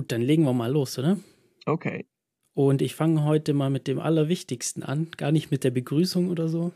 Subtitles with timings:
[0.00, 1.18] Gut, dann legen wir mal los, oder?
[1.66, 2.06] Okay.
[2.54, 5.10] Und ich fange heute mal mit dem Allerwichtigsten an.
[5.18, 6.72] Gar nicht mit der Begrüßung oder so.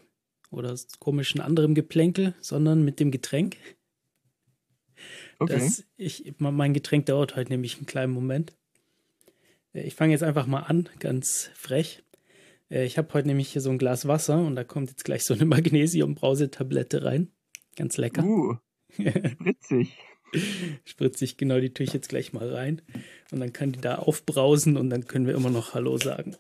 [0.51, 3.57] Oder komischen anderem Geplänkel, sondern mit dem Getränk.
[5.39, 5.55] Okay.
[5.55, 8.55] Das, ich, mein Getränk dauert heute nämlich einen kleinen Moment.
[9.73, 12.05] Äh, ich fange jetzt einfach mal an, ganz frech.
[12.69, 15.25] Äh, ich habe heute nämlich hier so ein Glas Wasser und da kommt jetzt gleich
[15.25, 17.33] so eine Magnesium-Brausetablette rein.
[17.75, 18.23] Ganz lecker.
[18.23, 18.57] Uh,
[18.93, 19.97] spritzig.
[20.85, 22.83] Spritzig, genau, die tue ich jetzt gleich mal rein.
[23.31, 26.37] Und dann kann die da aufbrausen und dann können wir immer noch Hallo sagen.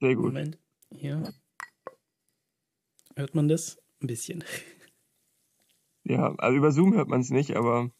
[0.00, 0.26] Sehr gut.
[0.26, 0.58] Moment.
[0.94, 1.32] Hier.
[3.16, 3.78] Hört man das?
[4.00, 4.44] Ein bisschen.
[6.04, 7.90] Ja, also über Zoom hört man es nicht, aber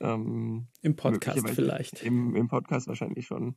[0.00, 2.02] ähm, im Podcast vielleicht.
[2.02, 3.56] Im, Im Podcast wahrscheinlich schon.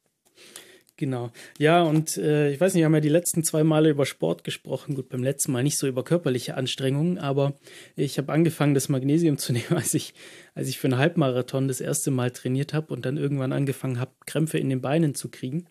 [0.95, 1.31] Genau.
[1.57, 4.43] Ja, und äh, ich weiß nicht, wir haben ja die letzten zwei Male über Sport
[4.43, 4.93] gesprochen.
[4.93, 7.55] Gut, beim letzten Mal nicht so über körperliche Anstrengungen, aber
[7.95, 10.13] ich habe angefangen, das Magnesium zu nehmen, als ich,
[10.53, 14.11] als ich für einen Halbmarathon das erste Mal trainiert habe und dann irgendwann angefangen habe,
[14.27, 15.66] Krämpfe in den Beinen zu kriegen.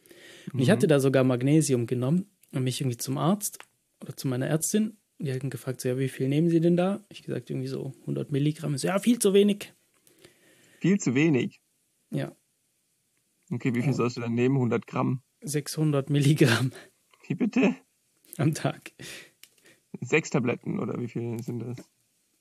[0.47, 0.61] Und mhm.
[0.61, 3.59] ich hatte da sogar Magnesium genommen und mich irgendwie zum Arzt
[4.03, 4.97] oder zu meiner Ärztin.
[5.21, 7.05] Die hatten gefragt, so, ja, wie viel nehmen Sie denn da?
[7.09, 8.77] Ich gesagt, irgendwie so 100 Milligramm.
[8.77, 9.73] So, ja, viel zu wenig.
[10.81, 11.61] Viel zu wenig?
[12.11, 12.35] Ja.
[13.53, 14.57] Okay, wie viel sollst du dann nehmen?
[14.57, 15.23] 100 Gramm?
[15.43, 16.73] 600 Milligramm.
[17.29, 17.77] Wie bitte?
[18.39, 18.93] Am Tag.
[20.01, 21.77] Sechs Tabletten oder wie viel sind das?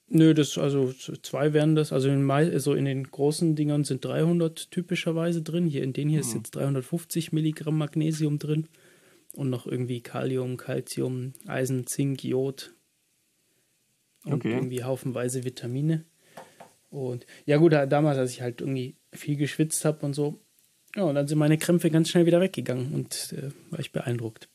[0.07, 1.91] Nö, das also zwei wären das.
[1.91, 5.67] Also in, also in den großen Dingern sind 300 typischerweise drin.
[5.67, 6.27] Hier in den hier hm.
[6.27, 8.67] ist jetzt 350 Milligramm Magnesium drin
[9.33, 12.73] und noch irgendwie Kalium, Calcium, Eisen, Zink, Jod
[14.25, 14.53] und okay.
[14.53, 16.05] irgendwie haufenweise Vitamine.
[16.89, 20.41] Und ja gut, damals, als ich halt irgendwie viel geschwitzt habe und so,
[20.95, 24.49] ja, und dann sind meine Krämpfe ganz schnell wieder weggegangen und äh, war ich beeindruckt.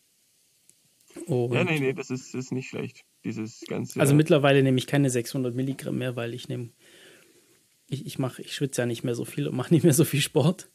[1.26, 3.04] Und ja, nee, nee, das ist, ist nicht schlecht.
[3.24, 3.98] Dieses ganze.
[4.00, 6.70] Also mittlerweile nehme ich keine 600 Milligramm mehr, weil ich nehme,
[7.88, 10.04] ich, ich mache, ich schwitze ja nicht mehr so viel und mache nicht mehr so
[10.04, 10.68] viel Sport.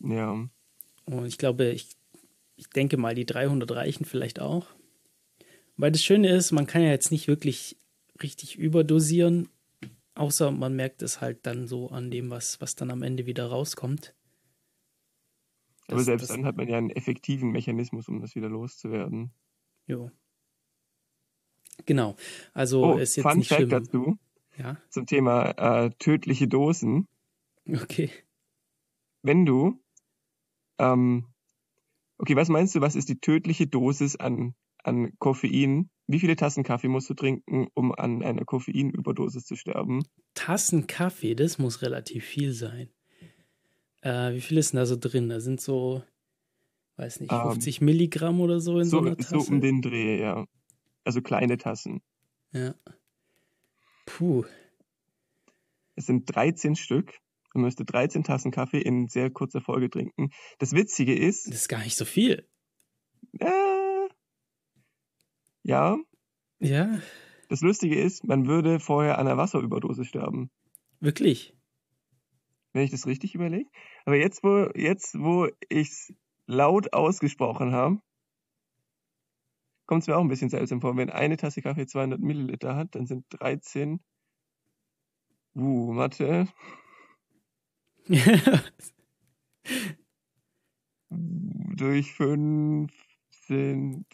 [0.00, 0.48] Ja.
[1.04, 1.88] Und ich glaube, ich,
[2.56, 4.66] ich denke mal, die 300 reichen vielleicht auch.
[5.76, 7.76] Weil das Schöne ist, man kann ja jetzt nicht wirklich
[8.22, 9.48] richtig überdosieren,
[10.16, 13.46] Außer man merkt es halt dann so an dem, was, was dann am Ende wieder
[13.46, 14.14] rauskommt.
[15.88, 19.30] Aber das, selbst das, dann hat man ja einen effektiven Mechanismus, um das wieder loszuwerden.
[19.86, 20.10] Jo.
[21.84, 22.16] Genau.
[22.54, 23.70] Also oh, ist jetzt Fun nicht Fact schlimm.
[23.70, 24.18] dazu.
[24.56, 24.78] Ja.
[24.88, 27.06] Zum Thema äh, tödliche Dosen.
[27.68, 28.10] Okay.
[29.22, 29.78] Wenn du,
[30.78, 31.26] ähm,
[32.16, 34.54] okay, was meinst du, was ist die tödliche Dosis an,
[34.86, 40.04] an Koffein, wie viele Tassen Kaffee musst du trinken, um an einer Koffeinüberdosis zu sterben?
[40.34, 42.90] Tassen Kaffee, das muss relativ viel sein.
[44.02, 45.28] Äh, wie viel ist denn da so drin?
[45.28, 46.04] Da sind so,
[46.96, 49.40] weiß nicht, 50 ähm, Milligramm oder so in so, so einer Tasse.
[49.40, 50.46] So um den Dreh, ja.
[51.04, 52.02] Also kleine Tassen.
[52.52, 52.74] Ja.
[54.06, 54.44] Puh.
[55.96, 57.18] Es sind 13 Stück.
[57.52, 60.30] Man müsste 13 Tassen Kaffee in sehr kurzer Folge trinken.
[60.58, 61.48] Das Witzige ist.
[61.48, 62.46] Das ist gar nicht so viel.
[63.38, 63.75] Äh,
[65.66, 65.98] ja.
[66.60, 67.00] Ja.
[67.48, 70.50] Das Lustige ist, man würde vorher an einer Wasserüberdosis sterben.
[71.00, 71.56] Wirklich?
[72.72, 73.68] Wenn ich das richtig überlege.
[74.04, 76.14] Aber jetzt, wo, jetzt, wo ich es
[76.46, 78.00] laut ausgesprochen habe,
[79.86, 80.96] kommt es mir auch ein bisschen seltsam vor.
[80.96, 84.00] Wenn eine Tasse Kaffee 200 Milliliter hat, dann sind 13.
[85.54, 86.46] Uh, Mathe.
[91.76, 92.92] durch 5
[93.30, 94.06] sind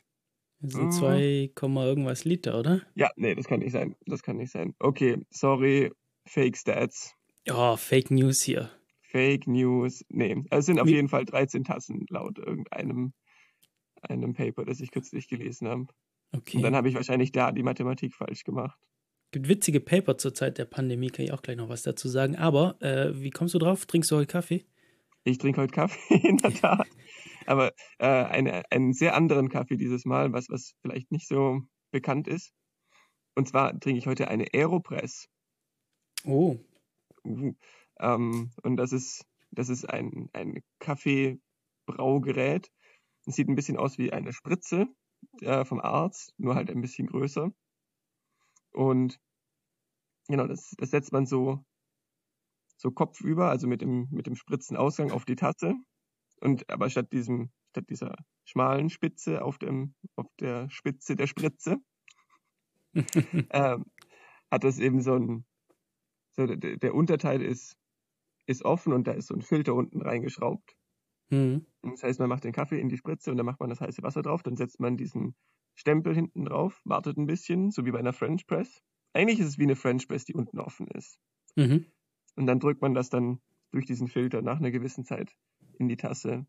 [0.63, 1.77] so 2, mhm.
[1.77, 2.83] irgendwas Liter, oder?
[2.95, 3.97] Ja, nee, das kann nicht sein.
[4.07, 4.75] Das kann nicht sein.
[4.79, 5.93] Okay, sorry,
[6.27, 7.15] Fake Stats.
[7.47, 8.71] Ja, oh, Fake News hier.
[9.03, 10.05] Fake News.
[10.09, 10.93] Nee, also es sind auf Wie?
[10.95, 13.13] jeden Fall 13 Tassen laut irgendeinem
[14.03, 15.87] einem Paper, das ich kürzlich gelesen habe.
[16.33, 16.57] Okay.
[16.57, 18.79] Und dann habe ich wahrscheinlich da die Mathematik falsch gemacht.
[19.31, 22.37] Gibt witzige Paper zur Zeit der Pandemie, kann ich auch gleich noch was dazu sagen.
[22.37, 23.87] Aber äh, wie kommst du drauf?
[23.87, 24.65] Trinkst du heute Kaffee?
[25.25, 26.87] Ich trinke heute Kaffee, in der Tat
[27.47, 31.61] aber äh, eine, einen sehr anderen Kaffee dieses Mal, was, was vielleicht nicht so
[31.91, 32.53] bekannt ist.
[33.35, 35.29] Und zwar trinke ich heute eine Aeropress.
[36.25, 36.59] Oh.
[37.25, 37.53] Uh,
[38.01, 42.71] ähm, und das ist, das ist ein, ein Kaffeebraugerät.
[43.27, 44.89] Es sieht ein bisschen aus wie eine Spritze
[45.41, 47.53] äh, vom Arzt, nur halt ein bisschen größer.
[48.73, 49.21] Und
[50.29, 51.65] genau, das, das setzt man so,
[52.77, 55.75] so kopfüber, also mit dem, mit dem Spritzenausgang auf die Tasse.
[56.43, 61.77] Und aber statt diesem, statt dieser schmalen Spitze auf dem, auf der Spitze der Spritze,
[63.51, 63.85] ähm,
[64.51, 65.47] hat das eben so ein,
[66.33, 67.79] so der, der, Unterteil ist,
[68.47, 70.77] ist offen und da ist so ein Filter unten reingeschraubt.
[71.31, 71.65] Mhm.
[71.83, 74.03] Das heißt, man macht den Kaffee in die Spritze und dann macht man das heiße
[74.03, 75.37] Wasser drauf, dann setzt man diesen
[75.75, 78.83] Stempel hinten drauf, wartet ein bisschen, so wie bei einer French Press.
[79.13, 81.21] Eigentlich ist es wie eine French Press, die unten offen ist.
[81.55, 81.87] Mhm.
[82.35, 83.41] Und dann drückt man das dann
[83.71, 85.35] durch diesen Filter nach einer gewissen Zeit
[85.83, 86.47] in die Tasse.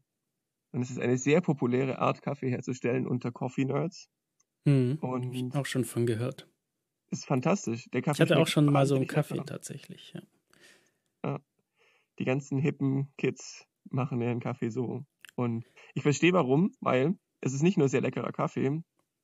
[0.71, 4.09] Und es ist eine sehr populäre Art, Kaffee herzustellen unter Coffee Nerds.
[4.67, 6.49] Hm, und auch schon von gehört.
[7.11, 7.89] Ist fantastisch.
[7.91, 9.45] Der Kaffee ich hatte auch schon mal so einen Kaffee lecker.
[9.45, 10.21] tatsächlich, ja.
[11.23, 11.39] ja.
[12.17, 15.05] Die ganzen hippen Kids machen ihren Kaffee so.
[15.35, 18.81] Und ich verstehe warum, weil es ist nicht nur sehr leckerer Kaffee.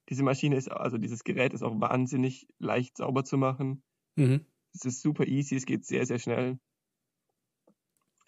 [0.10, 3.84] Diese Maschine ist, also dieses Gerät ist auch wahnsinnig leicht sauber zu machen.
[4.16, 4.46] Mhm.
[4.74, 6.60] Es ist super easy, es geht sehr, sehr schnell.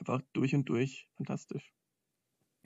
[0.01, 1.71] Einfach durch und durch fantastisch.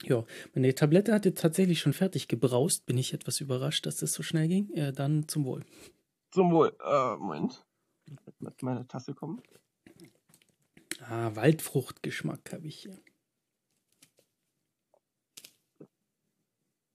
[0.04, 0.24] Ja,
[0.54, 2.86] meine Tablette hat jetzt tatsächlich schon fertig gebraust.
[2.86, 4.70] Bin ich etwas überrascht, dass das so schnell ging.
[4.70, 5.62] Äh, dann zum Wohl.
[6.30, 6.74] Zum Wohl.
[6.82, 7.62] Äh, Moment.
[8.38, 9.42] Mit meine Tasse kommen.
[11.00, 12.98] Ah, Waldfruchtgeschmack habe ich hier.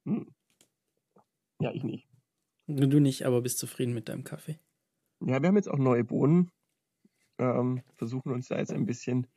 [0.05, 0.33] Hm.
[1.59, 2.07] Ja, ich nicht.
[2.65, 4.59] Du nicht, aber bist zufrieden mit deinem Kaffee.
[5.19, 6.49] Ja, wir haben jetzt auch neue Bohnen.
[7.37, 9.27] Ähm, versuchen uns da jetzt ein bisschen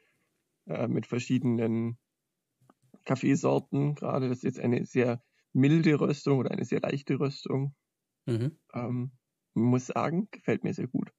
[0.66, 1.99] äh, mit verschiedenen
[3.05, 5.22] Kaffeesorten, gerade das ist jetzt eine sehr
[5.52, 7.75] milde Röstung oder eine sehr leichte Röstung.
[8.26, 8.58] Mhm.
[8.72, 9.12] Ähm,
[9.55, 11.12] muss sagen, gefällt mir sehr gut.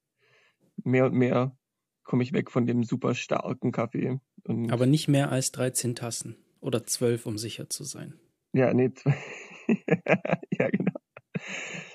[0.84, 1.58] Mehr und mehr
[2.04, 4.20] komme ich weg von dem super starken Kaffee.
[4.46, 8.20] Aber nicht mehr als 13 Tassen oder 12, um sicher zu sein.
[8.54, 8.92] Ja, nee.
[10.52, 10.94] ja, genau.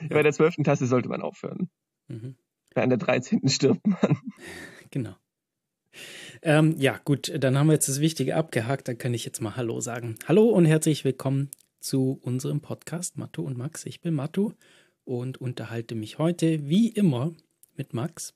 [0.00, 0.08] Ja.
[0.08, 0.56] Bei der 12.
[0.64, 1.70] Tasse sollte man aufhören.
[2.08, 2.36] Mhm.
[2.74, 3.48] Bei der 13.
[3.48, 3.98] stirbt man.
[4.92, 5.14] Genau.
[6.42, 8.88] Ähm, ja, gut, dann haben wir jetzt das Wichtige abgehakt.
[8.88, 10.16] Dann kann ich jetzt mal Hallo sagen.
[10.26, 11.50] Hallo und herzlich willkommen
[11.80, 13.84] zu unserem Podcast Matto und Max.
[13.86, 14.54] Ich bin Matto
[15.04, 17.32] und unterhalte mich heute wie immer
[17.76, 18.34] mit Max.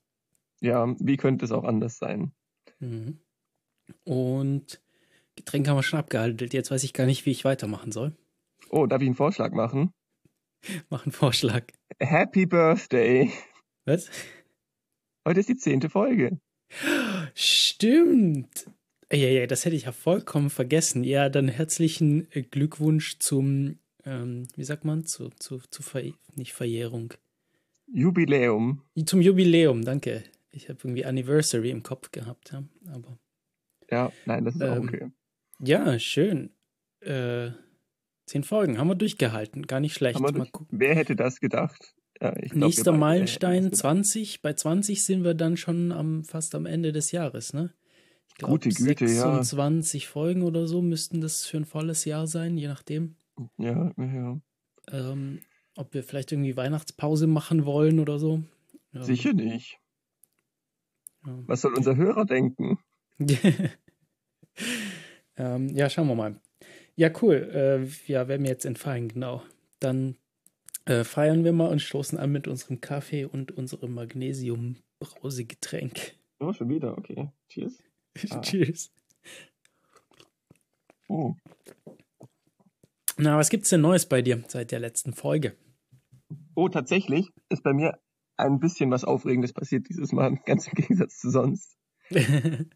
[0.60, 2.32] Ja, wie könnte es auch anders sein?
[2.80, 3.18] Mhm.
[4.04, 4.80] Und
[5.36, 6.48] Getränk haben wir schon abgehalten.
[6.50, 8.16] Jetzt weiß ich gar nicht, wie ich weitermachen soll.
[8.70, 9.92] Oh, darf ich einen Vorschlag machen?
[10.90, 11.64] Mach einen Vorschlag.
[12.00, 13.30] Happy Birthday.
[13.84, 14.10] Was?
[15.26, 16.38] Heute ist die zehnte Folge.
[17.34, 18.66] Stimmt.
[19.12, 21.04] Ja, ja, das hätte ich ja vollkommen vergessen.
[21.04, 26.52] Ja, dann herzlichen äh, Glückwunsch zum, ähm, wie sagt man, zu, zu, zu Ver nicht
[26.52, 27.14] Verjährung.
[27.92, 28.82] Jubiläum.
[29.04, 30.24] Zum Jubiläum, danke.
[30.50, 33.18] Ich habe irgendwie Anniversary im Kopf gehabt, ja, aber.
[33.90, 35.10] Ja, nein, das ist ähm, auch okay.
[35.60, 36.50] Ja, schön.
[37.00, 37.50] Äh,
[38.26, 40.18] zehn Folgen haben wir durchgehalten, gar nicht schlecht.
[40.18, 41.94] Durch, wer hätte das gedacht?
[42.24, 44.40] Ja, glaub, Nächster Meilenstein 20.
[44.40, 47.74] Bei 20 sind wir dann schon am, fast am Ende des Jahres, ne?
[48.28, 50.10] Ich glaub, Gute Güte, 26 ja.
[50.10, 53.16] Folgen oder so müssten das für ein volles Jahr sein, je nachdem.
[53.58, 54.40] Ja, ja.
[54.90, 55.40] Ähm,
[55.76, 58.42] ob wir vielleicht irgendwie Weihnachtspause machen wollen oder so.
[58.92, 59.02] Ja.
[59.02, 59.78] Sicher nicht.
[61.26, 61.38] Ja.
[61.46, 62.78] Was soll unser Hörer denken?
[65.36, 66.40] ähm, ja, schauen wir mal.
[66.96, 67.34] Ja, cool.
[67.52, 69.42] Äh, ja, wäre mir jetzt entfallen, genau.
[69.78, 70.16] Dann
[70.86, 76.16] äh, feiern wir mal und stoßen an mit unserem Kaffee und unserem Magnesium-Brausegetränk.
[76.40, 77.30] Oh, schon wieder, okay.
[77.48, 77.80] Cheers.
[78.30, 78.40] Ah.
[78.42, 78.92] Cheers.
[81.08, 81.34] Oh.
[83.16, 85.56] Na, was gibt's denn Neues bei dir seit der letzten Folge?
[86.54, 87.98] Oh, tatsächlich ist bei mir
[88.36, 91.76] ein bisschen was Aufregendes passiert dieses Mal, ganz im Gegensatz zu sonst.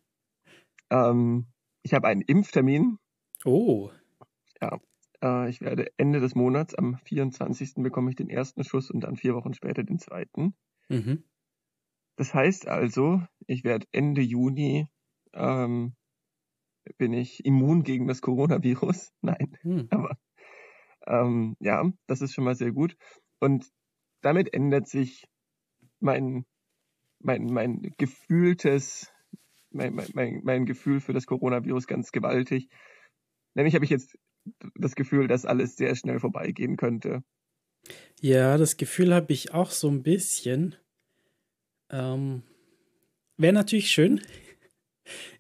[0.90, 1.46] ähm,
[1.82, 2.98] ich habe einen Impftermin.
[3.44, 3.90] Oh.
[4.60, 4.80] Ja,
[5.22, 7.74] äh, ich werde Ende des Monats, am 24.
[7.76, 10.54] bekomme ich den ersten Schuss und dann vier Wochen später den zweiten.
[10.88, 11.24] Mhm.
[12.16, 14.88] Das heißt also, ich werde Ende Juni
[15.32, 15.94] ähm,
[16.96, 19.12] bin ich immun gegen das Coronavirus.
[19.20, 19.88] Nein, mhm.
[19.90, 20.18] aber
[21.06, 22.96] ähm, ja, das ist schon mal sehr gut.
[23.40, 23.66] Und
[24.20, 25.26] damit ändert sich
[26.00, 26.44] mein,
[27.20, 29.12] mein, mein gefühltes,
[29.70, 32.68] mein, mein, mein Gefühl für das Coronavirus ganz gewaltig.
[33.54, 34.18] Nämlich habe ich jetzt
[34.74, 37.22] das Gefühl, dass alles sehr schnell vorbeigehen könnte.
[38.20, 40.76] Ja, das Gefühl habe ich auch so ein bisschen.
[41.90, 42.42] Ähm,
[43.36, 44.20] Wäre natürlich schön.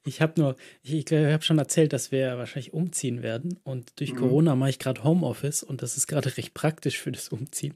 [0.06, 3.58] Ich habe nur, ich, ich habe schon erzählt, dass wir wahrscheinlich umziehen werden.
[3.64, 4.16] Und durch mhm.
[4.16, 7.74] Corona mache ich gerade Homeoffice und das ist gerade recht praktisch für das Umziehen.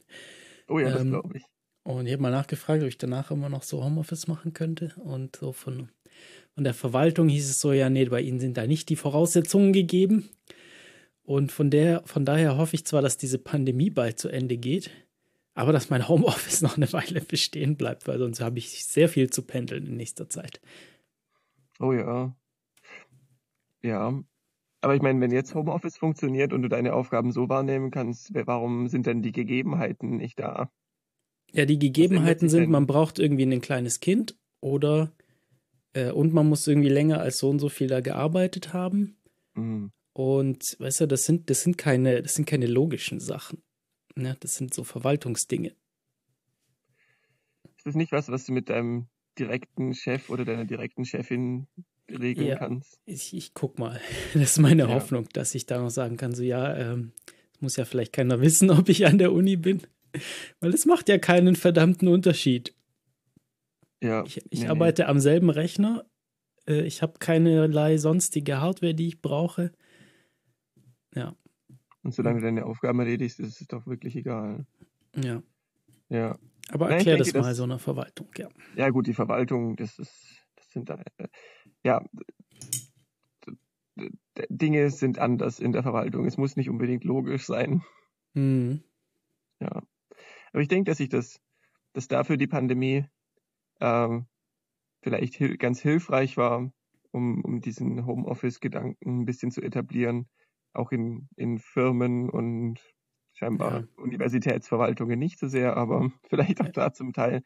[0.69, 1.43] Oh ja, das ähm, glaube ich.
[1.85, 4.95] Und ich habe mal nachgefragt, ob ich danach immer noch so Homeoffice machen könnte.
[4.97, 5.89] Und so von,
[6.55, 9.73] von der Verwaltung hieß es so, ja, nee, bei Ihnen sind da nicht die Voraussetzungen
[9.73, 10.31] gegeben.
[11.25, 14.91] Und von, der, von daher hoffe ich zwar, dass diese Pandemie bald zu Ende geht,
[15.55, 19.31] aber dass mein Homeoffice noch eine Weile bestehen bleibt, weil sonst habe ich sehr viel
[19.31, 20.61] zu pendeln in nächster Zeit.
[21.79, 22.35] Oh ja.
[23.83, 24.23] Ja.
[24.81, 28.89] Aber ich meine, wenn jetzt Homeoffice funktioniert und du deine Aufgaben so wahrnehmen kannst, warum
[28.89, 30.71] sind denn die Gegebenheiten nicht da?
[31.53, 35.13] Ja, die Gegebenheiten sind, man braucht irgendwie ein kleines Kind oder
[35.93, 39.17] äh, und man muss irgendwie länger als so und so viel da gearbeitet haben.
[39.55, 39.93] Mhm.
[40.15, 43.63] Und weißt du, das sind, das sind keine, das sind keine logischen Sachen.
[44.17, 44.37] Ne?
[44.41, 45.75] Das sind so Verwaltungsdinge.
[47.77, 51.69] Ist das nicht was, was du mit deinem direkten Chef oder deiner direkten Chefin
[52.09, 52.99] regeln Ja, kannst.
[53.05, 54.01] ich, ich guck mal.
[54.35, 57.13] Das ist meine Ja, Hoffnung, dass ich da noch sagen kann, so ja, ähm,
[57.61, 59.83] muss ja vielleicht keiner wissen, ob ich an der Uni bin.
[60.61, 62.75] Weil es macht ja keinen verdammten Unterschied.
[64.01, 64.71] ja, Ich, ich nee, nee.
[64.71, 66.07] arbeite am selben Rechner.
[66.69, 69.73] Äh, ich habe keinerlei sonstige Hardware, die ich brauche.
[71.15, 71.35] Ja,
[72.03, 74.67] Und solange du deine Aufgaben erledigst, ist es doch wirklich egal.
[75.17, 75.43] ja.
[76.09, 76.39] Ja.
[76.71, 78.49] Aber Nein, erklär denke, das mal das- so einer Verwaltung, ja.
[78.77, 81.29] Ja, gut, die Verwaltung, das ist, das sind da, äh,
[81.85, 82.05] ja,
[84.49, 86.25] Dinge sind anders in der Verwaltung.
[86.27, 87.83] Es muss nicht unbedingt logisch sein.
[88.35, 88.83] Mhm.
[89.61, 89.83] Ja.
[90.53, 91.41] Aber ich denke, dass ich das,
[91.93, 93.05] dass dafür die Pandemie
[93.81, 94.27] ähm,
[95.03, 96.73] vielleicht hil ganz hilfreich war,
[97.11, 100.29] um, um diesen Homeoffice-Gedanken ein bisschen zu etablieren,
[100.75, 102.81] auch in, in Firmen und
[103.35, 103.87] scheinbar Ja.
[103.97, 107.43] Universitätsverwaltungen nicht so sehr, aber vielleicht auch da zum Teil.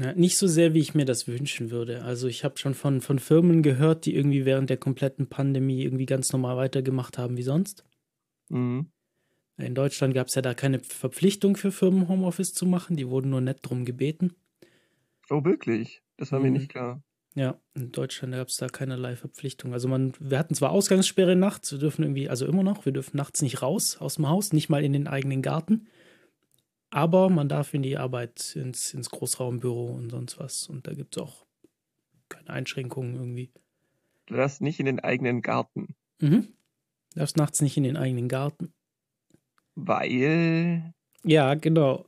[0.00, 2.02] Ja, nicht so sehr, wie ich mir das wünschen würde.
[2.02, 6.06] Also ich habe schon von, von Firmen gehört, die irgendwie während der kompletten Pandemie irgendwie
[6.06, 7.84] ganz normal weitergemacht haben wie sonst.
[8.50, 8.90] Mhm.
[9.58, 12.96] In Deutschland gab es ja da keine Verpflichtung für Firmen, Homeoffice zu machen.
[12.96, 14.32] Die wurden nur nett drum gebeten.
[15.30, 16.02] Oh, wirklich?
[16.18, 16.52] Das war mir Mhm.
[16.52, 17.02] nicht klar.
[17.38, 19.72] Ja, in Deutschland gab es da keinerlei Verpflichtung.
[19.72, 23.16] Also man, wir hatten zwar Ausgangssperre nachts, wir dürfen irgendwie, also immer noch, wir dürfen
[23.16, 25.86] nachts nicht raus aus dem Haus, nicht mal in den eigenen Garten.
[26.90, 30.66] Aber man darf in die Arbeit, ins, ins Großraumbüro und sonst was.
[30.68, 31.46] Und da gibt es auch
[32.28, 33.52] keine Einschränkungen irgendwie.
[34.26, 36.48] Du darfst nicht in den eigenen Garten, Mhm.
[37.14, 38.72] Darfst nachts nicht in den eigenen Garten.
[39.76, 40.92] weil
[41.24, 42.04] Ja, genau.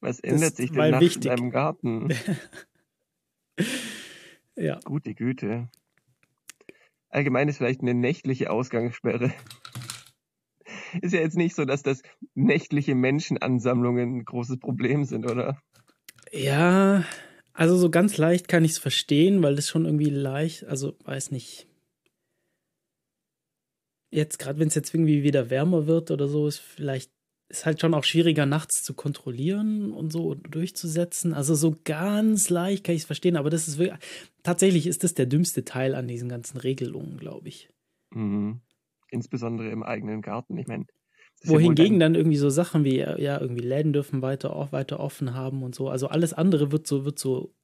[0.00, 1.30] was ändert ist sich denn nachts wichtig.
[1.30, 2.08] in deinem Garten?
[4.56, 4.80] Ja.
[4.84, 5.68] Gute Güte.
[7.08, 9.32] Allgemein ist vielleicht eine nächtliche Ausgangssperre.
[11.02, 12.02] Ist ja jetzt nicht so, dass das
[12.34, 15.60] nächtliche Menschenansammlungen ein großes Problem sind, oder?
[16.32, 17.04] Ja,
[17.52, 21.30] also so ganz leicht kann ich es verstehen, weil das schon irgendwie leicht, also weiß
[21.30, 21.66] nicht.
[24.10, 27.10] Jetzt, gerade wenn es jetzt irgendwie wieder wärmer wird oder so, ist vielleicht,
[27.48, 31.32] ist halt schon auch schwieriger, nachts zu kontrollieren und so durchzusetzen.
[31.32, 33.98] Also so ganz leicht kann ich es verstehen, aber das ist wirklich,
[34.42, 37.68] tatsächlich ist das der dümmste Teil an diesen ganzen Regelungen, glaube ich.
[38.10, 38.60] Mhm.
[39.10, 40.58] Insbesondere im eigenen Garten.
[40.58, 40.86] Ich meine,
[41.44, 45.62] Wohingegen dann irgendwie so Sachen wie, ja, irgendwie Läden dürfen weiter, auch weiter offen haben
[45.62, 45.88] und so.
[45.88, 47.54] Also alles andere wird so, wird so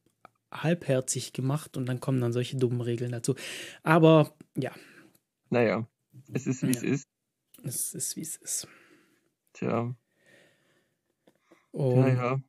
[0.53, 3.35] halbherzig gemacht und dann kommen dann solche dummen Regeln dazu.
[3.83, 4.73] Aber ja,
[5.51, 5.89] Naja,
[6.33, 6.89] es ist wie es Ja.
[6.93, 7.09] ist.
[7.65, 8.69] es ist, wie es ist.
[9.53, 9.95] Tja,
[11.73, 12.41] Und, ja, ja.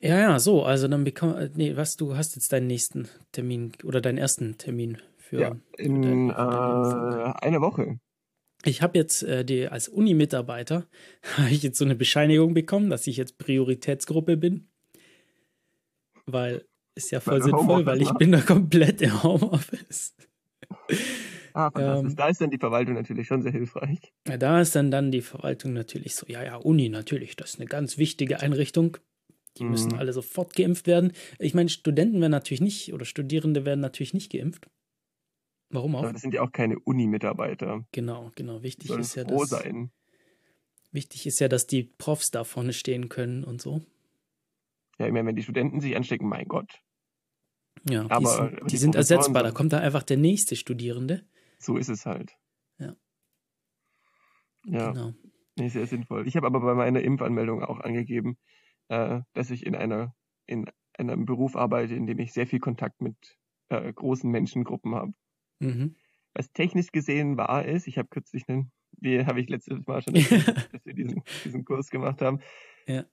[0.00, 3.72] ja, ja, so, also dann bekomm, äh, nee, was, du hast jetzt deinen nächsten Termin
[3.84, 5.40] oder deinen ersten Termin für.
[5.40, 7.98] Ja, in äh, für deine einer Woche.
[8.64, 10.86] Ich habe jetzt äh, die, als Uni-Mitarbeiter
[11.36, 14.68] habe ich jetzt so eine Bescheinigung bekommen, dass ich jetzt Prioritätsgruppe bin.
[16.26, 20.14] Weil ist ja voll Weil sinnvoll, weil ich bin da komplett im Homeoffice.
[21.54, 21.70] Ah.
[21.76, 24.12] Ähm, da ist dann die Verwaltung natürlich schon sehr hilfreich.
[24.26, 27.56] Ja, da ist dann dann die Verwaltung natürlich so, ja, ja, Uni natürlich, das ist
[27.60, 28.96] eine ganz wichtige Einrichtung.
[29.58, 29.98] Die müssen Mhm.
[29.98, 31.12] alle sofort geimpft werden.
[31.38, 34.70] Ich meine, Studenten werden natürlich nicht oder Studierende werden natürlich nicht geimpft.
[35.68, 36.04] Warum auch?
[36.04, 37.84] Aber das sind ja auch keine Uni-Mitarbeiter.
[37.92, 38.62] Genau, genau.
[38.62, 39.90] Wichtig Sollen ist ja, dass, sein.
[40.90, 43.82] wichtig ist ja, dass die Profs da vorne stehen können und so.
[44.98, 46.70] Ja, ich meine, wenn die Studenten sich anstecken, mein Gott,
[47.88, 49.42] Ja, Aber- die sind, die die sind ersetzbar.
[49.42, 51.24] Da dann- kommt da einfach der nächste Studierende.
[51.62, 52.36] So ist es halt.
[52.78, 52.94] Ja.
[54.64, 55.12] Genau.
[55.58, 56.26] Nee, sehr sinnvoll.
[56.26, 58.38] Ich habe aber bei meiner Impfanmeldung auch angegeben,
[58.88, 60.14] äh, dass ich in einer
[60.46, 60.66] in
[60.96, 63.16] einem Beruf arbeite, in dem ich sehr viel Kontakt mit
[63.68, 65.12] äh, großen Menschengruppen habe.
[65.60, 65.96] Mhm.
[66.34, 70.14] Was technisch gesehen wahr ist, ich habe kürzlich einen, wie habe ich letztes Mal schon
[70.14, 72.40] erzählt, dass wir diesen, diesen Kurs gemacht haben.
[72.86, 73.04] Ja.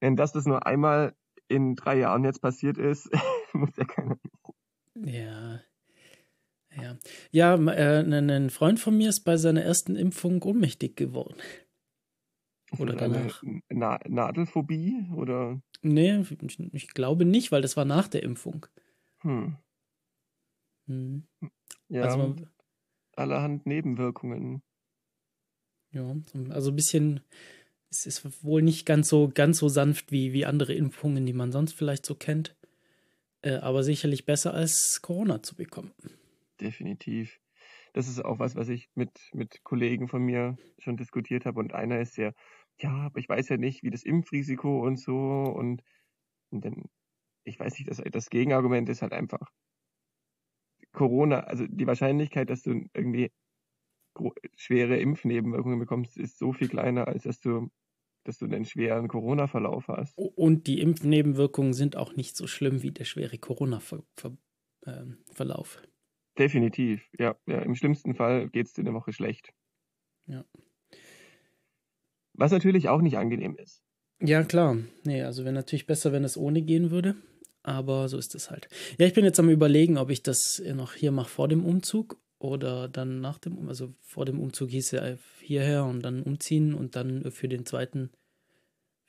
[0.00, 1.14] Wenn das das nur einmal
[1.48, 3.10] in drei Jahren jetzt passiert ist,
[3.52, 4.18] muss ja keiner.
[4.94, 5.60] Ja.
[6.80, 6.96] Ja,
[7.30, 11.36] ja äh, ein Freund von mir ist bei seiner ersten Impfung ohnmächtig geworden.
[12.78, 13.42] Oder danach.
[13.70, 18.66] Na Nadelphobie oder Nee, ich, ich glaube nicht, weil das war nach der Impfung.
[19.22, 19.56] hm,
[20.88, 21.24] Mhm.
[21.88, 22.50] ja, Also, man,
[23.16, 24.62] allerhand Nebenwirkungen.
[25.92, 26.14] ja,
[26.50, 27.20] also ein bisschen,
[27.90, 31.52] es ist wohl nicht ganz so, ganz so sanft wie, wie andere Impfungen, die man
[31.52, 32.54] sonst vielleicht so kennt.
[33.42, 35.92] Äh, aber sicherlich besser als Corona zu bekommen.
[36.60, 37.40] Definitiv.
[37.92, 41.60] Das ist auch was, was ich mit, mit Kollegen von mir schon diskutiert habe.
[41.60, 42.34] Und einer ist sehr,
[42.78, 45.16] ja, aber ich weiß ja nicht, wie das Impfrisiko und so.
[45.16, 45.82] Und,
[46.50, 46.84] und dann,
[47.44, 49.50] ich weiß nicht, das, das Gegenargument ist halt einfach
[50.92, 53.30] Corona, also die Wahrscheinlichkeit, dass du irgendwie
[54.56, 57.70] schwere Impfnebenwirkungen bekommst, ist so viel kleiner, als dass du
[58.26, 60.16] dass du einen schweren Corona-Verlauf hast.
[60.16, 65.82] Und die Impfnebenwirkungen sind auch nicht so schlimm wie der schwere Corona-Verlauf.
[66.38, 67.36] Definitiv, ja.
[67.46, 67.60] ja.
[67.60, 69.52] Im schlimmsten Fall geht es dir eine Woche schlecht.
[70.26, 70.44] Ja.
[72.34, 73.82] Was natürlich auch nicht angenehm ist.
[74.20, 74.76] Ja, klar.
[75.04, 77.16] Nee, also wäre natürlich besser, wenn es ohne gehen würde.
[77.62, 78.68] Aber so ist es halt.
[78.98, 82.16] Ja, ich bin jetzt am überlegen, ob ich das noch hier mache vor dem Umzug
[82.38, 86.94] oder dann nach dem, also vor dem Umzug hieß ja hierher und dann umziehen und
[86.94, 88.10] dann für den zweiten,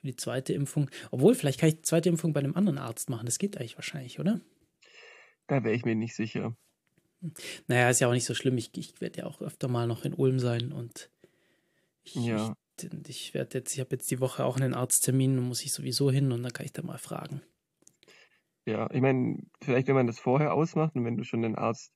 [0.00, 0.90] für die zweite Impfung.
[1.12, 3.26] Obwohl, vielleicht kann ich die zweite Impfung bei einem anderen Arzt machen.
[3.26, 4.40] Das geht eigentlich wahrscheinlich, oder?
[5.46, 6.56] Da wäre ich mir nicht sicher.
[7.66, 8.56] Naja, ist ja auch nicht so schlimm.
[8.58, 11.10] Ich, ich werde ja auch öfter mal noch in Ulm sein und
[12.04, 12.54] ich, ja.
[12.80, 15.72] ich, ich werde jetzt, ich habe jetzt die Woche auch einen Arzttermin und muss ich
[15.72, 17.42] sowieso hin und dann kann ich da mal fragen.
[18.66, 21.92] Ja, ich meine, vielleicht wenn man das vorher ausmacht und wenn du schon den Arzt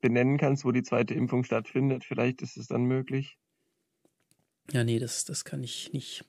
[0.00, 3.38] benennen kannst, wo die zweite Impfung stattfindet, vielleicht ist es dann möglich.
[4.70, 6.24] Ja, nee, das, das kann ich nicht.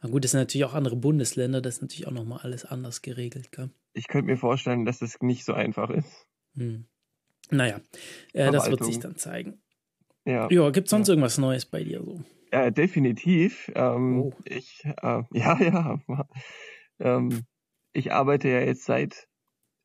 [0.00, 3.02] Aber gut, das sind natürlich auch andere Bundesländer, das ist natürlich auch nochmal alles anders
[3.02, 3.70] geregelt, gell?
[3.92, 6.26] Ich könnte mir vorstellen, dass das nicht so einfach ist.
[6.54, 6.86] Hm.
[7.50, 7.80] Naja,
[8.32, 9.60] äh, das wird sich dann zeigen.
[10.24, 10.48] Ja.
[10.50, 11.12] Ja, gibt es sonst ja.
[11.12, 12.22] irgendwas Neues bei dir so?
[12.52, 13.70] Ja, definitiv.
[13.74, 14.32] Ähm, oh.
[14.44, 16.00] Ich, äh, ja, ja.
[16.98, 17.44] ähm,
[17.92, 19.28] ich arbeite ja jetzt seit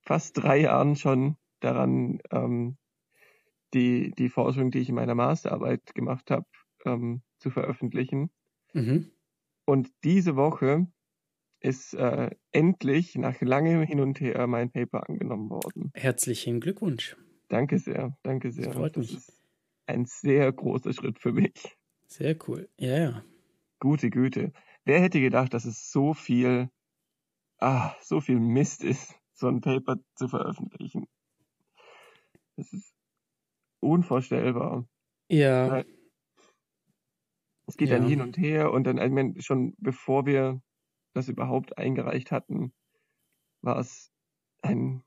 [0.02, 2.78] fast drei Jahren schon daran, ähm,
[3.74, 6.46] die, die Forschung, die ich in meiner Masterarbeit gemacht habe,
[6.86, 8.30] ähm, zu veröffentlichen.
[8.74, 9.12] Mhm.
[9.66, 10.88] Und diese Woche
[11.62, 15.92] ist äh, endlich nach langem Hin und Her mein Paper angenommen worden.
[15.96, 17.16] Herzlichen Glückwunsch.
[17.50, 18.68] Danke sehr, danke sehr.
[18.68, 19.18] Das freut das mich.
[19.18, 19.42] ist
[19.86, 21.78] ein sehr großer Schritt für mich.
[22.08, 22.70] Sehr cool.
[22.80, 23.24] Ja, ja.
[23.80, 24.54] Gute Güte.
[24.86, 26.70] Wer hätte gedacht, dass es so viel,
[27.60, 31.08] ah, so viel Mist ist, so ein Paper zu veröffentlichen?
[32.56, 32.94] Das ist
[33.82, 34.88] unvorstellbar.
[35.30, 35.84] Ja.
[37.68, 37.98] Es geht Ja.
[37.98, 40.62] dann hin und her und dann, ich meine, schon bevor wir
[41.14, 42.74] das überhaupt eingereicht hatten,
[43.62, 44.12] war es
[44.62, 45.04] ein,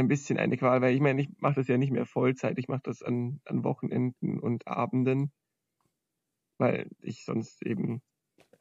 [0.00, 2.68] ein bisschen eine Qual, weil ich meine, ich mache das ja nicht mehr Vollzeit, ich
[2.68, 5.32] mache das an, an Wochenenden und Abenden,
[6.58, 8.02] weil ich sonst eben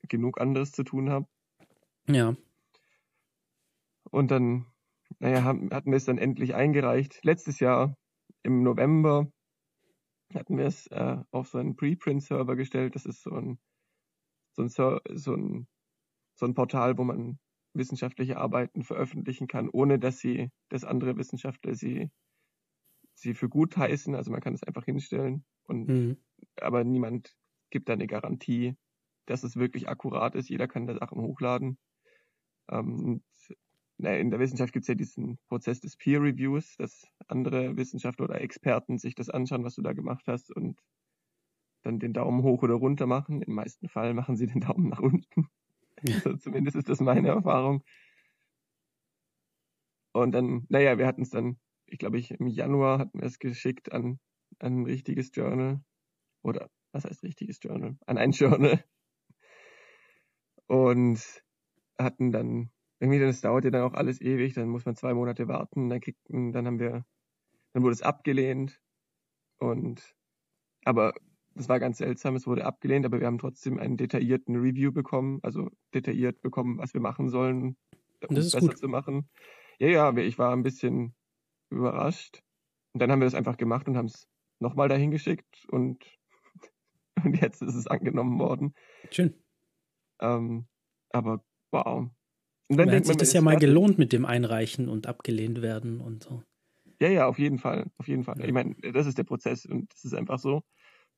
[0.07, 1.27] genug anderes zu tun habe.
[2.07, 2.35] Ja.
[4.11, 4.65] Und dann,
[5.19, 7.19] naja, haben, hatten wir es dann endlich eingereicht.
[7.23, 7.95] Letztes Jahr
[8.43, 9.31] im November
[10.33, 12.95] hatten wir es äh, auf so einen Preprint-Server gestellt.
[12.95, 13.59] Das ist so ein,
[14.53, 15.67] so ein, so ein,
[16.35, 17.39] so ein Portal, wo man
[17.73, 22.09] wissenschaftliche Arbeiten veröffentlichen kann, ohne dass sie, dass andere Wissenschaftler sie,
[23.13, 24.15] sie für gut heißen.
[24.15, 26.19] Also man kann es einfach hinstellen und Mhm.
[26.61, 27.35] aber niemand
[27.71, 28.75] gibt da eine Garantie,
[29.27, 30.49] dass es wirklich akkurat ist.
[30.49, 31.79] Jeder kann da Sachen hochladen.
[32.69, 33.23] Ähm,
[33.97, 38.25] na, in der Wissenschaft gibt es ja diesen Prozess des Peer Reviews, dass andere Wissenschaftler
[38.25, 40.81] oder Experten sich das anschauen, was du da gemacht hast und
[41.83, 43.41] dann den Daumen hoch oder runter machen.
[43.41, 45.47] Im meisten Fall machen sie den Daumen nach unten.
[46.39, 47.83] Zumindest ist das meine Erfahrung.
[50.13, 53.39] Und dann, naja, wir hatten es dann, ich glaube, ich im Januar hatten wir es
[53.39, 54.19] geschickt an,
[54.59, 55.81] an ein richtiges Journal.
[56.41, 57.97] Oder was heißt richtiges Journal?
[58.05, 58.83] An ein Journal.
[60.67, 61.43] Und
[61.97, 65.47] hatten dann, irgendwie, das dauert ja dann auch alles ewig, dann muss man zwei Monate
[65.47, 67.05] warten, dann kriegt, dann haben wir,
[67.73, 68.81] dann wurde es abgelehnt.
[69.57, 70.15] Und,
[70.85, 71.13] aber
[71.59, 75.39] das war ganz seltsam, es wurde abgelehnt, aber wir haben trotzdem einen detaillierten Review bekommen,
[75.43, 77.75] also detailliert bekommen, was wir machen sollen,
[78.25, 78.77] um Das es besser gut.
[78.77, 79.29] zu machen.
[79.77, 81.15] Ja, ja, ich war ein bisschen
[81.69, 82.43] überrascht.
[82.93, 84.25] Und dann haben wir das einfach gemacht und haben es
[84.61, 86.01] nochmal dahin geschickt und,
[87.25, 88.73] und jetzt ist es angenommen worden.
[89.11, 89.33] Schön.
[90.21, 90.65] Ähm,
[91.11, 91.43] aber
[91.73, 92.09] wow.
[92.69, 93.67] Und dann hat sich das ja mal fertig.
[93.67, 96.41] gelohnt mit dem Einreichen und abgelehnt werden und so.
[97.01, 98.39] Ja, ja, auf jeden Fall, auf jeden Fall.
[98.39, 98.45] Ja.
[98.45, 100.63] Ich meine, das ist der Prozess und das ist einfach so.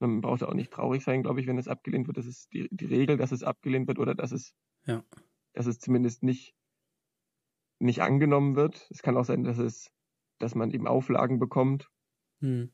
[0.01, 2.17] Man braucht auch nicht traurig sein, glaube ich, wenn es abgelehnt wird.
[2.17, 4.53] Das ist die, die Regel, dass es abgelehnt wird oder dass es,
[4.85, 5.03] Ja.
[5.53, 6.55] dass es zumindest nicht,
[7.79, 8.87] nicht angenommen wird.
[8.91, 9.91] Es kann auch sein, dass es,
[10.39, 11.89] dass man eben Auflagen bekommt.
[12.41, 12.65] Hm.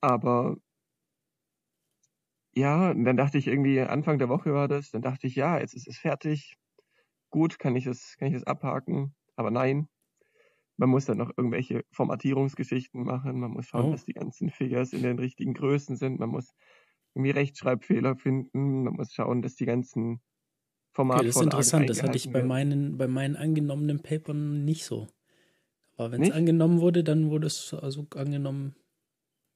[0.00, 0.56] Aber
[2.54, 5.58] ja, und dann dachte ich irgendwie, Anfang der Woche war das, dann dachte ich, ja,
[5.58, 6.56] jetzt ist es fertig.
[7.30, 9.16] Gut, kann ich das, kann ich das abhaken?
[9.36, 9.88] Aber nein.
[10.78, 13.40] Man muss dann noch irgendwelche Formatierungsgeschichten machen.
[13.40, 13.92] Man muss schauen, Oh.
[13.92, 16.18] dass die ganzen Figures in den richtigen Größen sind.
[16.20, 16.54] Man muss
[17.14, 18.84] irgendwie Rechtschreibfehler finden.
[18.84, 20.20] Man muss schauen, dass die ganzen
[21.14, 21.90] Okay, Formatvorlagen das ist interessant.
[21.90, 25.08] Das hatte ich bei meinen, bei meinen angenommenen Papern nicht so.
[25.96, 28.76] Aber wenn es angenommen wurde, dann wurde es also angenommen,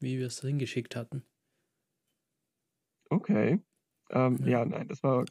[0.01, 1.25] wie wir es hingeschickt hatten.
[3.11, 3.61] Okay.
[4.11, 4.47] Ähm, Ja.
[4.47, 5.25] ja, nein, das war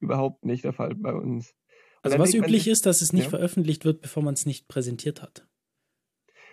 [0.00, 1.54] überhaupt nicht der Fall bei uns.
[2.02, 5.22] Also was üblich ist, dass es nicht ja, veröffentlicht wird, bevor man es nicht präsentiert
[5.22, 5.46] hat.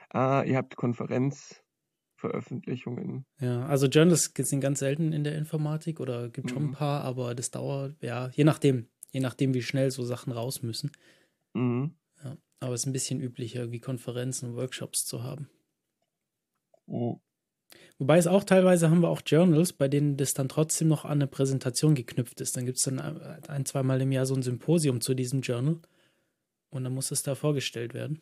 [0.10, 1.62] ah, ihr habt Konferenz,
[2.18, 3.26] Veröffentlichungen.
[3.40, 6.74] Ja, also Journals sind ganz selten in der Informatik oder gibt schon ein Mhm.
[6.74, 10.92] paar, aber das dauert, ja, je nachdem, je nachdem, wie schnell so Sachen raus müssen.
[11.54, 11.96] Mhm.
[12.24, 15.50] Ja, aber es ist ein bisschen üblicher, wie Konferenzen und Workshops zu haben.
[16.88, 17.20] Mhm.
[18.00, 21.12] Wobei es auch teilweise haben wir auch Journals, bei denen das dann trotzdem noch an
[21.12, 22.56] eine Präsentation geknüpft ist.
[22.56, 25.82] Dann gibt es dann ein, zweimal im Jahr so ein Symposium zu diesem Journal
[26.70, 28.22] und dann muss es da vorgestellt werden.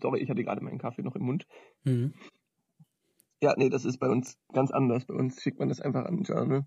[0.00, 1.46] Sorry, ich hatte gerade meinen Kaffee noch im Mund.
[1.84, 2.12] Mhm.
[3.40, 5.04] Ja, nee, das ist bei uns ganz anders.
[5.04, 6.66] Bei uns schickt man das einfach an ein Journal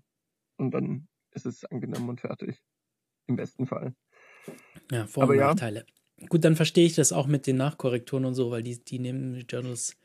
[0.56, 2.62] und dann ist es angenommen und fertig.
[3.26, 3.94] Im besten Fall.
[4.90, 5.48] Ja, Vor- und Aber ja.
[5.48, 5.84] Nachteile.
[6.30, 9.44] Gut, dann verstehe ich das auch mit den Nachkorrekturen und so, weil die, die nehmen
[9.50, 9.98] Journals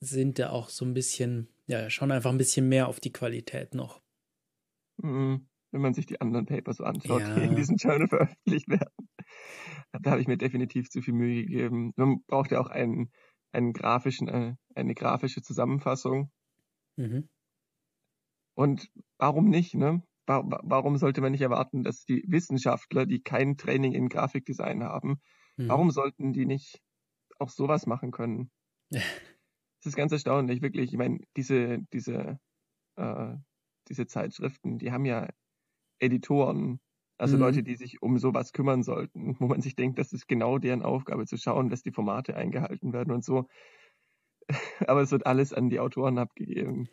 [0.00, 3.74] sind ja auch so ein bisschen, ja, schauen einfach ein bisschen mehr auf die Qualität
[3.74, 4.02] noch.
[4.96, 5.46] Mhm.
[5.72, 7.34] Wenn man sich die anderen Papers so anschaut, Ja.
[7.34, 9.08] die in diesem Journal veröffentlicht werden.
[9.92, 11.92] Da habe ich mir definitiv zu viel Mühe gegeben.
[11.96, 13.12] Man braucht ja auch einen,
[13.52, 16.32] einen grafischen, äh, eine grafische Zusammenfassung.
[16.96, 17.28] Mhm.
[18.54, 20.02] Und warum nicht, ne?
[20.26, 24.82] Wa- wa- Warum sollte man nicht erwarten, dass die Wissenschaftler, die kein Training in Grafikdesign
[24.82, 25.20] haben,
[25.56, 25.68] Mhm.
[25.68, 26.80] warum sollten die nicht
[27.38, 28.50] auch sowas machen können?
[29.80, 30.92] Es ist ganz erstaunlich, wirklich.
[30.92, 32.38] Ich meine, diese, diese,
[32.96, 33.34] äh,
[33.88, 35.28] diese Zeitschriften, die haben ja
[36.00, 36.80] Editoren,
[37.18, 37.40] also Mhm.
[37.40, 40.82] Leute, die sich um sowas kümmern sollten, wo man sich denkt, das ist genau deren
[40.82, 43.46] Aufgabe, zu schauen, dass die Formate eingehalten werden und so.
[44.88, 46.88] Aber es wird alles an die Autoren abgegeben.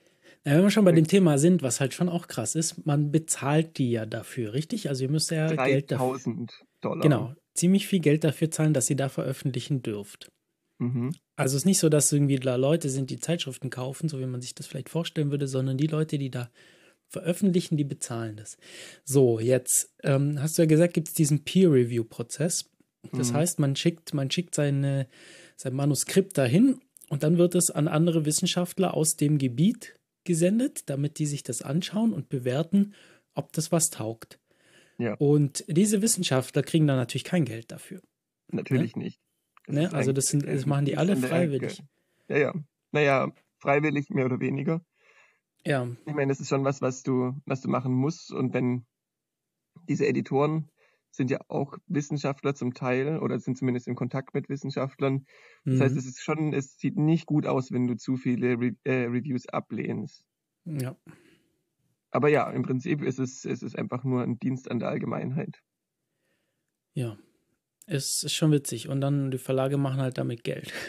[0.45, 3.11] Ja, wenn wir schon bei dem Thema sind, was halt schon auch krass ist, man
[3.11, 4.89] bezahlt die ja dafür, richtig?
[4.89, 6.05] Also ihr müsst ja Geld dafür.
[6.05, 7.03] 3000 Dollar.
[7.03, 10.31] Genau, ziemlich viel Geld dafür zahlen, dass ihr da veröffentlichen dürft.
[10.79, 11.11] Mhm.
[11.37, 14.25] Also es ist nicht so, dass irgendwie da Leute sind, die Zeitschriften kaufen, so wie
[14.25, 16.49] man sich das vielleicht vorstellen würde, sondern die Leute, die da
[17.07, 18.57] veröffentlichen, die bezahlen das.
[19.05, 22.69] So, jetzt ähm, hast du ja gesagt, gibt es diesen Peer-Review-Prozess.
[23.13, 23.35] Das Mhm.
[23.35, 25.07] heißt, man schickt, man schickt seine,
[25.55, 29.95] sein Manuskript dahin und dann wird es an andere Wissenschaftler aus dem Gebiet
[30.25, 32.93] gesendet, damit die sich das anschauen und bewerten,
[33.35, 34.39] ob das was taugt.
[34.97, 35.13] Ja.
[35.13, 38.01] Und diese Wissenschaftler kriegen dann natürlich kein Geld dafür.
[38.51, 39.19] Natürlich nicht.
[39.67, 39.91] Ne?
[39.93, 41.83] Also das, sind, das machen die alle freiwillig.
[42.29, 42.53] Ja, ja.
[42.91, 44.81] Naja, freiwillig mehr oder weniger.
[45.65, 48.31] Ja, Ich meine, das ist schon was, was du, was du machen musst.
[48.31, 48.85] Und wenn
[49.89, 50.69] diese Editoren
[51.11, 55.25] sind ja auch Wissenschaftler zum Teil oder sind zumindest in Kontakt mit Wissenschaftlern.
[55.65, 55.99] Das heißt, mhm.
[55.99, 59.47] es ist schon, es sieht nicht gut aus, wenn du zu viele Re äh, Reviews
[59.47, 60.23] ablehnst.
[60.65, 60.95] ja.
[62.09, 65.61] Aber ja, im Prinzip ist es, es ist einfach nur ein Dienst an der Allgemeinheit.
[66.93, 67.17] Ja,
[67.87, 68.89] es ist schon witzig.
[68.89, 70.71] Und dann die Verlage machen halt damit Geld.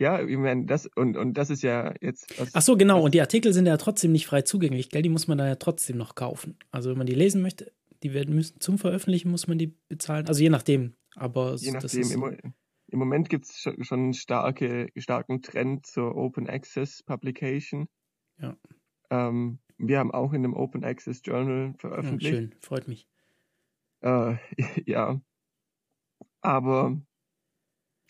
[0.00, 2.38] Ja, ich meine, das, und, und das ist ja jetzt.
[2.38, 3.02] Was, Ach so, genau.
[3.02, 5.02] Und die Artikel sind ja trotzdem nicht frei zugänglich, gell?
[5.02, 6.56] Die muss man da ja trotzdem noch kaufen.
[6.70, 7.72] Also wenn man die lesen möchte,
[8.04, 10.28] die werden müssen zum Veröffentlichen muss man die bezahlen.
[10.28, 10.94] Also je nachdem.
[11.16, 12.54] Aber Je nachdem, ist, im,
[12.86, 17.88] im Moment gibt es schon, einen starke, starken Trend zur Open Access Publication.
[18.40, 18.56] Ja.
[19.10, 22.34] Ähm, wir haben auch in einem Open Access Journal ja, veröffentlicht.
[22.34, 23.08] schön, freut mich.
[24.00, 24.36] Äh,
[24.86, 25.20] ja.
[26.40, 27.00] Aber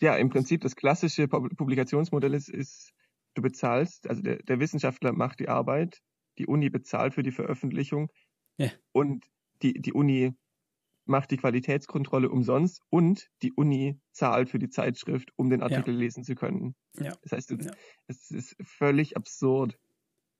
[0.01, 2.93] ja, im Prinzip das klassische Pub- Publikationsmodell ist, ist,
[3.33, 6.01] du bezahlst, also der, der Wissenschaftler macht die Arbeit,
[6.37, 8.09] die Uni bezahlt für die Veröffentlichung
[8.57, 8.71] Ja.
[8.91, 9.25] und
[9.61, 10.33] die, die Uni
[11.05, 16.23] macht die Qualitätskontrolle umsonst und die Uni zahlt für die Zeitschrift, um den Artikel lesen
[16.23, 16.75] zu können.
[16.97, 17.17] Ja.
[17.23, 17.71] Das heißt, du, Ja.
[18.07, 19.77] es ist völlig absurd,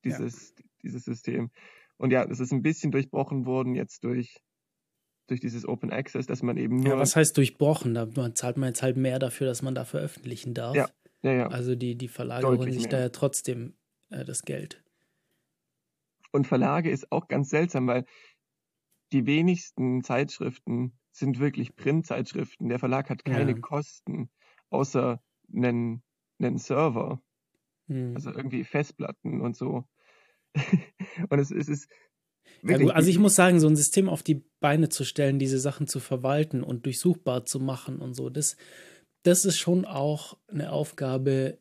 [0.06, 1.50] dieses, dieses System.
[1.98, 4.38] Und ja, es ist ein bisschen durchbrochen worden jetzt durch,
[5.30, 6.94] durch dieses Open Access, dass man eben nur.
[6.94, 7.94] Ja, was heißt durchbrochen?
[7.94, 10.76] Da zahlt man jetzt halt mehr dafür, dass man da veröffentlichen darf.
[10.76, 10.90] Ja,
[11.22, 11.48] ja, ja.
[11.48, 13.76] Also die, die Verlage holen sich da ja trotzdem
[14.10, 14.84] äh, das Geld.
[16.32, 18.06] Und Verlage ist auch ganz seltsam, weil
[19.12, 22.70] die wenigsten Zeitschriften sind wirklich Printzeitschriften.
[22.70, 23.58] Der Verlag hat keine Ja.
[23.60, 24.30] Kosten,
[24.70, 25.22] außer
[25.54, 26.04] einen,
[26.40, 27.22] einen Server,
[27.88, 28.14] Hm.
[28.16, 29.86] also irgendwie Festplatten und so.
[31.30, 31.90] und es, es ist
[32.64, 35.60] Ja, gut, also ich muss sagen, so ein System auf die Beine zu stellen, diese
[35.60, 38.58] Sachen zu verwalten und durchsuchbar zu machen und so, das,
[39.24, 41.60] das ist schon auch eine Aufgabe,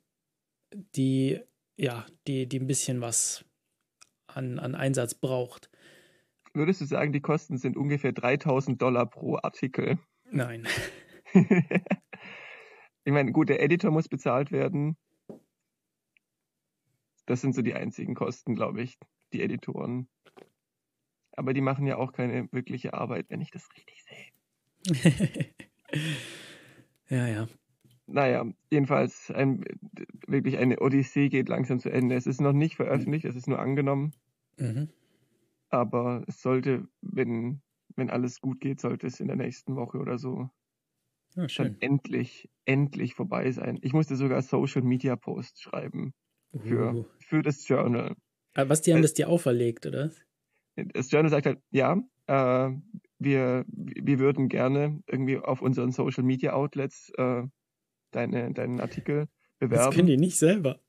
[0.72, 1.40] die,
[1.76, 3.44] ja, die, die ein bisschen was
[4.26, 5.70] an, an Einsatz braucht.
[6.52, 9.98] würdest du sagen, die Kosten sind ungefähr 3000 Dollar pro Artikel?
[10.30, 10.66] Nein.
[11.32, 14.96] ich meine, gut, der Editor muss bezahlt werden.
[17.26, 18.98] Das sind so die einzigen Kosten, glaube ich,
[19.32, 20.08] die Editoren.
[21.38, 24.26] Aber die machen ja auch keine wirkliche Arbeit, wenn ich das richtig sehe.
[27.08, 27.48] ja, ja.
[28.06, 29.64] Naja, jedenfalls ein,
[30.26, 32.16] wirklich eine Odyssee geht langsam zu Ende.
[32.16, 34.12] Es ist noch nicht veröffentlicht, es ist nur angenommen,
[34.58, 34.88] Mhm.
[35.70, 37.62] aber es sollte, wenn,
[37.96, 40.50] wenn alles gut geht, sollte es in der nächsten Woche oder so
[41.36, 43.78] ja, dann endlich, endlich vorbei sein.
[43.82, 46.14] Ich musste sogar Social Media Posts schreiben
[46.56, 47.04] für, uh.
[47.18, 48.14] für das Journal.
[48.54, 50.12] Aber was, die haben äh, das dir auferlegt, oder?
[50.92, 52.70] Das Journal sagt halt, ja, äh,
[53.18, 57.42] wir, wir würden gerne irgendwie auf unseren Social Media Outlets äh,
[58.12, 59.84] deine, deinen Artikel bewerben.
[59.84, 60.80] Das können die nicht selber.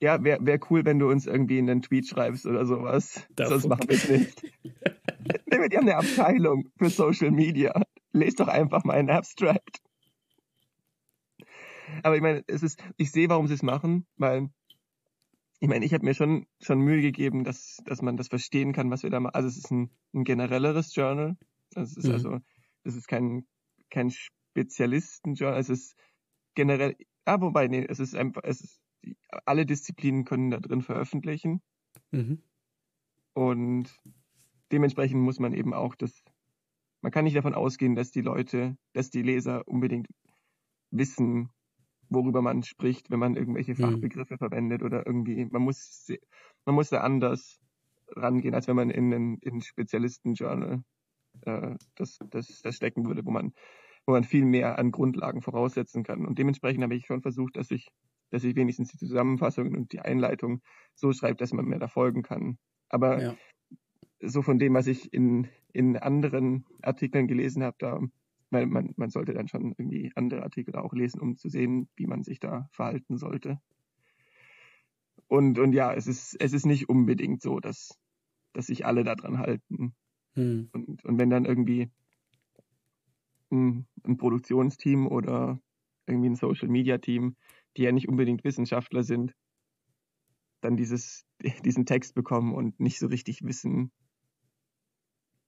[0.00, 3.26] Ja, wäre wär cool, wenn du uns irgendwie einen Tweet schreibst oder sowas.
[3.34, 3.60] Davon.
[3.60, 4.42] Sonst machen wir es nicht.
[4.42, 7.72] die haben eine Abteilung für Social Media.
[8.12, 9.80] Lest doch einfach meinen Abstract.
[12.02, 14.50] Aber ich meine, es ist, ich sehe, warum sie es machen, weil
[15.58, 18.90] ich meine, ich habe mir schon, schon Mühe gegeben, dass, dass man das verstehen kann,
[18.90, 19.34] was wir da machen.
[19.34, 21.36] Also es ist ein, ein generelleres Journal.
[21.74, 22.12] Es ist mhm.
[22.12, 22.38] also,
[22.84, 23.46] es ist kein,
[23.90, 25.58] kein Spezialisten-Journal.
[25.58, 25.96] Es ist
[26.54, 28.80] generell, ah, wobei, nee, es ist einfach, es ist,
[29.44, 31.62] alle Disziplinen können da drin veröffentlichen.
[32.10, 32.42] Mhm.
[33.32, 33.94] Und
[34.72, 36.22] dementsprechend muss man eben auch das,
[37.00, 40.08] man kann nicht davon ausgehen, dass die Leute, dass die Leser unbedingt
[40.90, 41.50] wissen,
[42.08, 43.76] worüber man spricht, wenn man irgendwelche mhm.
[43.76, 46.08] Fachbegriffe verwendet oder irgendwie, man muss,
[46.64, 47.60] man muss da anders
[48.14, 50.82] rangehen, als wenn man in ein in Spezialisten-Journal
[51.42, 53.52] äh, das, das, das stecken würde, wo man,
[54.06, 56.26] wo man viel mehr an Grundlagen voraussetzen kann.
[56.26, 57.88] Und dementsprechend habe ich schon versucht, dass ich,
[58.30, 60.62] dass ich wenigstens die Zusammenfassungen und die Einleitung
[60.94, 62.58] so schreibe, dass man mir da folgen kann.
[62.88, 63.36] Aber ja.
[64.20, 68.00] so von dem, was ich in, in anderen Artikeln gelesen habe, da
[68.50, 72.06] weil man, man sollte dann schon irgendwie andere Artikel auch lesen, um zu sehen, wie
[72.06, 73.60] man sich da verhalten sollte.
[75.28, 77.98] Und, und ja, es ist, es ist nicht unbedingt so, dass,
[78.52, 79.94] dass sich alle daran halten.
[80.34, 80.68] Hm.
[80.72, 81.90] Und, und wenn dann irgendwie
[83.50, 85.60] ein, ein Produktionsteam oder
[86.06, 87.36] irgendwie ein Social Media Team,
[87.76, 89.34] die ja nicht unbedingt Wissenschaftler sind,
[90.60, 91.26] dann dieses,
[91.64, 93.90] diesen Text bekommen und nicht so richtig wissen,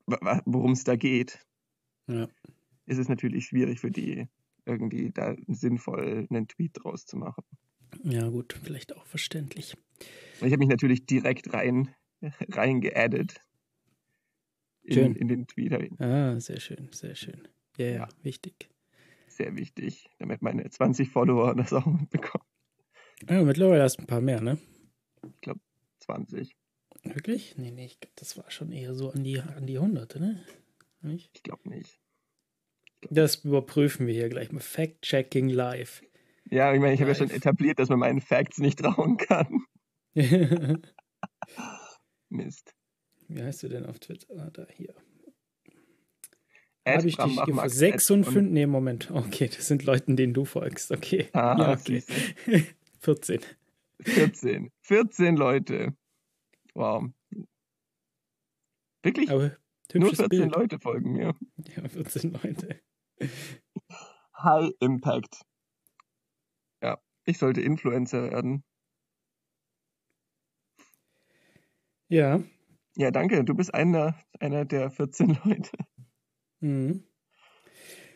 [0.06, 1.46] worum es da geht.
[2.08, 2.26] Ja
[2.88, 4.26] ist es natürlich schwierig für die,
[4.64, 7.44] irgendwie da sinnvoll einen Tweet draus zu machen.
[8.02, 9.76] Ja, gut, vielleicht auch verständlich.
[10.40, 11.94] Ich habe mich natürlich direkt rein,
[12.50, 13.40] rein geaddet
[14.82, 16.00] in, in, den Tweet.
[16.00, 17.46] Ah, sehr schön, sehr schön.
[17.78, 18.68] Yeah, ja, wichtig.
[19.26, 22.44] Sehr wichtig, damit meine 20 Follower das auch mitbekommen.
[23.28, 24.58] Ja, mittlerweile hast du ein paar mehr, ne?
[25.34, 25.60] Ich glaube
[26.00, 26.56] 20.
[27.04, 27.56] Wirklich?
[27.56, 30.42] Nee, nee, ich glaube, das war schon eher so an die, an die Hunderte, ne?
[31.02, 31.30] Nicht?
[31.34, 32.00] Ich glaube nicht.
[33.10, 34.60] Das überprüfen wir hier gleich mal.
[34.60, 36.02] Fact-checking live.
[36.50, 39.64] Ja, ich meine, ich habe ja schon etabliert, dass man meinen Facts nicht trauen kann.
[42.30, 42.74] Mist.
[43.28, 44.34] Wie heißt du denn auf Twitter?
[44.38, 44.94] Ah, da, hier.
[46.86, 47.70] Habe ich dich gefragt?
[47.70, 48.42] 56?
[48.50, 49.10] Nee, Moment.
[49.10, 50.90] Okay, das sind Leute, denen du folgst.
[50.90, 51.28] Okay.
[51.34, 52.02] Ah, ja, okay.
[53.00, 53.40] 14.
[54.00, 54.70] 14.
[54.82, 55.94] 14 Leute.
[56.74, 57.10] Wow.
[59.02, 59.30] Wirklich?
[59.30, 59.56] Aber
[59.92, 60.54] Nur 14 Bild.
[60.54, 61.34] Leute folgen mir.
[61.76, 62.80] Ja, 14 Leute.
[64.36, 65.42] High Impact.
[66.82, 68.64] Ja, ich sollte Influencer werden.
[72.08, 72.42] Ja.
[72.96, 73.44] Ja, danke.
[73.44, 75.70] Du bist einer, einer der 14 Leute.
[76.60, 77.04] Mhm.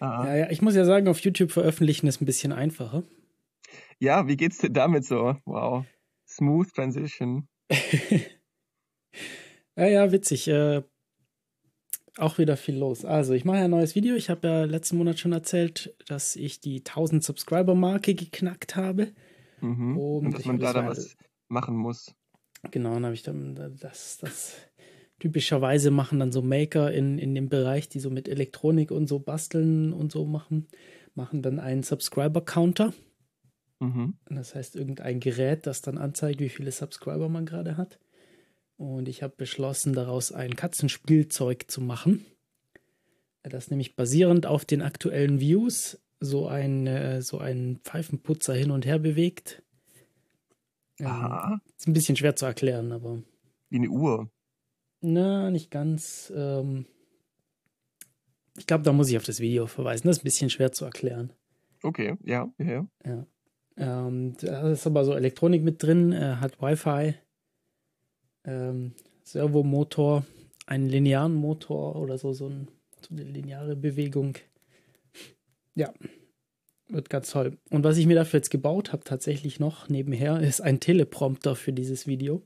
[0.00, 0.26] Ah.
[0.26, 3.04] Ja, ja, ich muss ja sagen, auf YouTube veröffentlichen ist ein bisschen einfacher.
[4.00, 5.36] Ja, wie geht's dir damit so?
[5.44, 5.86] Wow.
[6.26, 7.48] Smooth Transition.
[9.76, 10.48] ja, ja, witzig.
[10.48, 10.82] Äh,
[12.18, 13.04] auch wieder viel los.
[13.04, 14.14] Also, ich mache ja ein neues Video.
[14.14, 19.12] Ich habe ja letzten Monat schon erzählt, dass ich die 1000 Subscriber-Marke geknackt habe.
[19.60, 19.96] Mhm.
[19.96, 21.16] Und, und dass man da dann was
[21.48, 22.14] machen muss.
[22.70, 24.56] Genau, dann habe ich dann das, das
[25.18, 29.18] typischerweise machen dann so Maker in, in dem Bereich, die so mit Elektronik und so
[29.18, 30.68] basteln und so machen,
[31.14, 32.92] machen dann einen Subscriber-Counter.
[33.80, 34.14] Mhm.
[34.28, 37.98] Das heißt, irgendein Gerät, das dann anzeigt, wie viele Subscriber man gerade hat.
[38.82, 42.26] Und ich habe beschlossen, daraus ein Katzenspielzeug zu machen.
[43.44, 48.84] Das nämlich basierend auf den aktuellen Views so ein, äh, so ein Pfeifenputzer hin und
[48.84, 49.62] her bewegt.
[50.98, 51.60] Ähm, Aha.
[51.78, 53.22] Ist ein bisschen schwer zu erklären, aber.
[53.70, 54.28] Wie eine Uhr.
[55.00, 56.32] Na, nicht ganz.
[56.34, 56.86] Ähm,
[58.58, 60.08] ich glaube, da muss ich auf das Video verweisen.
[60.08, 61.32] Das ist ein bisschen schwer zu erklären.
[61.84, 62.88] Okay, ja, ja.
[63.06, 63.26] ja.
[63.76, 67.14] Ähm, da ist aber so Elektronik mit drin, äh, hat Wi-Fi
[68.44, 68.92] ähm,
[69.24, 70.24] Servomotor,
[70.66, 72.68] einen linearen Motor oder so, so, ein,
[73.00, 74.38] so eine lineare Bewegung.
[75.74, 75.92] Ja,
[76.88, 77.58] wird ganz toll.
[77.70, 81.72] Und was ich mir dafür jetzt gebaut habe, tatsächlich noch nebenher, ist ein Teleprompter für
[81.72, 82.42] dieses Video.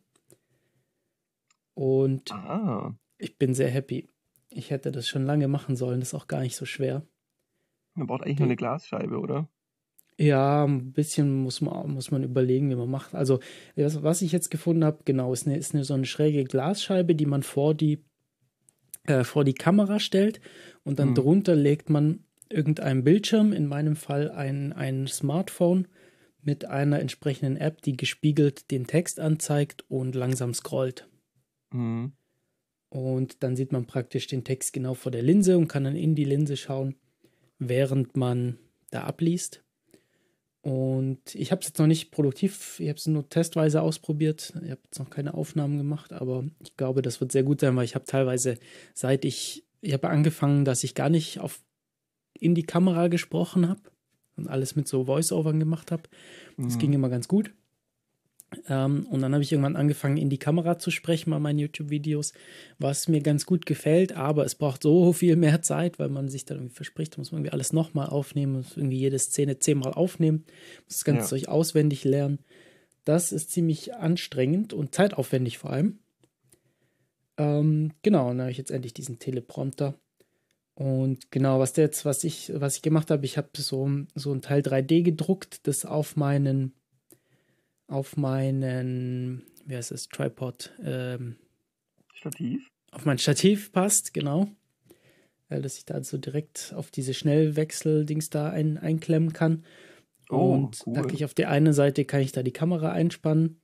[1.75, 2.95] Und ah.
[3.19, 4.09] ich bin sehr happy.
[4.49, 7.07] Ich hätte das schon lange machen sollen, das ist auch gar nicht so schwer.
[7.95, 9.49] Man braucht eigentlich nur eine Glasscheibe, oder?
[10.19, 13.15] Ja, ein bisschen muss man, muss man überlegen, wie man macht.
[13.15, 13.41] Also,
[13.75, 17.15] das, was ich jetzt gefunden habe, genau, ist, eine, ist eine, so eine schräge Glasscheibe,
[17.15, 18.03] die man vor die,
[19.05, 20.41] äh, vor die Kamera stellt
[20.85, 21.17] und dann mhm.
[21.17, 25.89] drunter legt man irgendeinem Bildschirm, in meinem Fall ein, ein Smartphone
[26.41, 31.09] mit einer entsprechenden App, die gespiegelt den Text anzeigt und langsam scrollt.
[31.73, 32.13] Mhm.
[32.89, 36.15] Und dann sieht man praktisch den Text genau vor der Linse und kann dann in
[36.15, 36.95] die Linse schauen,
[37.59, 38.59] während man
[38.91, 39.66] da abliest.
[40.67, 44.53] Und ich habe es jetzt noch nicht produktiv, ich habe es nur testweise ausprobiert.
[44.65, 47.77] Ich habe jetzt noch keine Aufnahmen gemacht, aber ich glaube, das wird sehr gut sein,
[47.77, 48.59] weil ich habe teilweise,
[48.93, 51.61] seit ich, ich habe angefangen, dass ich gar nicht auf
[52.35, 53.81] in die Kamera gesprochen habe
[54.35, 56.03] und alles mit so Voice-Overn gemacht habe.
[56.57, 56.79] Das mhm.
[56.81, 57.53] ging immer ganz gut.
[58.69, 62.33] Ähm, und dann habe ich irgendwann angefangen, in die Kamera zu sprechen bei meinen YouTube-Videos,
[62.79, 66.45] was mir ganz gut gefällt, aber es braucht so viel mehr Zeit, weil man sich
[66.45, 70.45] dann irgendwie verspricht, muss man irgendwie alles nochmal aufnehmen, muss irgendwie jede Szene zehnmal aufnehmen,
[70.85, 71.27] muss das ganze ja.
[71.27, 72.39] Zeug auswendig lernen.
[73.05, 75.99] Das ist ziemlich anstrengend und zeitaufwendig vor allem.
[77.39, 79.95] Ähm, genau, und dann habe ich jetzt endlich diesen Teleprompter.
[80.75, 84.33] Und genau, was der jetzt, was ich, was ich gemacht habe, ich habe so, so
[84.33, 86.75] ein Teil 3D gedruckt, das auf meinen
[87.89, 91.37] auf meinen, wie heißt es, Tripod, ähm,
[92.15, 92.69] Stativ?
[92.91, 94.49] Auf mein Stativ passt, genau.
[95.49, 99.65] Äh, dass ich da so direkt auf diese Schnellwechsel-Dings da ein, einklemmen kann.
[100.29, 101.07] Oh, und cool.
[101.13, 103.61] ich auf der einen Seite kann ich da die Kamera einspannen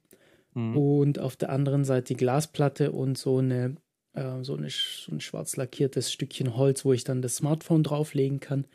[0.54, 0.76] mhm.
[0.76, 3.76] und auf der anderen Seite die Glasplatte und so eine
[4.14, 8.40] äh, so, eine, so ein schwarz lackiertes Stückchen Holz, wo ich dann das Smartphone drauflegen
[8.40, 8.66] kann.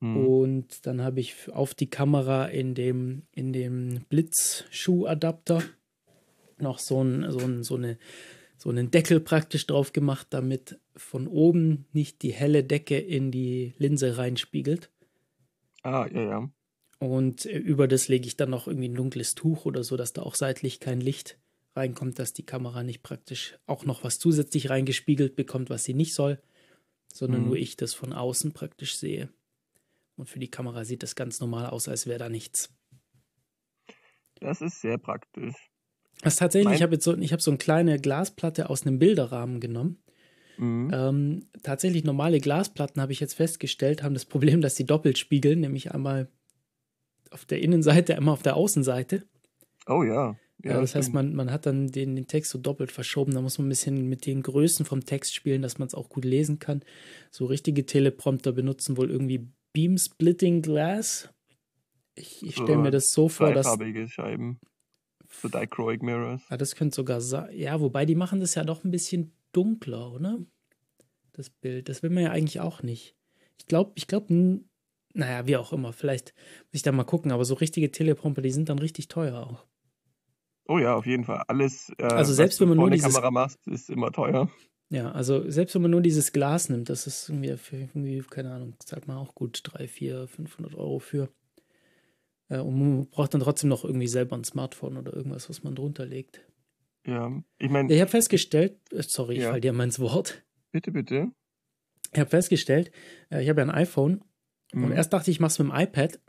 [0.00, 0.26] Mhm.
[0.26, 5.62] Und dann habe ich auf die Kamera in dem, in dem Blitzschuhadapter
[6.58, 7.98] noch so, ein, so, ein, so, eine,
[8.56, 13.74] so einen Deckel praktisch drauf gemacht, damit von oben nicht die helle Decke in die
[13.78, 14.90] Linse reinspiegelt.
[15.82, 16.50] Ah, ja, ja.
[16.98, 20.12] Und äh, über das lege ich dann noch irgendwie ein dunkles Tuch oder so, dass
[20.12, 21.38] da auch seitlich kein Licht
[21.74, 26.14] reinkommt, dass die Kamera nicht praktisch auch noch was zusätzlich reingespiegelt bekommt, was sie nicht
[26.14, 26.42] soll,
[27.12, 27.46] sondern mhm.
[27.48, 29.30] nur ich das von außen praktisch sehe.
[30.20, 32.68] Und für die Kamera sieht das ganz normal aus, als wäre da nichts.
[34.38, 35.54] Das ist sehr praktisch.
[36.22, 38.98] Was tatsächlich, mein ich habe jetzt so, ich habe so eine kleine Glasplatte aus einem
[38.98, 40.02] Bilderrahmen genommen.
[40.58, 40.90] Mhm.
[40.92, 45.60] Ähm, tatsächlich normale Glasplatten habe ich jetzt festgestellt, haben das Problem, dass sie doppelt spiegeln,
[45.60, 46.28] nämlich einmal
[47.30, 49.22] auf der Innenseite, einmal auf der Außenseite.
[49.86, 50.36] Oh ja.
[50.62, 53.32] Ja, ja das heißt, man, man hat dann den, den Text so doppelt verschoben.
[53.32, 56.10] Da muss man ein bisschen mit den Größen vom Text spielen, dass man es auch
[56.10, 56.82] gut lesen kann.
[57.30, 61.28] So richtige Teleprompter benutzen wohl irgendwie Beam Splitting Glass.
[62.14, 63.66] Ich, ich stelle mir das so vor, dass.
[64.08, 64.60] Scheiben.
[65.28, 66.42] So Dichroic Mirrors.
[66.50, 67.56] Ja, das könnte sogar sein.
[67.56, 70.38] Ja, wobei die machen das ja doch ein bisschen dunkler, oder?
[71.32, 71.88] Das Bild.
[71.88, 73.16] Das will man ja eigentlich auch nicht.
[73.58, 74.60] Ich glaube, ich glaube,
[75.14, 75.92] naja, wie auch immer.
[75.92, 79.46] Vielleicht muss ich da mal gucken, aber so richtige Teleprompter, die sind dann richtig teuer
[79.46, 79.66] auch.
[80.66, 81.42] Oh ja, auf jeden Fall.
[81.48, 84.48] Alles, äh, also selbst wenn man nur dieses, Kamera machst, ist immer teuer.
[84.90, 88.52] Ja, also selbst wenn man nur dieses Glas nimmt, das ist irgendwie für irgendwie, keine
[88.52, 91.28] Ahnung, zahlt man auch gut 3, 4, 500 Euro für.
[92.48, 95.76] Äh, und man braucht dann trotzdem noch irgendwie selber ein Smartphone oder irgendwas, was man
[95.76, 96.40] drunter legt.
[97.06, 97.92] Ja, ich meine.
[97.92, 99.40] Ich habe festgestellt, äh, sorry, ja.
[99.42, 100.42] ich falle dir mal ins Wort.
[100.72, 101.30] Bitte, bitte.
[102.12, 102.90] Ich habe festgestellt,
[103.30, 104.24] äh, ich habe ja ein iPhone
[104.72, 104.84] mhm.
[104.84, 106.20] und erst dachte ich, ich mache es mit dem iPad,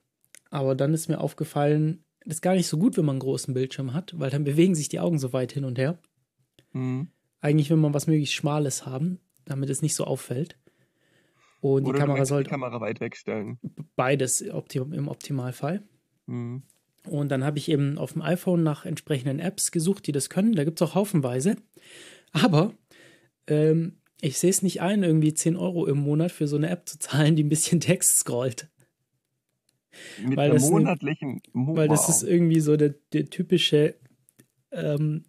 [0.52, 3.56] aber dann ist mir aufgefallen, das ist gar nicht so gut, wenn man einen großen
[3.56, 5.98] Bildschirm hat, weil dann bewegen sich die Augen so weit hin und her.
[6.74, 7.10] Mhm.
[7.42, 10.58] Eigentlich will man was möglichst Schmales haben, damit es nicht so auffällt.
[11.60, 12.46] Und Oder die Kamera sollte.
[12.46, 13.60] Die Kamera weit wegstellen.
[13.96, 15.84] Beides optim im Optimalfall.
[16.28, 16.64] Mhm.
[17.08, 20.54] Und dann habe ich eben auf dem iPhone nach entsprechenden Apps gesucht, die das können.
[20.54, 21.56] Da gibt es auch haufenweise.
[22.32, 22.74] Aber
[23.48, 26.88] ähm, ich sehe es nicht ein, irgendwie 10 Euro im Monat für so eine App
[26.88, 28.70] zu zahlen, die ein bisschen Text scrollt.
[30.24, 31.42] Mit weil der monatlichen.
[31.54, 31.76] Wow.
[31.76, 33.96] Weil das ist irgendwie so der, der typische
[34.72, 35.26] ähm,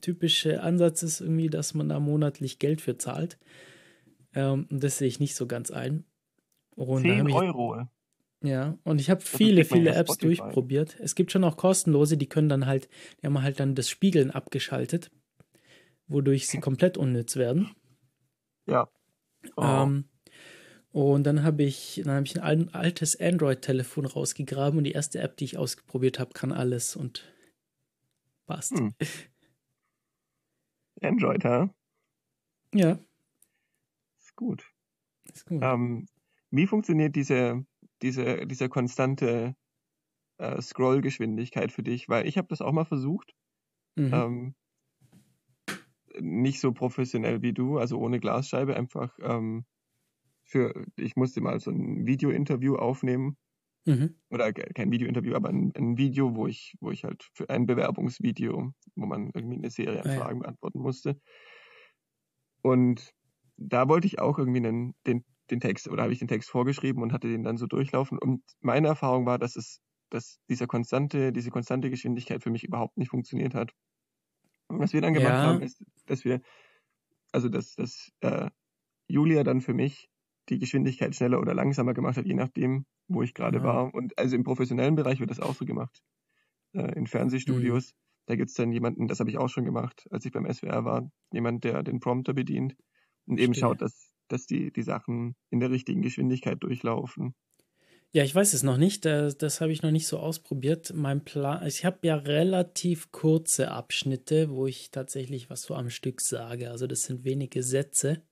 [0.00, 3.38] typische Ansatz ist irgendwie, dass man da monatlich Geld für zahlt.
[4.34, 6.04] Ähm, und das sehe ich nicht so ganz ein.
[6.74, 7.86] Und 10 Euro.
[8.42, 10.42] ja, und ich habe viele, viele Apps Spotify.
[10.42, 10.96] durchprobiert.
[11.00, 12.88] Es gibt schon auch kostenlose, die können dann halt,
[13.20, 15.10] die haben halt dann das Spiegeln abgeschaltet,
[16.06, 17.70] wodurch sie komplett unnütz werden.
[18.66, 18.88] Ja.
[19.56, 19.62] Oh.
[19.62, 20.04] Ähm,
[20.90, 25.36] und dann habe ich, dann habe ich ein altes Android-Telefon rausgegraben und die erste App,
[25.36, 27.24] die ich ausprobiert habe, kann alles und
[28.46, 28.78] passt.
[28.78, 28.94] Hm.
[31.02, 31.70] Android, ha?
[32.74, 32.98] Ja.
[34.18, 34.64] Ist gut.
[35.32, 35.62] Ist gut.
[35.62, 36.06] Ähm,
[36.50, 37.64] wie funktioniert diese,
[38.02, 39.56] diese, diese konstante
[40.38, 42.08] äh, Scrollgeschwindigkeit für dich?
[42.08, 43.34] Weil ich habe das auch mal versucht.
[43.96, 44.12] Mhm.
[44.12, 44.54] Ähm,
[46.18, 49.66] nicht so professionell wie du, also ohne Glasscheibe, einfach ähm,
[50.44, 53.36] für, ich musste mal so ein Video-Interview aufnehmen
[53.86, 54.16] Mhm.
[54.30, 58.72] Oder kein Videointerview, aber ein, ein, Video, wo ich, wo ich halt für ein Bewerbungsvideo,
[58.96, 60.42] wo man irgendwie eine Serie an ah, Fragen ja.
[60.42, 61.20] beantworten musste.
[62.62, 63.14] Und
[63.56, 67.02] da wollte ich auch irgendwie einen, den den Text oder habe ich den Text vorgeschrieben
[67.02, 68.18] und hatte den dann so durchlaufen.
[68.18, 69.80] Und meine Erfahrung war, dass es,
[70.10, 73.72] dass dieser konstante, diese konstante Geschwindigkeit für mich überhaupt nicht funktioniert hat.
[74.68, 75.42] Und was wir dann gemacht ja.
[75.42, 76.40] haben, ist, dass wir,
[77.32, 78.50] also dass, dass äh,
[79.08, 80.08] Julia dann für mich
[80.48, 83.64] die Geschwindigkeit schneller oder langsamer gemacht hat, je nachdem, wo ich gerade ja.
[83.64, 83.94] war.
[83.94, 86.02] Und also im professionellen Bereich wird das auch so gemacht.
[86.76, 87.92] Äh, in Fernsehstudios.
[87.92, 87.96] Mhm.
[88.26, 91.10] Da gibt's dann jemanden, das habe ich auch schon gemacht, als ich beim SWR war,
[91.32, 92.76] jemand, der den Prompter bedient
[93.26, 97.34] und eben schaut, dass, dass die, die Sachen in der richtigen Geschwindigkeit durchlaufen.
[98.12, 99.04] Ja, ich weiß es noch nicht.
[99.04, 100.92] Das, das habe ich noch nicht so ausprobiert.
[100.94, 106.20] Mein Plan, ich habe ja relativ kurze Abschnitte, wo ich tatsächlich was so am Stück
[106.20, 106.70] sage.
[106.70, 108.22] Also das sind wenige Sätze.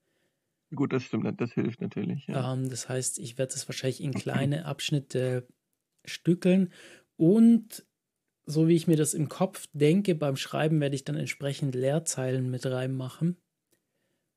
[0.74, 2.26] Gut, das stimmt, das hilft natürlich.
[2.26, 2.52] Ja.
[2.52, 5.46] Ähm, das heißt, ich werde es wahrscheinlich in kleine Abschnitte
[6.04, 6.72] stückeln
[7.16, 7.86] und
[8.46, 12.50] so wie ich mir das im Kopf denke, beim Schreiben werde ich dann entsprechend Leerzeilen
[12.50, 13.38] mit reinmachen,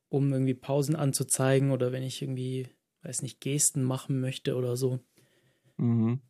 [0.09, 2.69] um irgendwie Pausen anzuzeigen oder wenn ich irgendwie,
[3.01, 4.99] weiß nicht, Gesten machen möchte oder so.
[5.77, 6.21] Mhm.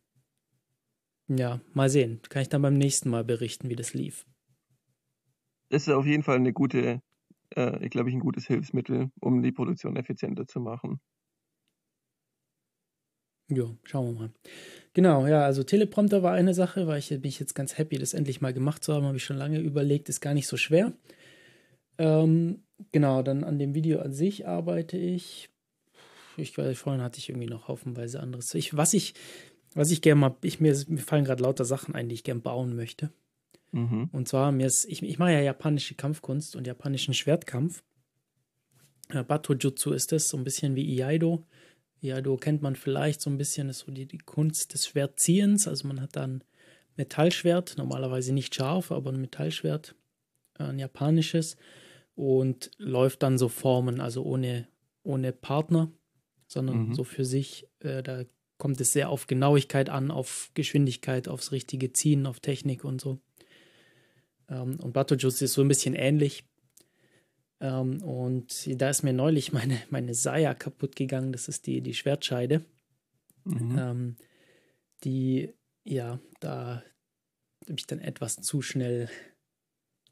[1.28, 2.20] Ja, mal sehen.
[2.28, 4.26] Kann ich dann beim nächsten Mal berichten, wie das lief.
[5.68, 7.02] Das ist auf jeden Fall eine gute,
[7.50, 11.00] äh, glaube ich, ein gutes Hilfsmittel, um die Produktion effizienter zu machen.
[13.50, 14.30] Ja, schauen wir mal.
[14.92, 18.12] Genau, ja, also Teleprompter war eine Sache, weil ich bin ich jetzt ganz happy, das
[18.14, 20.92] endlich mal gemacht zu haben, habe ich schon lange überlegt, ist gar nicht so schwer.
[21.98, 25.50] Ähm, genau, dann an dem Video an sich arbeite ich.
[26.36, 28.54] Ich weiß, vorhin hatte ich irgendwie noch haufenweise anderes.
[28.54, 29.14] Ich, was ich,
[29.74, 32.40] was ich gerne mal, ich, mir, mir fallen gerade lauter Sachen ein, die ich gerne
[32.40, 33.12] bauen möchte.
[33.72, 34.08] Mhm.
[34.12, 37.82] Und zwar, mir ist, ich, ich mache ja japanische Kampfkunst und japanischen Schwertkampf.
[39.10, 41.46] Äh, Batojutsu ist das, so ein bisschen wie Iaido.
[42.00, 45.68] Iaido kennt man vielleicht so ein bisschen, ist so die, die Kunst des Schwertziehens.
[45.68, 46.44] Also man hat dann
[46.96, 49.94] Metallschwert, normalerweise nicht scharf, aber ein Metallschwert,
[50.58, 51.56] äh, ein japanisches,
[52.14, 54.66] und läuft dann so Formen, also ohne,
[55.04, 55.92] ohne Partner,
[56.48, 56.94] sondern mhm.
[56.94, 57.68] so für sich.
[57.78, 58.24] Äh, da
[58.56, 63.20] kommt es sehr auf Genauigkeit an, auf Geschwindigkeit, aufs richtige Ziehen, auf Technik und so.
[64.48, 66.44] Ähm, und Batojutsu ist so ein bisschen ähnlich.
[67.60, 71.32] Ähm, und da ist mir neulich meine, meine Saya kaputt gegangen.
[71.32, 72.64] Das ist die, die Schwertscheide.
[73.44, 73.78] Mhm.
[73.78, 74.16] Ähm,
[75.04, 76.82] die, ja, da
[77.66, 79.08] bin ich dann etwas zu schnell,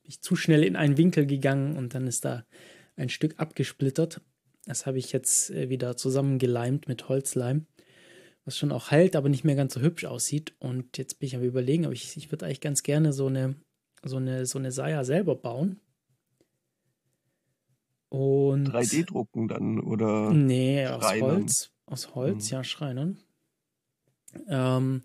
[0.02, 2.44] ich zu schnell in einen Winkel gegangen und dann ist da
[2.96, 4.20] ein Stück abgesplittert.
[4.64, 7.66] Das habe ich jetzt äh, wieder zusammengeleimt mit Holzleim,
[8.44, 10.54] was schon auch hält, aber nicht mehr ganz so hübsch aussieht.
[10.58, 13.56] Und jetzt bin ich am überlegen, aber ich, ich würde eigentlich ganz gerne so eine,
[14.06, 15.80] so eine, so eine Saya selber bauen.
[18.08, 20.30] Und 3D-Drucken dann oder?
[20.32, 21.70] Nee, aus Holz.
[21.86, 22.56] Aus Holz, mhm.
[22.56, 23.18] ja, Schreinern.
[24.48, 25.02] Ähm,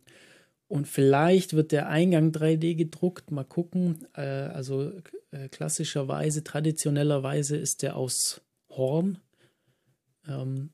[0.68, 3.32] und vielleicht wird der Eingang 3D gedruckt.
[3.32, 4.08] Mal gucken.
[4.14, 4.92] Äh, also
[5.32, 9.20] äh, klassischerweise, traditionellerweise ist der aus Horn.
[10.28, 10.70] Ähm,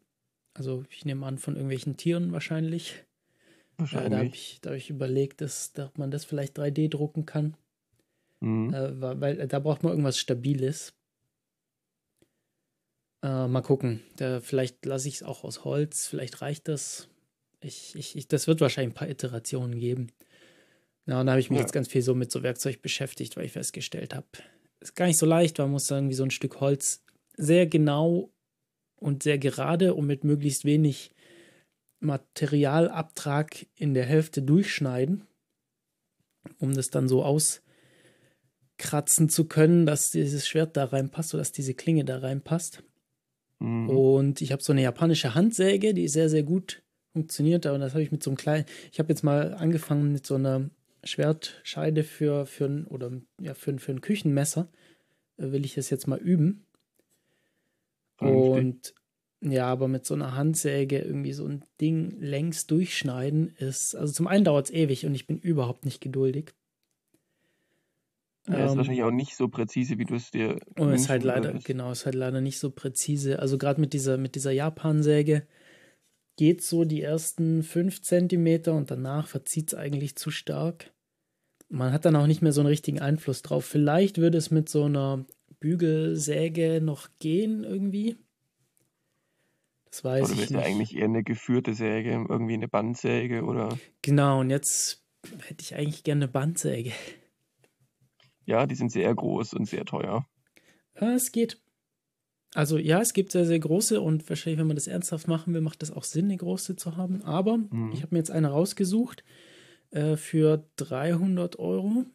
[0.54, 3.04] also ich nehme an, von irgendwelchen Tieren wahrscheinlich.
[3.78, 4.08] wahrscheinlich.
[4.08, 7.56] Äh, da habe ich, hab ich überlegt, dass, dass man das vielleicht 3D drucken kann.
[8.40, 8.74] Mhm.
[8.74, 10.94] Äh, weil, weil da braucht man irgendwas Stabiles.
[13.24, 14.02] Äh, mal gucken.
[14.18, 16.08] Da, vielleicht lasse ich es auch aus Holz.
[16.08, 17.10] Vielleicht reicht das.
[17.60, 20.12] Ich, ich, ich, das wird wahrscheinlich ein paar Iterationen geben.
[21.08, 21.64] Ja, und da habe ich mich ja.
[21.64, 24.28] jetzt ganz viel so mit so Werkzeug beschäftigt, weil ich festgestellt habe,
[24.82, 27.02] ist gar nicht so leicht, man muss irgendwie so ein Stück Holz
[27.38, 28.32] sehr genau
[28.98, 31.12] und sehr gerade und mit möglichst wenig
[32.00, 35.26] Materialabtrag in der Hälfte durchschneiden,
[36.60, 37.24] um das dann so
[38.78, 42.84] auskratzen zu können, dass dieses Schwert da reinpasst oder dass diese Klinge da reinpasst.
[43.60, 43.90] Mhm.
[43.90, 47.66] Und ich habe so eine japanische Handsäge, die sehr, sehr gut funktioniert.
[47.66, 48.66] Aber das habe ich mit so einem kleinen.
[48.92, 50.70] Ich habe jetzt mal angefangen mit so einer
[51.04, 53.12] Schwertscheide für, für ein, oder
[53.42, 54.70] ja, für, für ein Küchenmesser.
[55.38, 56.66] Äh, will ich das jetzt mal üben.
[58.20, 58.96] Und
[59.42, 63.96] ja, aber mit so einer Handsäge irgendwie so ein Ding längs durchschneiden ist.
[63.96, 66.54] Also zum einen dauert es ewig und ich bin überhaupt nicht geduldig.
[68.48, 70.60] Ja, ist ähm, wahrscheinlich auch nicht so präzise, wie du es dir.
[70.78, 71.66] Und ist halt leider, würdest.
[71.66, 73.40] genau, ist halt leider nicht so präzise.
[73.40, 75.46] Also gerade mit dieser, mit dieser Japan-Säge
[76.38, 80.94] geht so die ersten fünf Zentimeter und danach verzieht es eigentlich zu stark.
[81.70, 83.66] Man hat dann auch nicht mehr so einen richtigen Einfluss drauf.
[83.66, 85.26] Vielleicht würde es mit so einer
[85.60, 88.18] Bügelsäge noch gehen irgendwie.
[89.90, 90.64] Das weiß oder ich nicht.
[90.64, 93.78] Eigentlich eher eine geführte Säge, irgendwie eine Bandsäge oder.
[94.02, 95.04] Genau, und jetzt
[95.48, 96.92] hätte ich eigentlich gerne eine Bandsäge.
[98.48, 100.26] Ja, die sind sehr groß und sehr teuer.
[101.00, 101.62] Ja, es geht.
[102.56, 105.62] Also ja, es gibt sehr, sehr große und wahrscheinlich, wenn man das ernsthaft machen will,
[105.62, 107.22] macht das auch Sinn, eine große zu haben.
[107.24, 107.92] Aber mhm.
[107.94, 109.24] ich habe mir jetzt eine rausgesucht
[109.92, 112.06] äh, für 300 Euro.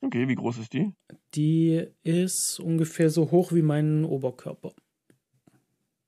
[0.00, 0.92] Okay, wie groß ist die?
[1.34, 4.72] Die ist ungefähr so hoch wie mein Oberkörper.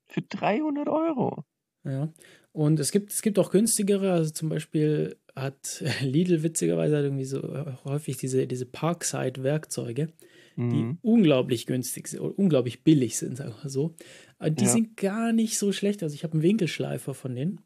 [0.07, 1.45] Für 300 Euro.
[1.85, 2.13] Ja.
[2.53, 7.25] Und es gibt, es gibt auch günstigere, also zum Beispiel hat Lidl witzigerweise hat irgendwie
[7.25, 7.43] so
[7.85, 10.13] häufig diese, diese Parkside-Werkzeuge,
[10.57, 10.71] mhm.
[10.71, 13.95] die unglaublich günstig sind, unglaublich billig sind, sagen wir so.
[14.39, 14.71] Aber die ja.
[14.71, 16.03] sind gar nicht so schlecht.
[16.03, 17.61] Also ich habe einen Winkelschleifer von denen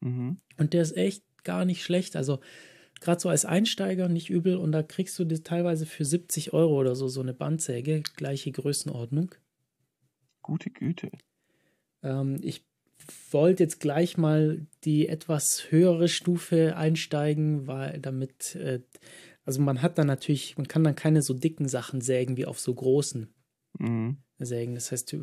[0.00, 0.38] mhm.
[0.56, 2.16] und der ist echt gar nicht schlecht.
[2.16, 2.40] Also
[3.00, 6.78] gerade so als Einsteiger nicht übel und da kriegst du das teilweise für 70 Euro
[6.78, 9.34] oder so so eine Bandsäge, gleiche Größenordnung.
[10.42, 11.10] Gute Güte.
[12.02, 12.64] Ähm, ich
[13.30, 18.80] wollte jetzt gleich mal die etwas höhere Stufe einsteigen, weil damit, äh,
[19.44, 22.58] also man hat dann natürlich, man kann dann keine so dicken Sachen sägen wie auf
[22.58, 23.32] so großen
[23.78, 24.18] mhm.
[24.38, 24.74] Sägen.
[24.74, 25.16] Das heißt,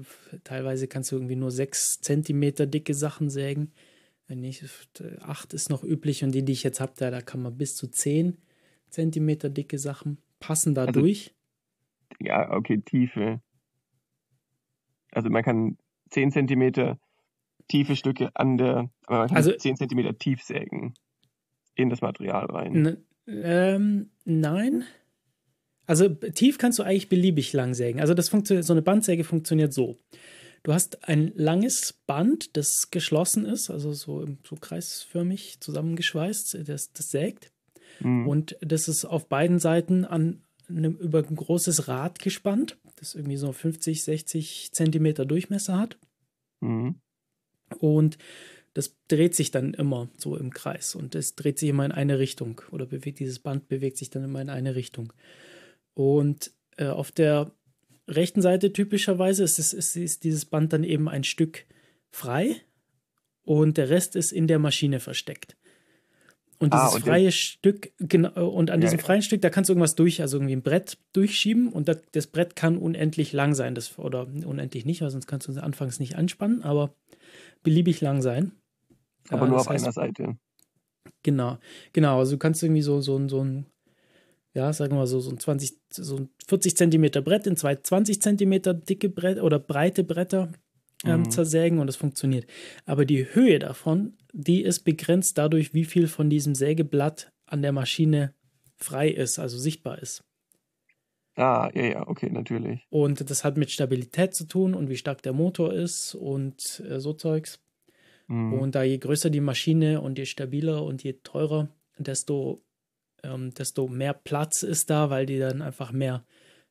[0.44, 3.72] teilweise kannst du irgendwie nur sechs Zentimeter dicke Sachen sägen.
[4.28, 4.64] Wenn nicht,
[5.22, 7.76] acht ist noch üblich und die, die ich jetzt habe, da, da kann man bis
[7.76, 8.38] zu zehn
[8.90, 11.36] Zentimeter dicke Sachen passen da also, durch.
[12.20, 13.42] Ja, okay, Tiefe.
[15.12, 15.78] Also man kann
[16.10, 17.00] zehn Zentimeter
[17.68, 20.94] tiefe Stücke an der, man kann also, 10 cm tief sägen
[21.76, 22.98] in das Material rein.
[23.28, 24.84] Ähm, nein.
[25.88, 28.00] Also tief kannst du eigentlich beliebig lang sägen.
[28.00, 29.98] Also das funktioniert, so eine Bandsäge funktioniert so.
[30.64, 37.12] Du hast ein langes Band, das geschlossen ist, also so, so kreisförmig zusammengeschweißt, das, das
[37.12, 37.52] sägt.
[38.00, 38.28] Mhm.
[38.28, 43.38] Und das ist auf beiden Seiten an einem, über ein großes Rad gespannt, das irgendwie
[43.38, 46.00] so 50, 60 Zentimeter Durchmesser hat.
[46.62, 46.96] Mhm.
[47.80, 48.18] Und
[48.74, 52.20] das dreht sich dann immer so im Kreis und es dreht sich immer in eine
[52.20, 55.14] Richtung oder bewegt dieses Band bewegt sich dann immer in eine Richtung.
[55.94, 57.54] Und äh, auf der
[58.08, 61.66] rechten Seite typischerweise ist, es, ist, ist dieses Band dann eben ein Stück
[62.12, 62.58] frei
[63.44, 65.56] und der Rest ist in der Maschine versteckt.
[66.58, 69.26] Und dieses ah, und freie Stück, genau, und an ja, diesem freien ja.
[69.26, 72.56] Stück, da kannst du irgendwas durch, also irgendwie ein Brett durchschieben und das, das Brett
[72.56, 76.16] kann unendlich lang sein, das, oder unendlich nicht, weil sonst kannst du es anfangs nicht
[76.16, 76.96] anspannen, aber
[77.64, 78.54] beliebig lang sein.
[79.30, 80.38] Aber äh, nur auf heißt, einer Seite.
[81.24, 81.58] Genau,
[81.92, 82.20] genau.
[82.20, 83.66] Also du kannst irgendwie so, so, so ein,
[84.54, 87.76] ja, sagen wir mal so, so ein 20, so ein 40 Zentimeter Brett in zwei
[87.76, 90.54] 20 Zentimeter dicke Brett oder breite Bretter
[91.04, 91.32] ähm, mhm.
[91.32, 92.48] zersägen und das funktioniert.
[92.86, 97.72] Aber die Höhe davon, die ist begrenzt dadurch, wie viel von diesem Sägeblatt an der
[97.72, 98.34] Maschine
[98.78, 100.24] frei ist, also sichtbar ist.
[101.36, 102.86] Ah, ja, ja, okay, natürlich.
[102.90, 107.00] Und das hat mit Stabilität zu tun und wie stark der Motor ist und äh,
[107.00, 107.60] so Zeugs.
[108.28, 108.54] Mhm.
[108.54, 111.68] Und da je größer die Maschine und je stabiler und je teurer,
[111.98, 112.64] desto,
[113.24, 116.26] ähm, desto mehr Platz ist da, weil die dann einfach mehr,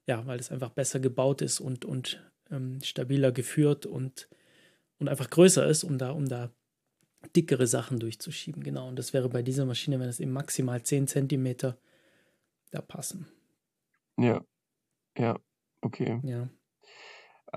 [0.07, 4.29] ja, weil es einfach besser gebaut ist und, und ähm, stabiler geführt und,
[4.99, 6.51] und einfach größer ist, um da, um da
[7.35, 8.63] dickere Sachen durchzuschieben.
[8.63, 8.89] Genau.
[8.89, 11.79] Und das wäre bei dieser Maschine, wenn es eben maximal 10 Zentimeter
[12.71, 13.27] da passen.
[14.19, 14.45] Ja.
[15.17, 15.39] Ja,
[15.81, 16.21] okay.
[16.25, 16.49] Ja.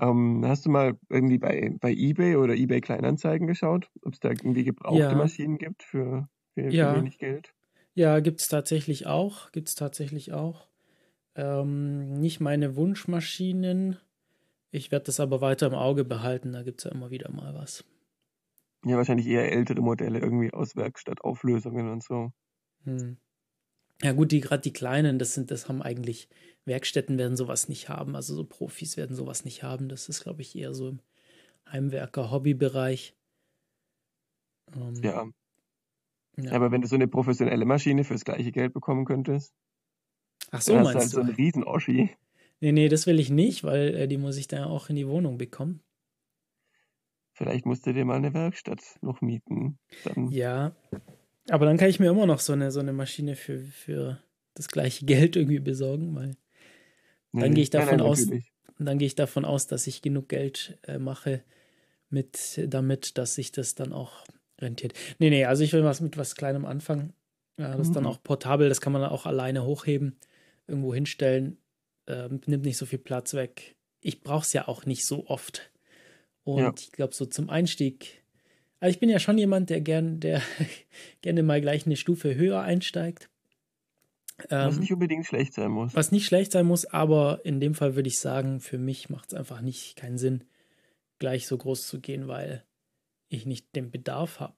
[0.00, 4.30] Ähm, hast du mal irgendwie bei, bei eBay oder eBay Kleinanzeigen geschaut, ob es da
[4.30, 5.14] irgendwie gebrauchte ja.
[5.14, 6.94] Maschinen gibt für, für, ja.
[6.94, 7.52] wenig Geld?
[7.94, 9.50] Ja, gibt es tatsächlich auch.
[9.50, 10.68] Gibt es tatsächlich auch.
[11.34, 13.98] Ähm, nicht meine Wunschmaschinen.
[14.70, 16.52] Ich werde das aber weiter im Auge behalten.
[16.52, 17.84] Da gibt es ja immer wieder mal was.
[18.84, 22.32] Ja, wahrscheinlich eher ältere Modelle irgendwie aus Werkstattauflösungen und so.
[22.84, 23.18] Hm.
[24.02, 26.28] Ja, gut, die gerade die kleinen, das sind, das haben eigentlich
[26.66, 29.88] Werkstätten werden sowas nicht haben, also so Profis werden sowas nicht haben.
[29.88, 31.00] Das ist, glaube ich, eher so im
[31.70, 33.16] Heimwerker-Hobbybereich.
[34.74, 35.24] Ähm, ja.
[36.36, 36.52] ja.
[36.52, 39.52] Aber wenn du so eine professionelle Maschine fürs gleiche Geld bekommen könntest,
[40.50, 41.18] Ach so, dann meinst hast du?
[41.18, 42.16] halt so einen riesen Oschi.
[42.60, 45.06] Nee, nee, das will ich nicht, weil äh, die muss ich dann auch in die
[45.06, 45.80] Wohnung bekommen.
[47.32, 49.78] Vielleicht musst du dir mal eine Werkstatt noch mieten.
[50.04, 50.30] Dann.
[50.32, 50.74] Ja,
[51.50, 54.20] aber dann kann ich mir immer noch so eine, so eine Maschine für, für
[54.54, 56.36] das gleiche Geld irgendwie besorgen, weil
[57.32, 58.26] dann gehe ich davon nein, nein, aus,
[58.78, 61.44] dann gehe ich davon aus, dass ich genug Geld äh, mache
[62.10, 64.24] mit damit, dass sich das dann auch
[64.60, 64.94] rentiert.
[65.18, 67.12] Nee, nee, also ich will was mit was Kleinem anfangen.
[67.58, 67.82] Ja, das mhm.
[67.82, 68.10] ist dann mhm.
[68.10, 70.16] auch portabel, das kann man dann auch alleine hochheben,
[70.66, 71.58] irgendwo hinstellen,
[72.08, 73.76] äh, nimmt nicht so viel Platz weg.
[74.00, 75.70] Ich brauche es ja auch nicht so oft.
[76.42, 76.72] Und ja.
[76.76, 78.22] ich glaube, so zum Einstieg,
[78.80, 80.40] also ich bin ja schon jemand, der gern, der
[81.20, 83.28] gerne mal gleich eine Stufe höher einsteigt.
[84.48, 85.94] Was ähm, nicht unbedingt schlecht sein muss.
[85.94, 89.32] Was nicht schlecht sein muss, aber in dem Fall würde ich sagen, für mich macht
[89.32, 90.44] es einfach nicht keinen Sinn,
[91.18, 92.64] gleich so groß zu gehen, weil
[93.28, 94.56] ich nicht den Bedarf habe.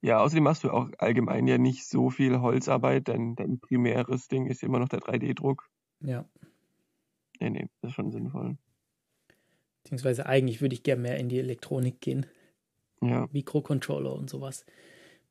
[0.00, 4.46] Ja, außerdem machst du auch allgemein ja nicht so viel Holzarbeit, denn dein primäres Ding
[4.46, 5.68] ist immer noch der 3D-Druck.
[6.00, 6.28] Ja.
[7.40, 8.58] Nee, nee, das ist schon sinnvoll.
[9.82, 12.26] Beziehungsweise eigentlich würde ich gerne mehr in die Elektronik gehen.
[13.02, 13.28] Ja.
[13.32, 14.64] Mikrocontroller und sowas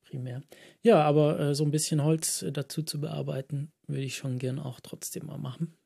[0.03, 0.43] primär.
[0.83, 4.59] Ja, aber äh, so ein bisschen Holz äh, dazu zu bearbeiten, würde ich schon gern
[4.59, 5.77] auch trotzdem mal machen.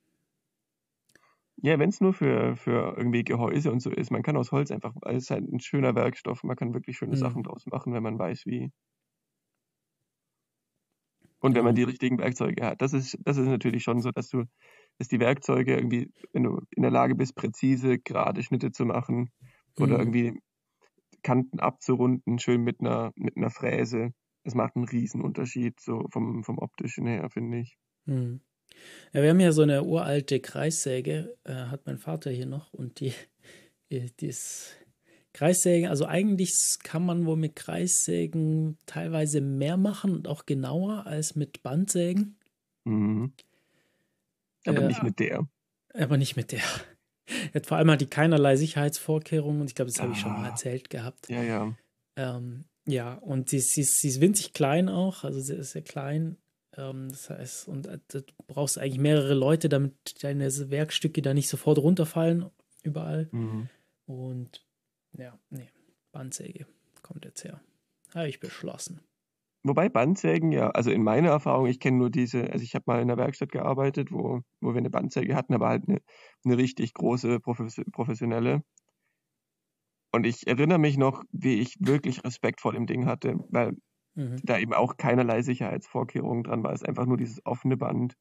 [1.59, 4.11] Ja, wenn es nur für, für irgendwie Gehäuse und so ist.
[4.11, 6.43] Man kann aus Holz einfach, es ist halt ein schöner Werkstoff.
[6.43, 7.17] Man kann wirklich schöne Mhm.
[7.17, 8.71] Sachen draus machen, wenn man weiß, wie.
[11.39, 11.75] Und wenn man Genau.
[11.75, 12.81] die richtigen Werkzeuge hat.
[12.81, 14.45] Das ist, das ist natürlich schon so, dass du,
[14.97, 19.29] dass die Werkzeuge irgendwie, wenn du in der Lage bist, präzise, gerade Schnitte zu machen
[19.77, 19.99] oder Mhm.
[19.99, 20.39] irgendwie
[21.23, 24.11] Kanten abzurunden, schön mit einer, mit einer Fräse.
[24.43, 27.77] Das macht einen riesen Unterschied, so vom, vom optischen her, finde ich.
[28.05, 28.41] Hm.
[29.13, 32.99] Ja, wir haben ja so eine uralte Kreissäge, äh, hat mein Vater hier noch und
[33.01, 33.13] die,
[33.91, 34.77] die, die ist
[35.38, 41.35] Kreissägen, also eigentlich kann man wohl mit Kreissägen teilweise mehr machen und auch genauer als
[41.35, 42.38] mit Bandsägen,
[42.85, 43.33] Mhm.
[44.65, 45.47] Aber Äh, nicht mit der.
[45.93, 46.61] aber nicht mit der.
[47.53, 50.45] Jetzt vor allem hat die keinerlei Sicherheitsvorkehrungen und ich glaube, das habe ich schon mal
[50.45, 50.49] Ah.
[50.49, 51.29] erzählt gehabt.
[51.29, 51.75] Ja, ja.
[52.15, 55.81] Ähm, ja, und sie, ist- sie, sie ist winzig klein auch, also sie ist sehr
[55.83, 56.38] klein.
[56.77, 61.49] Ähm, das heißt, und äh, du brauchst eigentlich mehrere Leute, damit deine Werkstücke da nicht
[61.49, 62.45] sofort runterfallen,
[62.83, 63.27] überall.
[63.31, 63.67] Mhm.
[64.05, 64.65] Und
[65.18, 65.70] ja, nee,
[66.11, 66.68] Bandsäge
[67.01, 67.61] kommt jetzt her.
[68.13, 69.01] Habe ich beschlossen.
[69.63, 73.01] Wobei Bandsägen ja, also in meiner Erfahrung, ich kenne nur diese, also ich habe mal
[73.01, 75.99] in einer Werkstatt gearbeitet, wo, wo wir eine Bandsäge hatten, aber halt eine,
[76.45, 78.61] eine richtig große profes professionelle.
[80.13, 83.74] Und ich erinnere mich noch, wie ich wirklich Respekt vor dem Ding hatte, weil
[84.15, 84.38] Mhm.
[84.43, 86.74] da eben auch keinerlei Sicherheitsvorkehrungen dran war.
[86.74, 88.15] Es ist einfach nur dieses offene Band.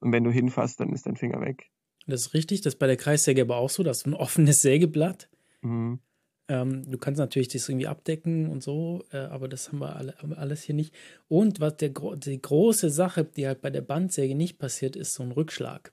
[0.00, 1.70] Und wenn du hinfasst, dann ist dein Finger weg.
[2.06, 4.62] Das ist richtig, das ist bei der Kreissäge aber auch so, dass du ein offenes
[4.62, 5.28] Sägeblatt.
[5.62, 6.00] Mhm.
[6.48, 10.14] Ähm, du kannst natürlich das irgendwie abdecken und so, äh, aber das haben wir alle,
[10.36, 10.94] alles hier nicht.
[11.28, 15.22] Und was der, die große Sache, die halt bei der Bandsäge nicht passiert, ist so
[15.24, 15.92] ein Rückschlag.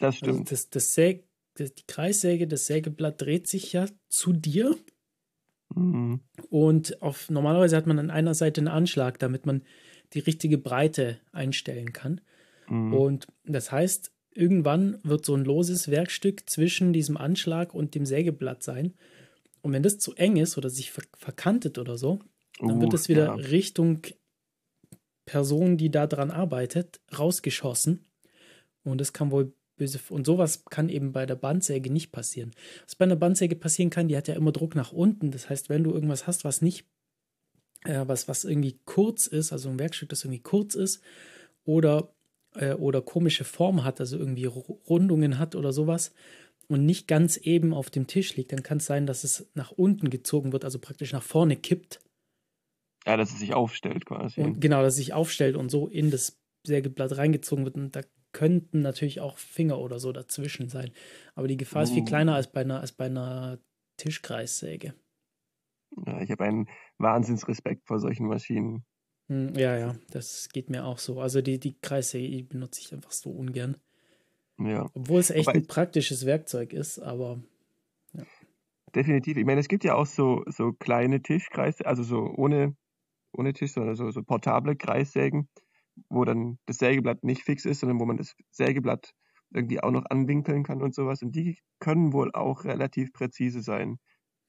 [0.00, 0.50] Das Also stimmt.
[0.50, 4.76] das, das Säg, das, die Kreissäge, das Sägeblatt dreht sich ja zu dir
[5.74, 6.20] Mhm.
[6.50, 9.64] und auf, normalerweise hat man an einer Seite einen Anschlag, damit man
[10.14, 12.20] die richtige Breite einstellen kann.
[12.68, 12.92] Mhm.
[12.94, 18.62] Und das heißt, irgendwann wird so ein loses Werkstück zwischen diesem Anschlag und dem Sägeblatt
[18.62, 18.94] sein.
[19.62, 22.20] Und wenn das zu eng ist oder sich ver verkantet oder so,
[22.60, 23.34] dann wird Uh, es wieder ja.
[23.34, 24.02] Richtung
[25.26, 28.06] Person, die da dran arbeitet, rausgeschossen.
[28.82, 30.00] Und das kann wohl böse.
[30.08, 32.52] Und sowas kann eben bei der Bandsäge nicht passieren.
[32.84, 35.30] Was bei einer Bandsäge passieren kann, die hat ja immer Druck nach unten.
[35.30, 36.86] Das heißt, wenn du irgendwas hast, was nicht,
[37.84, 41.02] äh, was, was irgendwie kurz ist, also ein Werkstück, das irgendwie kurz ist,
[41.64, 42.14] oder,
[42.54, 46.12] äh, oder komische Form hat, also irgendwie Ru- Rundungen hat oder sowas,
[46.68, 49.70] und nicht ganz eben auf dem Tisch liegt, dann kann es sein, dass es nach
[49.72, 52.00] unten gezogen wird, also praktisch nach vorne kippt.
[53.06, 54.40] Ja, dass es sich aufstellt quasi.
[54.40, 57.76] Und genau, dass es sich aufstellt und so in das Sägeblatt reingezogen wird.
[57.76, 58.02] Und da
[58.32, 60.92] könnten natürlich auch Finger oder so dazwischen sein.
[61.34, 62.04] Aber die Gefahr ist viel Oh.
[62.04, 63.58] kleiner als bei einer, als bei einer
[63.96, 64.94] Tischkreissäge.
[66.06, 68.84] Ja, ich habe einen Wahnsinnsrespekt vor solchen Maschinen.
[69.30, 71.20] Hm, ja, ja, das geht mir auch so.
[71.20, 73.76] Also die, die Kreissäge benutze ich einfach so ungern.
[74.58, 77.40] Ja, Obwohl es echt Wobei- ein praktisches Werkzeug ist, aber
[78.94, 79.36] definitiv.
[79.36, 82.74] Ich meine, es gibt ja auch so, so kleine Tischkreise, also so ohne,
[83.32, 85.48] ohne Tisch, sondern so, so portable Kreissägen,
[86.08, 89.12] wo dann das Sägeblatt nicht fix ist, sondern wo man das Sägeblatt
[89.50, 91.22] irgendwie auch noch anwinkeln kann und sowas.
[91.22, 93.98] Und die können wohl auch relativ präzise sein.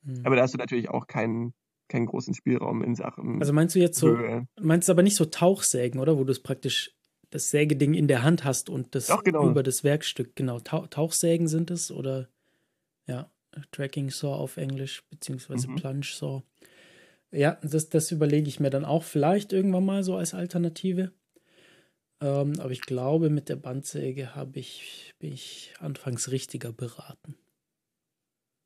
[0.04, 0.26] hm.
[0.26, 1.54] Aber da hast du natürlich auch keinen,
[1.88, 4.46] keinen großen Spielraum in Sachen also meinst du jetzt so, Höhe.
[4.60, 6.18] meinst du aber nicht so Tauchsägen, oder?
[6.18, 6.92] Wo du es praktisch
[7.30, 9.50] das Sägeding in der Hand hast und das Doch, genau.
[9.50, 10.60] über das Werkstück, genau.
[10.60, 12.30] Tau Tauchsägen sind es oder
[13.08, 13.32] ja,
[13.72, 15.76] Tracking Saw auf Englisch, beziehungsweise Mhm.
[15.76, 16.44] Plunge Saw.
[17.32, 21.12] Ja, das, das überlege ich mir dann auch vielleicht irgendwann mal so als Alternative.
[22.22, 27.36] Ähm, aber ich glaube, mit der Bandsäge habe ich, bin ich anfangs richtiger beraten.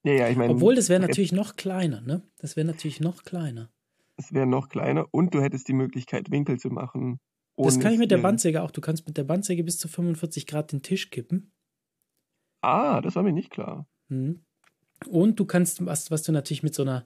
[0.05, 2.23] Ja, ja, ich meine, Obwohl, das wäre natürlich noch kleiner, ne?
[2.39, 3.69] Das wäre natürlich noch kleiner.
[4.17, 7.19] es wäre noch kleiner und du hättest die Möglichkeit, Winkel zu machen.
[7.55, 8.71] Das ohne kann ich mit der Bandsäge auch.
[8.71, 11.51] Du kannst mit der Bandsäge bis zu 45 Grad den Tisch kippen.
[12.61, 13.87] Ah, das war mir nicht klar.
[14.07, 14.43] Mhm.
[15.07, 17.05] Und du kannst, was, was du natürlich mit so einer,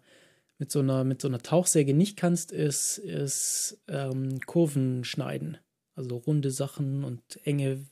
[0.59, 5.57] mit so einer, mit so einer Tauchsäge nicht kannst, ist, ist ähm, Kurven schneiden.
[5.95, 7.85] Also runde Sachen und enge,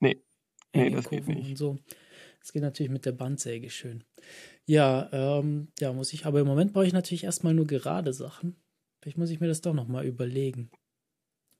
[0.00, 0.22] Nee.
[0.74, 1.50] Nee, enge das geht Kurven nicht.
[1.50, 1.78] und so.
[2.40, 4.04] Das geht natürlich mit der Bandsäge schön.
[4.66, 8.56] Ja, ähm, ja, muss ich, aber im Moment brauche ich natürlich erstmal nur gerade Sachen.
[9.00, 10.70] Vielleicht muss ich mir das doch nochmal überlegen.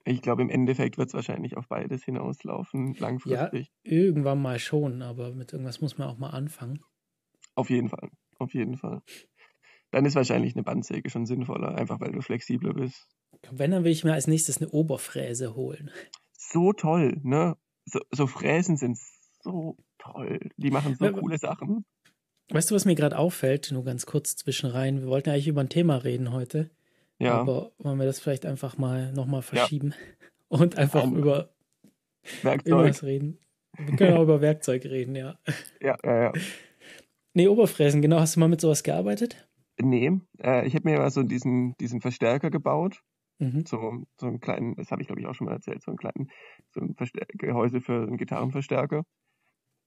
[0.09, 3.71] Ich glaube, im Endeffekt wird es wahrscheinlich auf beides hinauslaufen, langfristig.
[3.83, 6.83] Irgendwann mal schon, aber mit irgendwas muss man auch mal anfangen.
[7.55, 8.11] Auf jeden Fall.
[8.39, 9.03] Auf jeden Fall.
[9.91, 13.07] Dann ist wahrscheinlich eine Bandsäge schon sinnvoller, einfach weil du flexibler bist.
[13.51, 15.91] Wenn, dann will ich mir als nächstes eine Oberfräse holen.
[16.33, 17.57] So toll, ne?
[17.85, 18.99] So, so Fräsen sind
[19.43, 20.41] so toll.
[20.57, 21.85] Die machen so Ja, coole Sachen.
[22.51, 23.71] Weißt du, was mir gerade auffällt?
[23.73, 25.01] Nur ganz kurz zwischenrein.
[25.01, 26.71] Wir wollten eigentlich über ein Thema reden heute.
[27.19, 29.95] Ja, Aber wollen wir das vielleicht einfach mal nochmal verschieben
[30.49, 31.51] und einfach Ein über
[32.43, 32.67] Werkzeug.
[32.67, 33.39] irgendwas reden?
[33.77, 35.39] Wir können auch über Werkzeug reden, ja.
[35.81, 36.33] Ja, ja, ja.
[37.35, 38.21] Nee, Oberfräsen, genau.
[38.21, 39.49] Hast du mal mit sowas gearbeitet?
[39.81, 40.11] Nee,
[40.43, 43.01] äh, ich habe mir mal so diesen, diesen Verstärker gebaut.
[43.39, 43.65] Mhm.
[43.65, 45.99] So, so einen kleinen, das habe ich glaube ich auch schon mal erzählt, so einen
[45.99, 46.31] kleinen,
[46.71, 46.97] so ein
[47.35, 49.05] Gehäuse für einen Gitarrenverstärker.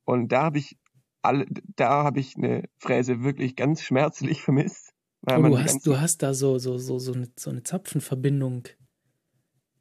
[0.05, 0.77] Und da habe ich
[1.21, 4.90] alle, da habe ich eine Fräse wirklich ganz schmerzlich vermisst.
[5.27, 8.67] Oh, du hast, du hast da so, so, so, so, eine, so eine Zapfenverbindung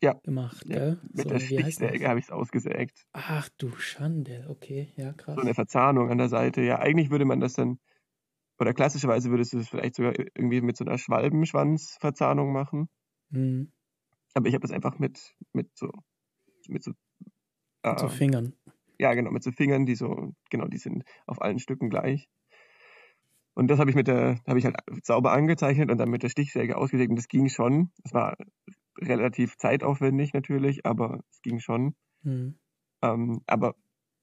[0.03, 0.21] Ja.
[0.23, 0.99] gemacht, ja, gell?
[1.03, 1.49] mit so, der das?
[1.49, 3.07] Stichsäge habe ich es ausgesägt.
[3.13, 5.37] Ach du Schande, okay, ja, krass.
[5.37, 6.61] So eine Verzahnung an der Seite.
[6.63, 7.79] Ja, eigentlich würde man das dann,
[8.61, 12.89] oder klassischerweise würdest du es vielleicht sogar irgendwie mit so einer Schwalbenschwanzverzahnung machen.
[13.31, 13.71] Mhm.
[14.35, 15.91] Aber ich habe das einfach mit, mit so,
[16.69, 16.93] mit so,
[17.83, 18.55] äh, So Fingern.
[18.99, 22.29] ja genau, mit so Fingern, die so, genau, die sind auf allen Stücken gleich.
[23.55, 26.29] Und das habe ich mit der, habe ich halt sauber angezeichnet und dann mit der
[26.29, 27.91] Stichsäge ausgesägt und das ging schon.
[28.05, 28.37] Es war
[28.99, 31.95] relativ zeitaufwendig natürlich, aber es ging schon.
[32.23, 32.59] Mhm.
[33.03, 33.75] Ähm, aber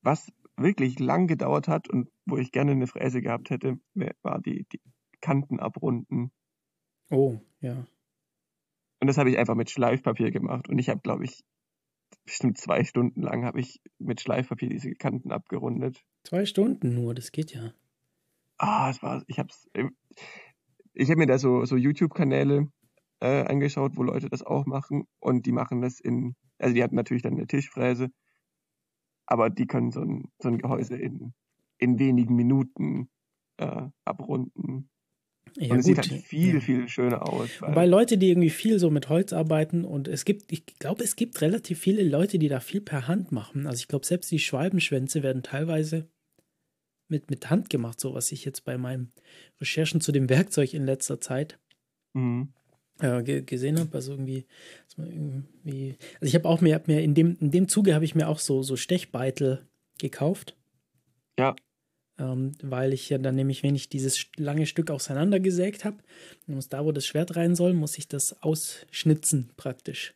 [0.02, 3.80] was wirklich lang gedauert hat und wo ich gerne eine Fräse gehabt hätte,
[4.24, 4.82] war die, die
[5.22, 6.32] Kanten abrunden.
[7.10, 7.86] Oh, ja.
[9.00, 10.68] Und das habe ich einfach mit Schleifpapier gemacht.
[10.68, 11.44] Und ich habe, glaube ich,
[12.26, 16.04] bestimmt zwei Stunden lang habe ich mit Schleifpapier diese Kanten abgerundet.
[16.24, 17.74] Zwei Stunden nur, das geht ja.
[18.58, 19.86] Ah, es war, ich hab's, äh,
[20.94, 22.68] ich habe mir da so, so YouTube-Kanäle
[23.20, 26.96] äh, angeschaut, wo Leute das auch machen und die machen das in, also die hatten
[26.96, 28.10] natürlich dann eine Tischfräse,
[29.26, 31.34] aber die können so ein, so ein Gehäuse in,
[31.78, 33.10] in wenigen Minuten
[33.58, 34.90] äh, abrunden.
[35.56, 36.18] Ja, und es sieht halt ja.
[36.18, 37.62] viel, viel schöner aus.
[37.62, 41.16] Wobei Leute, die irgendwie viel so mit Holz arbeiten und es gibt, ich glaube, es
[41.16, 43.66] gibt relativ viele Leute, die da viel per Hand machen.
[43.66, 46.10] Also ich glaube, selbst die Schwalbenschwänze werden teilweise
[47.10, 49.12] mit, mit Hand gemacht, so was ich jetzt bei meinen
[49.62, 51.60] Recherchen zu dem Werkzeug in letzter Zeit
[52.14, 52.50] Mhm.
[53.00, 53.94] äh, ge gesehen habe.
[53.94, 54.46] Also irgendwie,
[54.98, 58.16] irgendwie also ich habe auch mir, hab mir in dem, in dem Zuge habe ich
[58.16, 59.68] mir auch so, so Stechbeitel
[60.00, 60.56] gekauft.
[61.40, 61.56] Ja.
[62.20, 65.98] Ähm, weil ich ja dann nämlich, wenn ich dieses lange Stück auseinandergesägt habe,
[66.48, 70.16] muss da, wo das Schwert rein soll, muss ich das ausschnitzen praktisch.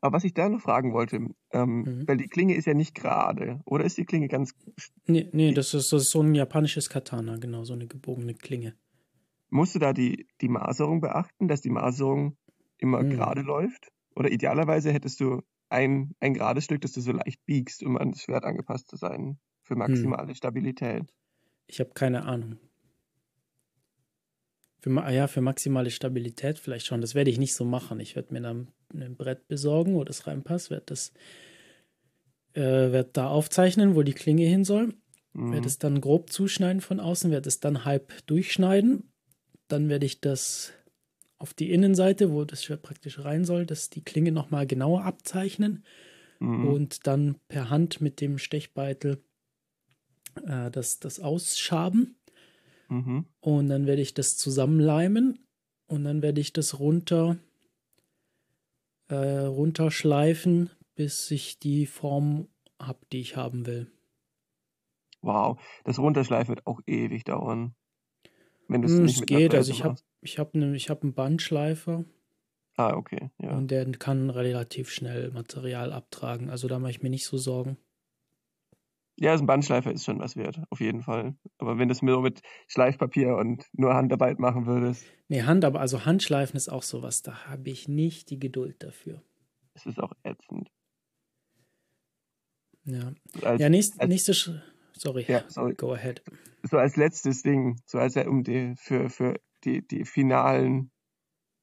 [0.00, 1.16] Aber was ich da noch fragen wollte,
[1.52, 2.08] ähm, Mhm.
[2.08, 4.54] weil die Klinge ist ja nicht gerade, oder ist die Klinge ganz,
[5.06, 8.74] Nee, nee, das ist, das ist so ein japanisches Katana, genau, so eine gebogene Klinge.
[9.50, 12.36] musst du da die, die Maserung beachten, dass die Maserung
[12.78, 13.10] immer Mhm.
[13.10, 13.88] gerade läuft?
[14.16, 18.12] Oder idealerweise hättest du ein, ein gerades Stück, das du so leicht biegst, um an
[18.12, 21.12] das Schwert angepasst zu sein, für maximale Stabilität.
[21.66, 22.58] Ich habe keine Ahnung.
[24.84, 27.00] Für, ja, für maximale Stabilität vielleicht schon.
[27.00, 28.00] Das werde ich nicht so machen.
[28.00, 31.14] Ich werde mir dann ein Brett besorgen, wo das reinpasst, werde das
[32.52, 34.92] äh, werde da aufzeichnen, wo die Klinge hin soll,
[35.32, 35.52] Mhm.
[35.52, 39.10] werde es dann grob zuschneiden von außen, werde es dann halb durchschneiden.
[39.68, 40.74] Dann werde ich das
[41.38, 45.82] auf die Innenseite, wo das Schwert praktisch rein soll, das die Klinge nochmal genauer abzeichnen
[46.40, 46.66] Mhm.
[46.66, 49.24] und dann per Hand mit dem Stechbeitel
[50.46, 52.16] äh, das, das ausschaben.
[52.94, 53.26] Mhm.
[53.40, 55.46] Und dann werde ich das zusammenleimen
[55.86, 57.38] und dann werde ich das runter
[59.08, 62.48] äh, runterschleifen, bis ich die Form
[62.80, 63.90] habe, die ich haben will.
[65.22, 67.74] Wow, das Runterschleifen wird auch ewig dauern.
[68.68, 70.74] Wenn du es Hm, nicht es mit einer geht, also ich habe ich hab ne,
[70.76, 72.04] ich hab einen Bandschleifer
[72.76, 73.56] Ah, okay, ja.
[73.56, 76.50] und der kann relativ schnell Material abtragen.
[76.50, 77.78] Also da mache ich mir nicht so Sorgen.
[79.16, 81.36] Ja, also ein Bandschleifer ist schon was wert, auf jeden Fall.
[81.58, 85.80] Aber wenn du es nur mit Schleifpapier und nur Handarbeit machen würdest, Nee, Hand, aber
[85.80, 89.22] also Handschleifen ist auch sowas, da habe ich nicht die Geduld dafür.
[89.74, 90.70] ist es auch ätzend.
[92.84, 93.12] Ja,
[93.42, 94.50] Als, ja nächst, als- nächste Sch
[94.96, 95.74] Sorry, Ja, sorry.
[95.74, 96.22] go ahead.
[96.62, 100.90] so als letztes Ding, so als um die, für, für die, die finalen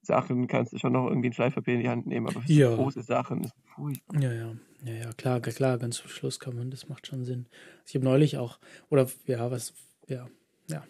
[0.02, 2.70] Sachen kannst du schon noch irgendwie ein Schleifpapier in die Hand nehmen, aber für Ja.
[2.72, 4.22] so große Sachen ist furchtbar.
[4.22, 7.48] Ja, ja, ja, ja, klar, klar, ganz zum Schluss kann man, das macht schon Sinn.
[7.86, 9.74] Ich habe neulich auch, oder ja, was,
[10.08, 10.28] ja,
[10.68, 10.84] ja.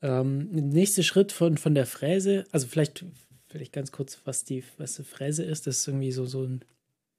[0.00, 3.04] Ähm, nächster Schritt von, von der Fräse, also vielleicht,
[3.48, 6.64] vielleicht ganz kurz, was die, was die Fräse ist, das ist irgendwie so, so ein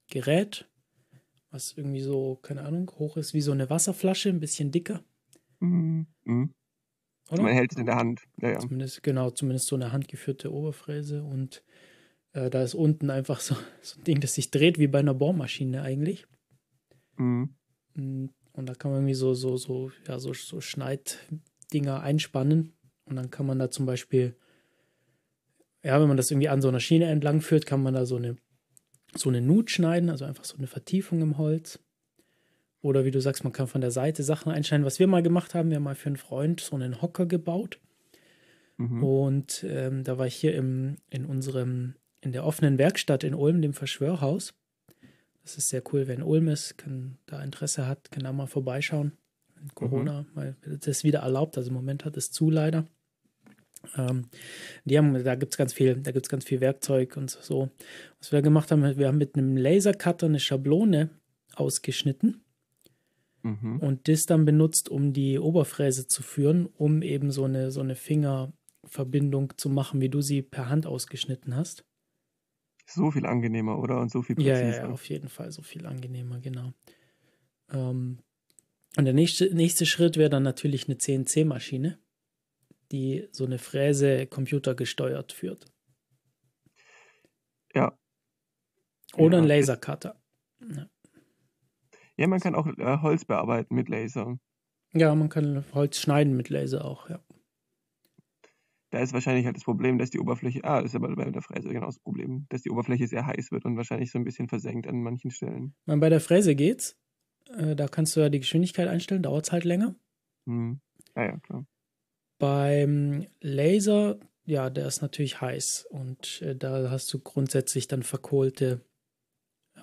[0.09, 0.69] Gerät,
[1.51, 5.03] was irgendwie so, keine Ahnung, hoch ist wie so eine Wasserflasche, ein bisschen dicker,
[5.59, 6.07] Mhm.
[7.31, 7.43] Oder?
[7.43, 8.21] Man hält es in der Hand.
[8.41, 8.59] Ja, ja.
[8.59, 11.63] Zumindest, genau, zumindest so eine handgeführte Oberfräse und
[12.33, 15.13] äh, da ist unten einfach so, so ein Ding, das sich dreht wie bei einer
[15.13, 16.25] Bohrmaschine eigentlich.
[17.17, 17.55] Mhm.
[17.95, 22.73] Mm, Und da kann man irgendwie so, so, so, ja, so, so Schneiddinger einspannen.
[23.05, 24.35] Und dann kann man da zum Beispiel,
[25.83, 28.17] ja, wenn man das irgendwie an so einer Schiene entlang führt, kann man da so
[28.17, 28.37] eine,
[29.15, 31.79] so eine Nut schneiden, also einfach so eine Vertiefung im Holz.
[32.81, 34.85] Oder wie du sagst, man kann von der Seite Sachen einschneiden.
[34.85, 37.79] Was wir mal gemacht haben, wir haben mal für einen Freund so einen Hocker gebaut.
[38.77, 39.03] Mhm.
[39.03, 43.61] Und ähm, da war ich hier im, in unserem, in der offenen Werkstatt in Ulm,
[43.61, 44.53] dem Verschwörhaus.
[45.43, 49.13] Das ist sehr cool, wenn Ulm ist, kann da Interesse hat, kann da mal vorbeischauen.
[49.55, 50.27] Wenn Corona, mhm.
[50.35, 51.57] weil das wieder erlaubt.
[51.57, 52.85] Also im Moment hat es zu leider.
[53.97, 54.29] Ähm,
[54.85, 57.69] die haben, da gibt es ganz viel, da gibt es ganz viel Werkzeug und so.
[58.19, 61.09] Was wir da gemacht haben, wir haben mit einem Lasercutter eine Schablone
[61.55, 62.41] ausgeschnitten
[63.41, 63.79] mhm.
[63.79, 67.95] und das dann benutzt, um die Oberfräse zu führen, um eben so eine, so eine
[67.95, 71.85] Fingerverbindung zu machen, wie du sie per Hand ausgeschnitten hast.
[72.85, 73.99] So viel angenehmer, oder?
[73.99, 74.63] Und so viel präziser.
[74.63, 76.73] Ja, ja, auf jeden Fall so viel angenehmer, genau.
[77.71, 78.19] Ähm,
[78.97, 81.99] und der nächste, nächste Schritt wäre dann natürlich eine CNC-Maschine
[82.91, 85.65] die so eine Fräse computergesteuert führt.
[87.73, 87.97] Ja.
[89.15, 89.43] Oder ja.
[89.43, 90.21] ein Lasercutter.
[90.61, 90.89] Ja.
[92.19, 94.37] Ja, man kann auch äh, Holz bearbeiten mit Laser.
[94.91, 97.23] Ja, man kann Holz schneiden mit Laser auch, ja.
[98.89, 101.69] Da ist wahrscheinlich halt das Problem, dass die Oberfläche, ah, ist aber bei der Fräse
[101.69, 104.87] genau das Problem, dass die Oberfläche sehr heiß wird und wahrscheinlich so ein bisschen versenkt
[104.87, 105.75] an manchen Stellen.
[105.85, 106.97] Bei der Fräse geht's.
[107.55, 109.95] Äh, da kannst du ja die Geschwindigkeit einstellen, dauert es halt länger.
[110.45, 110.81] Hm.
[111.15, 111.65] Ja, ja, klar.
[112.37, 118.81] Beim Laser, ja, der ist natürlich heiß und äh, da hast du grundsätzlich dann verkohlte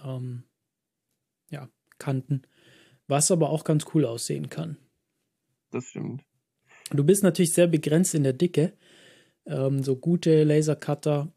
[0.04, 0.44] ähm,
[1.98, 2.42] Kanten,
[3.06, 4.76] was aber auch ganz cool aussehen kann.
[5.70, 6.22] Das stimmt.
[6.90, 8.72] Du bist natürlich sehr begrenzt in der Dicke.
[9.46, 11.32] Ähm, so gute Lasercutter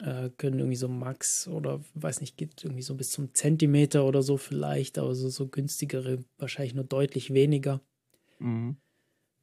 [0.00, 4.22] äh, können irgendwie so Max oder weiß nicht, geht irgendwie so bis zum Zentimeter oder
[4.22, 7.80] so vielleicht, aber so, so günstigere wahrscheinlich nur deutlich weniger.
[8.38, 8.76] Mhm.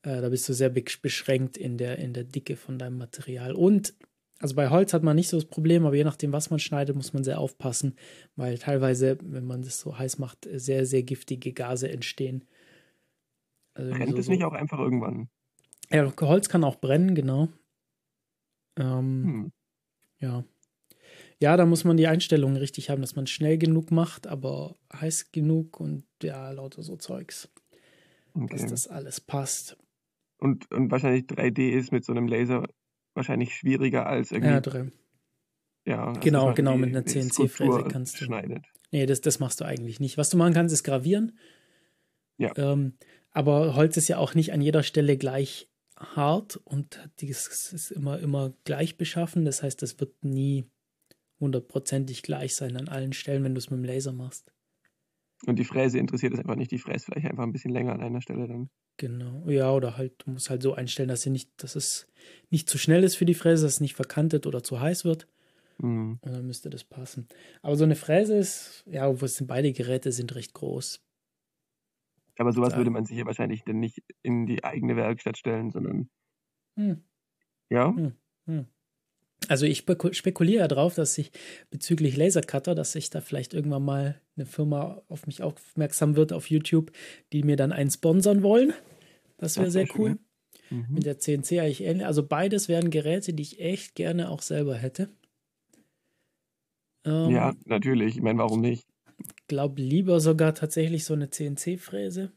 [0.03, 3.53] Äh, da bist du sehr beschränkt in der, in der Dicke von deinem Material.
[3.53, 3.93] Und,
[4.41, 6.95] also bei Holz hat man nicht so das Problem, aber je nachdem, was man schneidet,
[6.95, 7.95] muss man sehr aufpassen,
[8.35, 12.45] weil teilweise, wenn man das so heiß macht, sehr, sehr giftige Gase entstehen.
[13.75, 15.29] Also Brennt so, es nicht auch einfach irgendwann?
[15.91, 17.49] Ja, Holz kann auch brennen, genau.
[18.77, 19.51] Ähm, hm.
[20.19, 20.43] Ja.
[21.39, 25.31] Ja, da muss man die Einstellungen richtig haben, dass man schnell genug macht, aber heiß
[25.31, 27.49] genug und ja, lauter so Zeugs.
[28.33, 28.57] Okay.
[28.57, 29.77] Dass das alles passt.
[30.37, 32.65] Und, und wahrscheinlich 3D ist mit so einem Laser
[33.13, 34.53] wahrscheinlich schwieriger als irgendwie.
[34.53, 34.91] Ja, 3.
[35.85, 38.25] Ja, genau, genau, mit einer CNC-Fräse kannst du.
[38.25, 38.65] Schneidet.
[38.91, 40.17] Nee, das, das machst du eigentlich nicht.
[40.17, 41.37] Was du machen kannst, ist gravieren.
[42.37, 42.51] Ja.
[42.57, 42.93] Ähm,
[43.31, 48.19] aber Holz ist ja auch nicht an jeder Stelle gleich hart und das ist immer,
[48.19, 49.45] immer gleich beschaffen.
[49.45, 50.65] Das heißt, das wird nie
[51.39, 54.51] hundertprozentig gleich sein an allen Stellen, wenn du es mit dem Laser machst.
[55.45, 56.71] Und die Fräse interessiert es einfach nicht.
[56.71, 58.69] Die fräst vielleicht einfach ein bisschen länger an einer Stelle dann.
[59.01, 59.49] Genau.
[59.49, 62.05] Ja, oder halt, du musst halt so einstellen, dass sie nicht, dass es
[62.51, 65.27] nicht zu schnell ist für die Fräse, dass es nicht verkantet oder zu heiß wird.
[65.79, 66.19] Mhm.
[66.21, 67.27] Und dann müsste das passen.
[67.63, 71.01] Aber so eine Fräse ist, ja, obwohl es sind beide Geräte sind recht groß.
[72.37, 76.07] Aber sowas würde man sich ja wahrscheinlich dann nicht in die eigene Werkstatt stellen, sondern.
[76.77, 77.01] Hm.
[77.71, 77.95] Ja?
[77.95, 78.13] Hm.
[78.45, 78.67] Hm.
[79.47, 81.31] Also ich spekuliere darauf, dass ich
[81.71, 86.51] bezüglich Lasercutter, dass sich da vielleicht irgendwann mal eine Firma auf mich aufmerksam wird auf
[86.51, 86.91] YouTube,
[87.33, 88.73] die mir dann einen sponsern wollen.
[89.41, 90.19] Das wäre sehr cool.
[90.69, 90.85] Mhm.
[90.89, 92.05] Mit der CNC eigentlich ähnlich.
[92.05, 95.09] Also beides wären Geräte, die ich echt gerne auch selber hätte.
[97.03, 98.15] Ähm, ja, natürlich.
[98.15, 98.85] Ich meine, warum nicht?
[99.17, 102.31] Ich glaube lieber sogar tatsächlich so eine CNC-Fräse.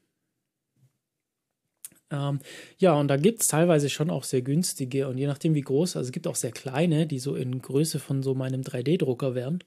[2.11, 2.41] Ähm,
[2.79, 5.97] ja, und da gibt es teilweise schon auch sehr günstige und je nachdem wie groß,
[5.97, 9.63] also es gibt auch sehr kleine, die so in Größe von so meinem 3D-Drucker wären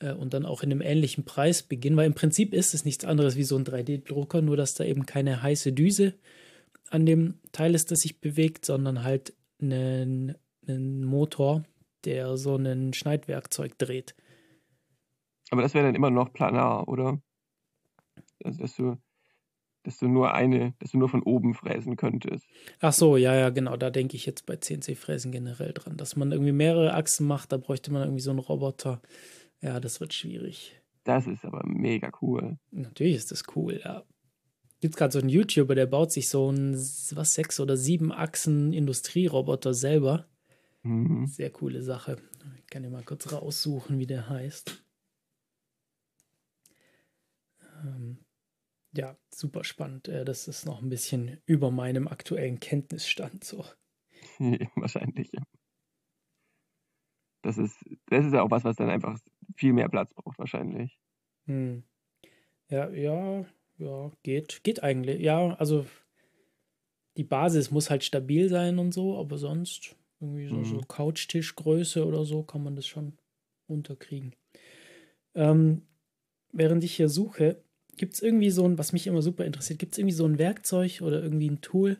[0.00, 3.04] äh, und dann auch in einem ähnlichen Preis beginnen, weil im Prinzip ist es nichts
[3.04, 6.14] anderes wie so ein 3D-Drucker, nur dass da eben keine heiße Düse
[6.90, 9.32] an dem Teil ist, das sich bewegt, sondern halt
[9.62, 10.34] einen,
[10.66, 11.62] einen Motor,
[12.04, 14.16] der so ein Schneidwerkzeug dreht.
[15.50, 17.20] Aber das wäre dann immer noch planar, oder?
[18.42, 18.96] Also, dass du
[19.82, 22.46] dass du nur eine, dass du nur von oben fräsen könntest.
[22.80, 23.76] Ach so, ja, ja, genau.
[23.76, 27.52] Da denke ich jetzt bei CNC-Fräsen generell dran, dass man irgendwie mehrere Achsen macht.
[27.52, 29.00] Da bräuchte man irgendwie so einen Roboter.
[29.60, 30.80] Ja, das wird schwierig.
[31.04, 32.58] Das ist aber mega cool.
[32.70, 34.04] Natürlich ist das cool, ja.
[34.80, 38.72] Gibt gerade so einen YouTuber, der baut sich so einen, was, sechs oder sieben Achsen
[38.72, 40.26] Industrieroboter selber.
[40.82, 41.26] Mhm.
[41.26, 42.16] Sehr coole Sache.
[42.58, 44.82] Ich kann dir mal kurz raussuchen, wie der heißt.
[47.82, 48.24] Ähm,
[48.92, 50.08] ja, super spannend.
[50.08, 53.64] Äh, das ist noch ein bisschen über meinem aktuellen Kenntnisstand so.
[54.74, 55.42] Wahrscheinlich, ja.
[57.42, 59.18] Das ist, das ist ja auch was, was dann einfach
[59.60, 60.98] viel mehr Platz braucht, wahrscheinlich.
[61.46, 61.84] Hm.
[62.68, 63.44] Ja, ja,
[63.78, 64.62] ja, geht.
[64.64, 65.20] Geht eigentlich.
[65.20, 65.86] Ja, also
[67.16, 70.64] die Basis muss halt stabil sein und so, aber sonst irgendwie so, mhm.
[70.64, 73.18] so Couchtischgröße oder so kann man das schon
[73.66, 74.34] unterkriegen.
[75.34, 75.82] Ähm,
[76.52, 77.62] während ich hier suche,
[78.00, 80.38] Gibt es irgendwie so ein, was mich immer super interessiert, gibt es irgendwie so ein
[80.38, 81.98] Werkzeug oder irgendwie ein Tool,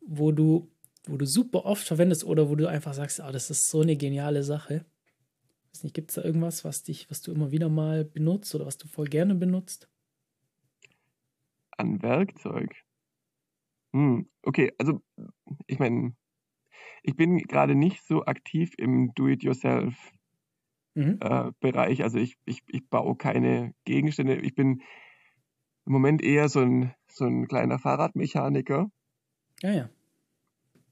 [0.00, 0.70] wo du,
[1.04, 3.96] wo du super oft verwendest oder wo du einfach sagst, ah, das ist so eine
[3.96, 4.86] geniale Sache.
[5.76, 8.64] Weiß nicht, gibt es da irgendwas, was dich, was du immer wieder mal benutzt oder
[8.64, 9.90] was du voll gerne benutzt?
[11.72, 12.74] An Werkzeug.
[13.92, 15.02] Hm, okay, also
[15.66, 16.16] ich meine,
[17.02, 19.98] ich bin gerade nicht so aktiv im Do-it-yourself-Bereich.
[20.94, 21.18] Mhm.
[21.20, 24.36] Äh, also ich, ich, ich baue keine Gegenstände.
[24.36, 24.80] Ich bin
[25.84, 28.90] im Moment eher so ein, so ein kleiner Fahrradmechaniker.
[29.60, 29.90] Ja, ja.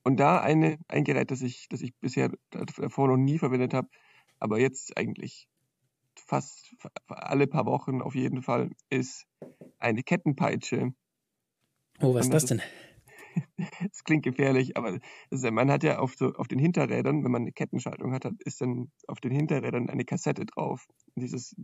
[0.03, 3.89] Und da eine, ein Gerät, das ich, das ich bisher davor noch nie verwendet habe,
[4.39, 5.49] aber jetzt eigentlich
[6.17, 6.75] fast
[7.09, 9.27] alle paar Wochen auf jeden Fall, ist
[9.79, 10.95] eine Kettenpeitsche.
[12.01, 12.63] Oh, was ist das, das denn?
[13.91, 17.43] Es klingt gefährlich, aber ist, man hat ja auf, so, auf den Hinterrädern, wenn man
[17.43, 21.57] eine Kettenschaltung hat, ist dann auf den Hinterrädern eine Kassette drauf, dieses,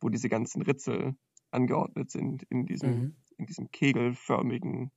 [0.00, 1.16] wo diese ganzen Ritzel
[1.50, 3.16] angeordnet sind in diesem, mhm.
[3.38, 4.90] in diesem kegelförmigen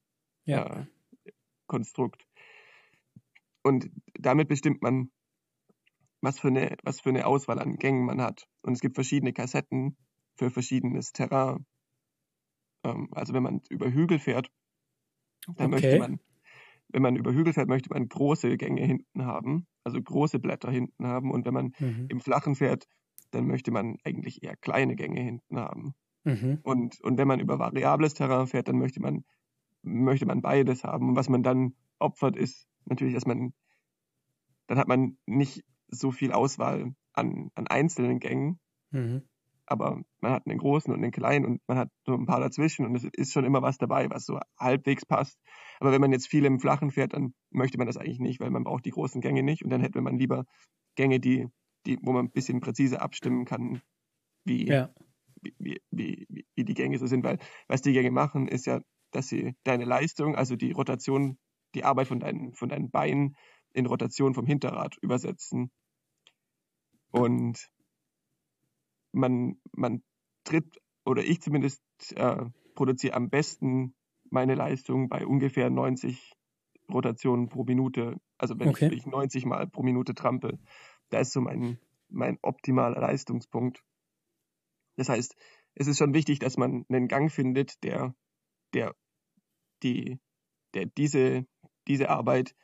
[0.45, 0.81] ja.
[0.81, 1.31] äh,
[1.67, 2.25] Konstrukt.
[3.63, 5.11] Und damit bestimmt man,
[6.21, 8.47] was für, eine, was für eine Auswahl an Gängen man hat.
[8.61, 9.97] Und es gibt verschiedene Kassetten
[10.35, 11.65] für verschiedenes Terrain.
[12.83, 14.49] Ähm, also wenn man über Hügel fährt,
[15.55, 15.97] dann okay.
[15.97, 16.19] möchte man,
[16.89, 21.05] wenn man über Hügel fährt, möchte man große Gänge hinten haben, also große Blätter hinten
[21.07, 21.31] haben.
[21.31, 22.07] Und wenn man mhm.
[22.09, 22.87] im Flachen fährt,
[23.31, 25.93] dann möchte man eigentlich eher kleine Gänge hinten haben.
[26.23, 26.59] Mhm.
[26.63, 29.23] Und, und wenn man über variables Terrain fährt, dann möchte man,
[29.81, 31.09] möchte man beides haben.
[31.09, 33.53] Und was man dann opfert, ist natürlich, dass man,
[34.67, 38.59] dann hat man nicht so viel Auswahl an, an einzelnen Gängen,
[38.91, 39.23] mhm.
[39.65, 42.85] aber man hat einen großen und einen kleinen und man hat so ein paar dazwischen
[42.85, 45.39] und es ist schon immer was dabei, was so halbwegs passt.
[45.79, 48.51] Aber wenn man jetzt viel im Flachen fährt, dann möchte man das eigentlich nicht, weil
[48.51, 50.45] man braucht die großen Gänge nicht und dann hätte man lieber
[50.95, 51.47] Gänge, die,
[51.85, 53.81] die, wo man ein bisschen präziser abstimmen kann,
[54.43, 54.89] wie, ja.
[55.41, 55.81] wie, wie,
[56.29, 58.81] wie, wie die Gänge so sind, weil was die Gänge machen, ist ja,
[59.11, 61.37] dass sie deine Leistung, also die Rotation
[61.75, 63.35] die Arbeit von deinen, von deinen Beinen
[63.73, 65.71] in Rotation vom Hinterrad übersetzen.
[67.11, 67.69] Und
[69.11, 70.03] man, man
[70.43, 71.81] tritt, oder ich zumindest
[72.15, 72.45] äh,
[72.75, 73.95] produziere am besten
[74.29, 76.33] meine Leistung bei ungefähr 90
[76.91, 78.19] Rotationen pro Minute.
[78.37, 78.87] Also wenn okay.
[78.87, 80.59] ich, ich 90 Mal pro Minute trampel,
[81.09, 83.83] da ist so mein, mein optimaler Leistungspunkt.
[84.95, 85.35] Das heißt,
[85.75, 88.15] es ist schon wichtig, dass man einen Gang findet, der,
[88.73, 88.95] der
[89.83, 90.19] die,
[90.73, 91.45] der diese,
[91.87, 92.55] diese Arbeit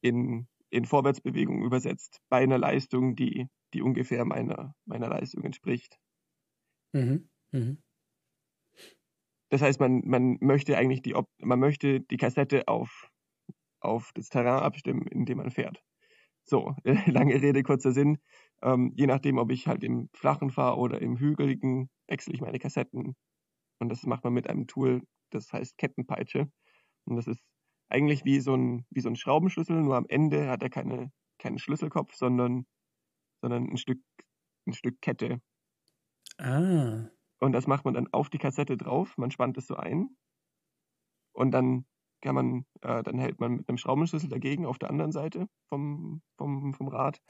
[0.00, 5.98] in, in Vorwärtsbewegung übersetzt, bei einer Leistung, die, die ungefähr meiner, meiner Leistung entspricht.
[6.94, 7.28] Mhm.
[7.52, 7.82] Mhm.
[9.50, 13.10] Das heißt, man, man möchte eigentlich die, man möchte die Kassette auf,
[13.80, 15.82] auf das Terrain abstimmen, in dem man fährt.
[16.44, 16.74] So,
[17.06, 18.18] lange Rede, kurzer Sinn.
[18.62, 22.58] Ähm, je nachdem, ob ich halt im Flachen fahre oder im Hügeligen, wechsle ich meine
[22.58, 23.16] Kassetten.
[23.80, 26.50] Und das macht man mit einem Tool, das heißt Kettenpeitsche.
[27.04, 27.42] Und das ist
[27.88, 31.58] eigentlich wie so ein, wie so ein Schraubenschlüssel, nur am Ende hat er keine, keinen
[31.58, 32.66] Schlüsselkopf, sondern,
[33.40, 34.00] sondern ein Stück,
[34.66, 35.40] ein Stück Kette.
[36.38, 37.08] Ah.
[37.38, 40.16] Und das macht man dann auf die Kassette drauf, man spannt es so ein
[41.32, 41.86] und dann
[42.22, 46.22] kann man, äh, dann hält man mit einem Schraubenschlüssel dagegen auf der anderen Seite vom,
[46.38, 47.20] vom, vom Rad.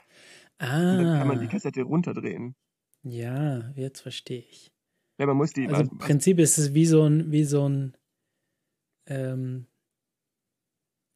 [0.58, 0.92] Ah.
[0.92, 1.50] Und dann kann man die ah.
[1.50, 2.54] Kassette runterdrehen.
[3.02, 4.72] Ja, jetzt verstehe ich.
[5.18, 5.68] Ja, man muss die.
[5.68, 7.96] Also im Prinzip ist es wie so ein, wie so ein
[9.06, 9.66] ähm,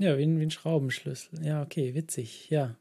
[0.00, 1.44] ja, wie ein, wie ein Schraubenschlüssel.
[1.44, 2.74] Ja, okay, witzig, ja.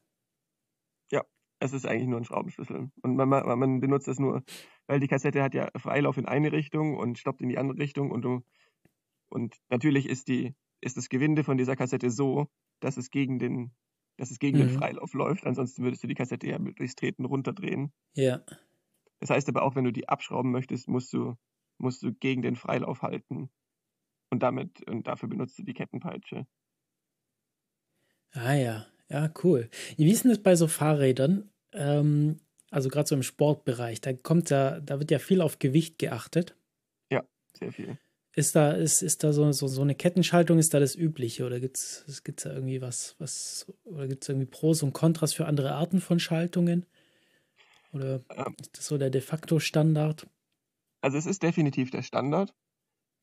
[1.11, 1.25] Ja,
[1.59, 2.89] es ist eigentlich nur ein Schraubenschlüssel.
[3.01, 4.41] Und man, man, man benutzt das nur,
[4.87, 8.09] weil die Kassette hat ja Freilauf in eine Richtung und stoppt in die andere Richtung
[8.11, 8.41] und du,
[9.27, 12.47] und natürlich ist die, ist das Gewinde von dieser Kassette so,
[12.79, 13.71] dass es gegen den,
[14.15, 14.61] dass es gegen mhm.
[14.61, 15.45] den Freilauf läuft.
[15.45, 17.91] Ansonsten würdest du die Kassette ja durchs Treten runterdrehen.
[18.13, 18.45] Ja.
[19.19, 21.35] Das heißt aber auch, wenn du die abschrauben möchtest, musst du,
[21.79, 23.49] musst du gegen den Freilauf halten.
[24.29, 26.47] Und damit, und dafür benutzt du die Kettenpeitsche.
[28.33, 29.69] Ah ja, ja, cool.
[29.97, 31.49] Wie ist denn das bei so Fahrrädern?
[31.73, 32.39] Ähm,
[32.71, 36.55] also gerade so im Sportbereich, da kommt ja, da wird ja viel auf Gewicht geachtet.
[37.11, 37.23] Ja,
[37.57, 37.97] sehr viel.
[38.35, 41.45] Ist da, ist, ist da so, so, so eine Kettenschaltung, ist da das Übliche?
[41.45, 45.33] Oder gibt es gibt's da irgendwie was, was, oder gibt es irgendwie Pros und Kontras
[45.33, 46.85] für andere Arten von Schaltungen?
[47.91, 50.27] Oder ähm, ist das so der de facto Standard?
[51.01, 52.53] Also es ist definitiv der Standard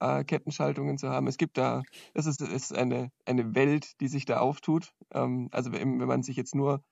[0.01, 1.26] äh, Kettenschaltungen zu haben.
[1.26, 1.82] Es gibt da,
[2.14, 4.92] das ist, ist eine, eine Welt, die sich da auftut.
[5.12, 6.82] Ähm, also wenn, wenn man sich jetzt nur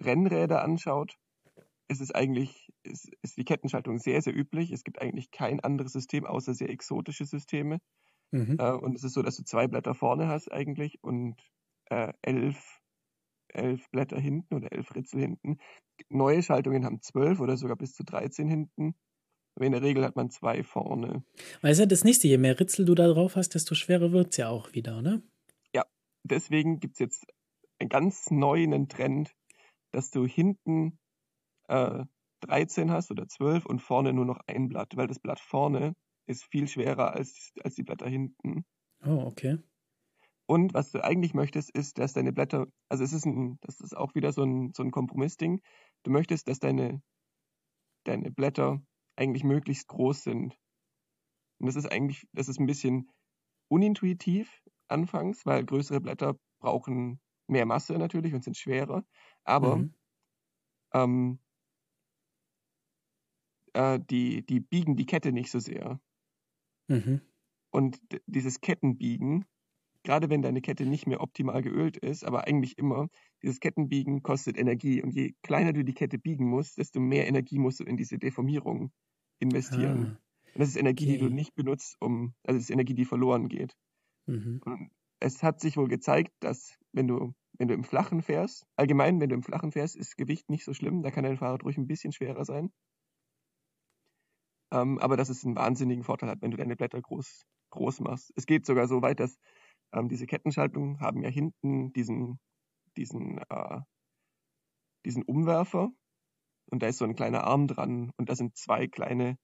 [0.00, 1.16] Rennräder anschaut,
[1.88, 4.72] ist es eigentlich, ist, ist die Kettenschaltung sehr, sehr üblich.
[4.72, 7.78] Es gibt eigentlich kein anderes System außer sehr exotische Systeme.
[8.32, 8.56] Mhm.
[8.58, 11.36] Äh, und es ist so, dass du zwei Blätter vorne hast eigentlich und
[11.90, 12.80] äh, elf,
[13.48, 15.58] elf Blätter hinten oder elf Ritzel hinten.
[16.08, 18.94] Neue Schaltungen haben zwölf oder sogar bis zu 13 hinten.
[19.54, 21.24] Aber in der Regel hat man zwei vorne.
[21.60, 24.30] Weil es ja das nächste, je mehr Ritzel du da drauf hast, desto schwerer wird
[24.30, 25.22] es ja auch wieder, ne?
[25.74, 25.84] Ja,
[26.22, 27.26] deswegen gibt es jetzt
[27.78, 29.34] einen ganz neuen Trend,
[29.90, 30.98] dass du hinten
[31.68, 32.04] äh,
[32.40, 35.94] 13 hast oder 12 und vorne nur noch ein Blatt, weil das Blatt vorne
[36.26, 38.64] ist viel schwerer als, als die Blätter hinten.
[39.04, 39.58] Oh, okay.
[40.46, 43.96] Und was du eigentlich möchtest, ist, dass deine Blätter, also es ist ein, das ist
[43.96, 45.62] auch wieder so ein, so ein Kompromissding.
[46.02, 47.00] Du möchtest, dass deine,
[48.04, 48.82] deine Blätter
[49.22, 50.58] eigentlich möglichst groß sind.
[51.58, 53.08] Und das ist eigentlich, das ist ein bisschen
[53.68, 59.04] unintuitiv anfangs, weil größere Blätter brauchen mehr Masse natürlich und sind schwerer.
[59.44, 59.94] Aber mhm.
[60.92, 61.38] ähm,
[63.74, 66.00] äh, die, die biegen die Kette nicht so sehr.
[66.88, 67.20] Mhm.
[67.70, 69.46] Und dieses Kettenbiegen,
[70.02, 73.08] gerade wenn deine Kette nicht mehr optimal geölt ist, aber eigentlich immer,
[73.40, 75.00] dieses Kettenbiegen kostet Energie.
[75.00, 78.18] Und je kleiner du die Kette biegen musst, desto mehr Energie musst du in diese
[78.18, 78.92] Deformierung
[79.42, 80.16] investieren.
[80.16, 80.22] Ah.
[80.54, 81.18] Und das ist Energie, okay.
[81.18, 83.74] die du nicht benutzt, um, also das ist Energie, die verloren geht.
[84.26, 84.60] Mhm.
[84.64, 84.90] Und
[85.20, 89.28] es hat sich wohl gezeigt, dass wenn du, wenn du im Flachen fährst, allgemein, wenn
[89.28, 91.86] du im Flachen fährst, ist Gewicht nicht so schlimm, da kann dein Fahrrad ruhig ein
[91.86, 92.70] bisschen schwerer sein.
[94.72, 98.32] Ähm, aber dass es einen wahnsinnigen Vorteil hat, wenn du deine Blätter groß, groß machst.
[98.36, 99.38] Es geht sogar so weit, dass
[99.92, 102.40] ähm, diese Kettenschaltungen haben ja hinten diesen,
[102.96, 103.80] diesen, äh,
[105.04, 105.90] diesen Umwerfer
[106.72, 109.36] und da ist so ein kleiner Arm dran und da sind zwei kleine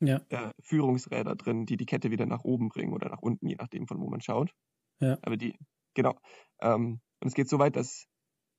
[0.00, 0.20] ja.
[0.30, 3.86] äh, Führungsräder drin, die die Kette wieder nach oben bringen oder nach unten, je nachdem,
[3.86, 4.52] von wo man schaut.
[4.98, 5.18] Ja.
[5.22, 5.58] Aber die,
[5.94, 6.18] genau.
[6.60, 8.06] Ähm, und es geht so weit, dass,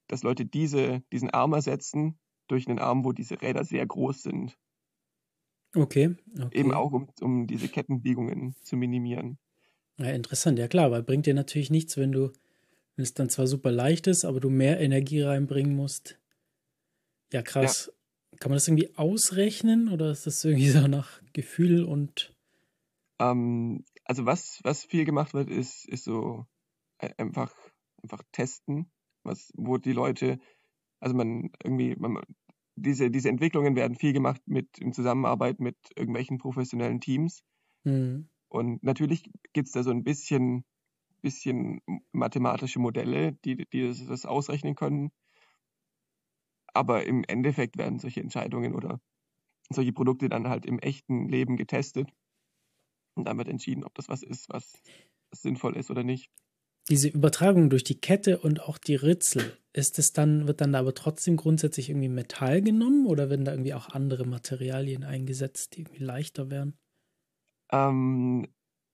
[0.07, 4.57] dass Leute diese, diesen Arm ersetzen durch einen Arm, wo diese Räder sehr groß sind.
[5.75, 6.15] Okay.
[6.39, 6.59] okay.
[6.59, 9.39] Eben auch, um, um diese Kettenbiegungen zu minimieren.
[9.97, 12.31] Ja, interessant, ja klar, weil bringt dir natürlich nichts, wenn du,
[12.95, 16.19] wenn es dann zwar super leicht ist, aber du mehr Energie reinbringen musst.
[17.31, 17.91] Ja, krass.
[18.39, 22.33] Kann man das irgendwie ausrechnen oder ist das irgendwie so nach Gefühl und.
[23.19, 26.45] Ähm, also was, was viel gemacht wird, ist, ist so
[26.97, 27.53] einfach,
[28.01, 28.91] einfach testen,
[29.23, 30.39] was, wo die Leute,
[30.99, 32.21] also man irgendwie, man,
[32.75, 37.43] diese, diese Entwicklungen werden viel gemacht mit in Zusammenarbeit mit irgendwelchen professionellen Teams.
[37.83, 38.29] Mhm.
[38.49, 40.65] Und natürlich gibt es da so ein bisschen,
[41.21, 45.11] bisschen mathematische Modelle, die, die das, das ausrechnen können.
[46.73, 48.99] Aber im Endeffekt werden solche Entscheidungen oder
[49.69, 52.13] solche Produkte dann halt im echten Leben getestet.
[53.15, 54.81] Und dann wird entschieden, ob das was ist, was,
[55.31, 56.31] was sinnvoll ist oder nicht
[56.89, 60.79] diese Übertragung durch die Kette und auch die Ritzel, ist es dann, wird dann da
[60.79, 65.81] aber trotzdem grundsätzlich irgendwie Metall genommen oder werden da irgendwie auch andere Materialien eingesetzt, die
[65.81, 66.77] irgendwie leichter wären?
[67.71, 68.47] Ähm,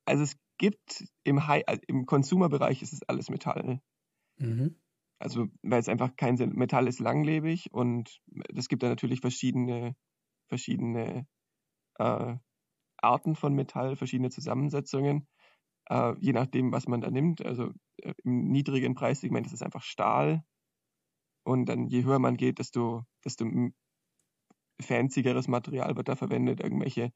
[0.06, 3.82] also es gibt im High, also im Consumer-Bereich ist es alles Metall.
[4.38, 4.76] Mhm.
[5.20, 8.22] Also weil es einfach kein Sinn, Metall ist langlebig und
[8.56, 9.96] es gibt da natürlich verschiedene,
[10.48, 11.28] verschiedene
[11.96, 12.36] äh,
[12.98, 15.28] Arten von Metall, verschiedene Zusammensetzungen
[15.90, 17.46] äh, je nachdem, was man da nimmt.
[17.46, 20.44] Also äh, im niedrigen Preissegment ist es einfach Stahl.
[21.44, 23.46] Und dann je höher man geht, desto, desto
[24.82, 26.60] fancyeres Material wird da verwendet.
[26.60, 27.14] Irgendwelche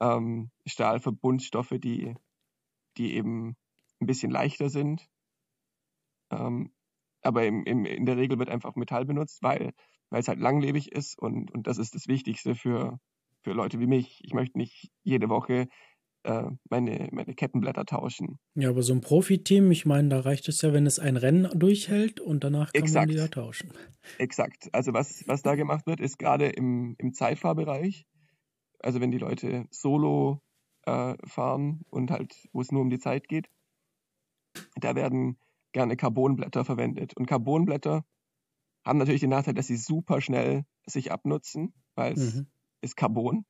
[0.00, 2.14] ähm, Stahlverbundstoffe, die,
[2.98, 3.56] die eben
[4.00, 5.08] ein bisschen leichter sind.
[6.30, 6.72] Ähm,
[7.28, 9.72] aber im, im, in der Regel wird einfach Metall benutzt, weil,
[10.10, 12.98] weil es halt langlebig ist und, und das ist das Wichtigste für,
[13.42, 14.20] für Leute wie mich.
[14.24, 15.68] Ich möchte nicht jede Woche
[16.24, 18.38] äh, meine, meine Kettenblätter tauschen.
[18.54, 21.48] Ja, aber so ein Profiteam, ich meine, da reicht es ja, wenn es ein Rennen
[21.54, 23.06] durchhält und danach kann Exakt.
[23.06, 23.72] man die ja tauschen.
[24.18, 24.68] Exakt.
[24.72, 28.06] Also was, was da gemacht wird, ist gerade im, im Zeitfahrbereich,
[28.80, 30.40] also wenn die Leute solo
[30.86, 33.48] äh, fahren und halt, wo es nur um die Zeit geht,
[34.76, 35.38] da werden
[35.72, 37.16] gerne Carbonblätter verwendet.
[37.16, 38.04] Und Carbonblätter
[38.84, 42.46] haben natürlich den Nachteil, dass sie super schnell sich abnutzen, weil es mhm.
[42.80, 43.44] ist Carbon.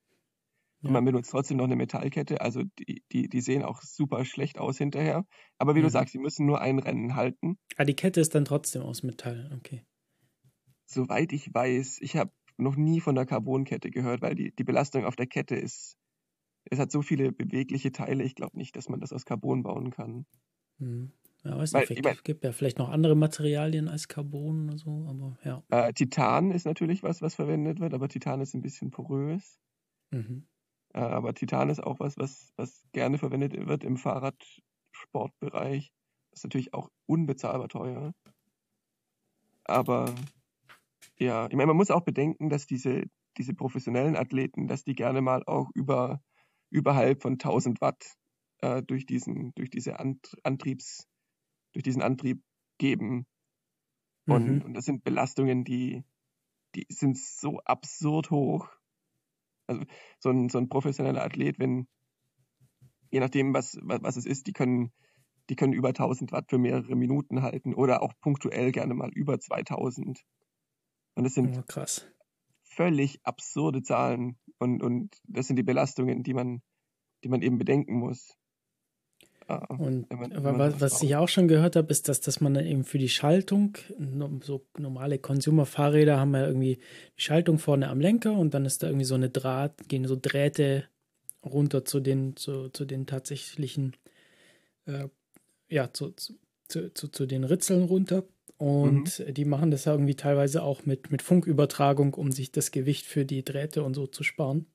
[0.81, 2.39] Und man benutzt trotzdem noch eine Metallkette.
[2.39, 5.25] Also die, die, die sehen auch super schlecht aus hinterher.
[5.57, 5.83] Aber wie mhm.
[5.83, 7.57] du sagst, sie müssen nur ein Rennen halten.
[7.75, 9.85] Ah, die Kette ist dann trotzdem aus Metall, okay.
[10.85, 15.05] Soweit ich weiß, ich habe noch nie von der Carbonkette gehört, weil die, die Belastung
[15.05, 15.97] auf der Kette ist.
[16.65, 19.91] Es hat so viele bewegliche Teile, ich glaube nicht, dass man das aus Carbon bauen
[19.91, 20.25] kann.
[20.77, 21.11] Mhm.
[21.43, 25.05] Ja, weiß weil, nicht, es gibt ja vielleicht noch andere Materialien als Carbon oder so,
[25.07, 25.63] aber ja.
[25.69, 29.57] Äh, Titan ist natürlich was, was verwendet wird, aber Titan ist ein bisschen porös.
[30.11, 30.47] Mhm.
[30.93, 35.93] Äh, aber Titan ist auch was, was, was gerne verwendet wird im Fahrradsportbereich.
[36.31, 38.13] Ist natürlich auch unbezahlbar teuer.
[39.63, 40.13] Aber
[41.17, 43.03] ja, ich meine, man muss auch bedenken, dass diese,
[43.37, 46.21] diese professionellen Athleten, dass die gerne mal auch über,
[46.69, 48.15] überhalb von 1000 Watt
[48.61, 51.08] äh, durch diesen, durch diese Ant Antriebs,
[51.73, 52.41] durch diesen Antrieb
[52.77, 53.25] geben.
[54.25, 54.61] Und, mhm.
[54.61, 56.03] und das sind Belastungen, die,
[56.75, 58.67] die sind so absurd hoch.
[59.67, 59.83] Also
[60.19, 61.87] so ein, so ein professioneller Athlet, wenn,
[63.11, 64.91] je nachdem, was, was, was es ist, die können,
[65.49, 69.39] die können über 1000 Watt für mehrere Minuten halten oder auch punktuell gerne mal über
[69.39, 70.23] 2000.
[71.15, 72.07] Und das sind oh, krass.
[72.63, 76.61] völlig absurde Zahlen und, und das sind die Belastungen, die man,
[77.23, 78.38] die man eben bedenken muss.
[79.49, 82.67] Und wenn man was, was ich auch schon gehört habe, ist, dass, dass man dann
[82.67, 83.77] eben für die Schaltung,
[84.41, 86.77] so normale Consumer-Fahrräder haben ja irgendwie
[87.17, 90.15] die Schaltung vorne am Lenker und dann ist da irgendwie so eine Draht, gehen so
[90.15, 90.85] Drähte
[91.43, 93.95] runter zu den, zu, zu den tatsächlichen,
[94.85, 95.07] äh,
[95.67, 98.25] ja, zu, zu, zu, zu den Ritzeln runter.
[98.57, 99.33] Und mhm.
[99.33, 103.25] die machen das ja irgendwie teilweise auch mit, mit Funkübertragung, um sich das Gewicht für
[103.25, 104.67] die Drähte und so zu sparen.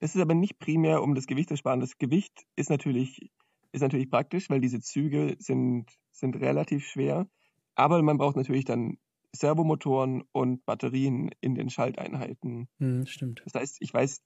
[0.00, 1.80] Das ist aber nicht primär um das Gewicht zu sparen.
[1.80, 3.30] Das Gewicht ist natürlich,
[3.74, 7.28] ist natürlich praktisch, weil diese Züge sind, sind relativ schwer.
[7.74, 8.98] Aber man braucht natürlich dann
[9.32, 12.68] Servomotoren und Batterien in den Schalteinheiten.
[12.78, 13.42] Mhm, stimmt.
[13.44, 14.22] Das heißt, ich weiß,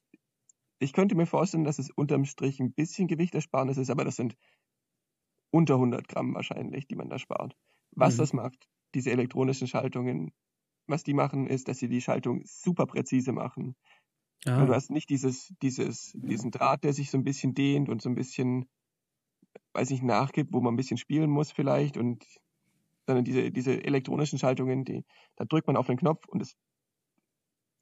[0.80, 4.36] ich könnte mir vorstellen, dass es unterm Strich ein bisschen Gewichtersparnis ist, aber das sind
[5.50, 7.56] unter 100 Gramm wahrscheinlich, die man da spart.
[7.92, 8.18] Was mhm.
[8.18, 10.32] das macht, diese elektronischen Schaltungen,
[10.86, 13.76] was die machen, ist, dass sie die Schaltung super präzise machen.
[14.44, 14.66] Ah.
[14.66, 18.10] Du hast nicht dieses, dieses, diesen Draht, der sich so ein bisschen dehnt und so
[18.10, 18.68] ein bisschen,
[19.78, 22.24] weiß ich, nachgibt, wo man ein bisschen spielen muss vielleicht und
[23.06, 25.04] sondern diese, diese elektronischen Schaltungen, die,
[25.36, 26.56] da drückt man auf den Knopf und es,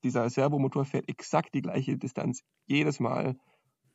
[0.05, 3.36] dieser Servomotor fährt exakt die gleiche Distanz jedes Mal.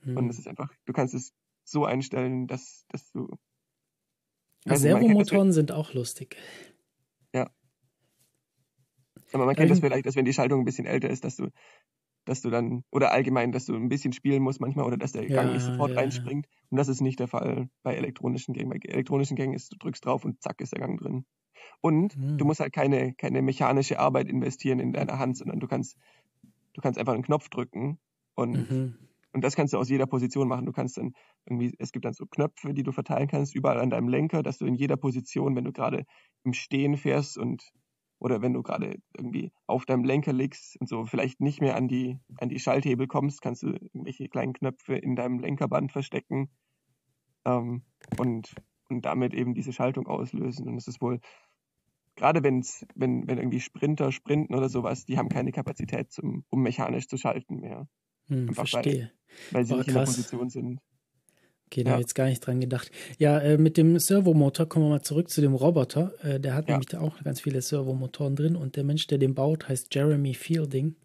[0.02, 0.18] Mhm.
[0.18, 1.32] Und es ist einfach, du kannst es
[1.64, 3.30] so einstellen, dass, dass du
[4.66, 6.38] Servomotoren sind auch lustig.
[7.34, 7.50] Ja.
[9.32, 11.38] Aber man kennt ähm, das vielleicht, dass wenn die Schaltung ein bisschen älter ist, dass
[11.38, 11.50] du,
[12.26, 15.28] dass du dann, oder allgemein, dass du ein bisschen spielen musst manchmal oder dass der
[15.28, 16.46] ja, Gang nicht sofort ja, reinspringt.
[16.46, 16.52] Ja.
[16.70, 18.70] Und das ist nicht der Fall bei elektronischen Gängen.
[18.70, 21.26] Bei elektronischen Gängen ist, du drückst drauf und zack ist der Gang drin.
[21.82, 22.38] Und mhm.
[22.38, 25.98] du musst halt keine, keine mechanische Arbeit investieren in deiner Hand, sondern du kannst,
[26.74, 28.00] du kannst einfach einen Knopf drücken
[28.36, 28.96] und mhm.
[29.34, 30.66] Und das kannst du aus jeder Position machen.
[30.66, 31.14] Du kannst dann
[31.46, 34.58] irgendwie, es gibt dann so Knöpfe, die du verteilen kannst, überall an deinem Lenker, dass
[34.58, 36.06] du in jeder Position, wenn du gerade
[36.44, 37.64] im Stehen fährst und
[38.22, 41.88] oder wenn du gerade irgendwie auf deinem Lenker liegst und so vielleicht nicht mehr an
[41.88, 46.52] die, an die Schalthebel kommst, kannst du irgendwelche kleinen Knöpfe in deinem Lenkerband verstecken
[47.46, 47.82] ähm,
[48.20, 48.54] und,
[48.90, 50.68] und damit eben diese Schaltung auslösen.
[50.68, 51.20] Und es ist wohl,
[52.16, 56.62] gerade wenn's, wenn, wenn irgendwie Sprinter sprinten oder sowas, die haben keine Kapazität, zum, um
[56.62, 57.88] mechanisch zu schalten mehr.
[58.28, 59.12] Hm, verstehe.
[59.50, 60.80] Weil, weil sie Boah, nicht in der Position sind.
[61.72, 61.94] Okay, da ja.
[61.94, 62.92] habe ich jetzt gar nicht dran gedacht.
[63.18, 66.14] Ja, äh, mit dem Servomotor kommen wir mal zurück zu dem Roboter.
[66.22, 66.74] Äh, der hat ja.
[66.74, 70.34] nämlich da auch ganz viele Servomotoren drin und der Mensch, der den baut, heißt Jeremy
[70.34, 70.96] Fielding.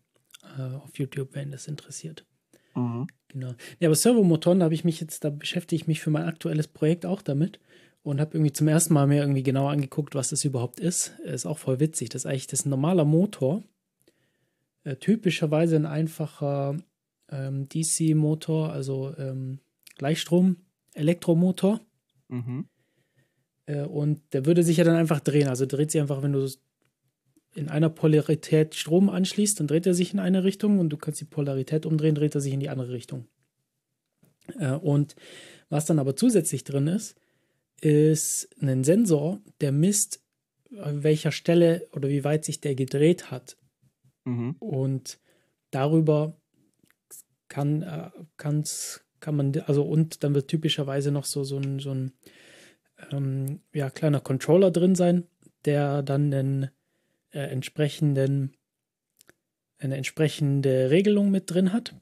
[0.59, 2.27] Äh, auf YouTube, wenn das interessiert.
[2.75, 3.07] Mhm.
[3.29, 3.55] Genau.
[3.79, 6.67] Ja, aber Servomotoren, da habe ich mich jetzt, da beschäftige ich mich für mein aktuelles
[6.67, 7.61] Projekt auch damit
[8.03, 11.19] und habe irgendwie zum ersten Mal mir irgendwie genau angeguckt, was das überhaupt ist.
[11.25, 12.09] Ist auch voll witzig.
[12.09, 13.63] Das ist eigentlich das ist ein normaler Motor.
[14.83, 16.77] Äh, typischerweise ein einfacher
[17.31, 19.61] ähm, DC-Motor, also ähm,
[19.97, 21.81] Gleichstrom-Elektromotor.
[22.29, 22.69] Mhm.
[23.67, 25.49] Äh, und der würde sich ja dann einfach drehen.
[25.49, 26.49] Also dreht sich einfach, wenn du
[27.55, 31.21] in einer Polarität Strom anschließt, dann dreht er sich in eine Richtung und du kannst
[31.21, 33.27] die Polarität umdrehen, dreht er sich in die andere Richtung.
[34.59, 35.17] Äh, und
[35.69, 37.17] was dann aber zusätzlich drin ist,
[37.81, 40.23] ist ein Sensor, der misst,
[40.79, 43.57] an welcher Stelle oder wie weit sich der gedreht hat.
[44.25, 44.57] Mhm.
[44.59, 45.19] Und
[45.71, 46.37] darüber
[47.49, 51.91] kann, äh, kann's, kann man, also und dann wird typischerweise noch so, so ein, so
[51.91, 52.13] ein
[53.11, 55.25] ähm, ja, kleiner Controller drin sein,
[55.65, 56.71] der dann den
[57.31, 58.57] äh, entsprechenden,
[59.79, 61.95] eine entsprechende Regelung mit drin hat.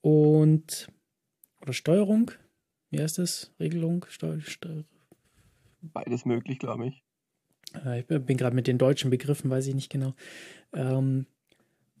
[0.00, 0.88] Und
[1.60, 2.30] oder Steuerung,
[2.90, 3.52] wie heißt das?
[3.60, 4.06] Regelung?
[4.08, 4.82] Steu Steu
[5.82, 7.04] Beides möglich, glaube ich.
[7.84, 10.14] Äh, ich bin gerade mit den deutschen Begriffen, weiß ich nicht genau.
[10.72, 11.26] Ähm,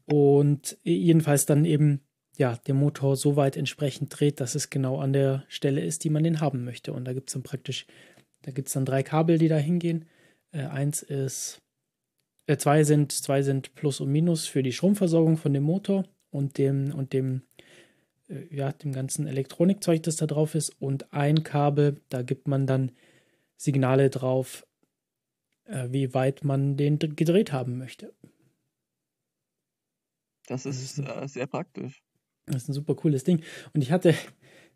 [0.06, 2.00] und jedenfalls dann eben
[2.40, 6.08] ja, der Motor so weit entsprechend dreht, dass es genau an der Stelle ist, die
[6.08, 6.94] man den haben möchte.
[6.94, 7.86] Und da gibt es dann praktisch,
[8.40, 10.06] da gibt es dann drei Kabel, die da hingehen.
[10.50, 11.60] Äh, eins ist,
[12.46, 16.56] äh, zwei sind, zwei sind Plus und Minus für die Stromversorgung von dem Motor und
[16.56, 17.42] dem, und dem,
[18.30, 20.70] äh, ja, dem ganzen Elektronikzeug, das da drauf ist.
[20.80, 22.92] Und ein Kabel, da gibt man dann
[23.58, 24.66] Signale drauf,
[25.66, 28.14] äh, wie weit man den gedreht haben möchte.
[30.46, 32.02] Das ist äh, sehr praktisch.
[32.50, 33.42] Das ist ein super cooles Ding.
[33.72, 34.14] Und ich hatte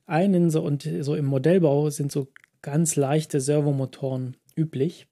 [0.07, 2.29] einen so und so im Modellbau sind so
[2.63, 5.07] ganz leichte Servomotoren üblich.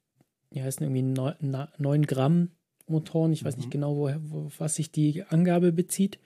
[0.52, 2.51] Die heißen irgendwie 9 Gramm
[2.86, 3.32] Motoren.
[3.32, 3.70] Ich weiß nicht mhm.
[3.70, 6.18] genau, woher, wo, was sich die Angabe bezieht.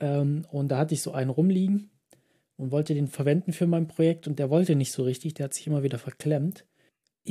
[0.00, 1.90] Ähm, und da hatte ich so einen rumliegen
[2.56, 5.34] und wollte den verwenden für mein Projekt und der wollte nicht so richtig.
[5.34, 6.66] Der hat sich immer wieder verklemmt.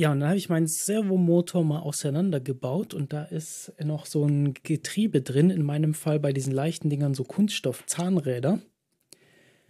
[0.00, 4.54] Ja, und dann habe ich meinen Servomotor mal auseinandergebaut und da ist noch so ein
[4.54, 8.62] Getriebe drin, in meinem Fall bei diesen leichten Dingern so Kunststoff-Zahnräder.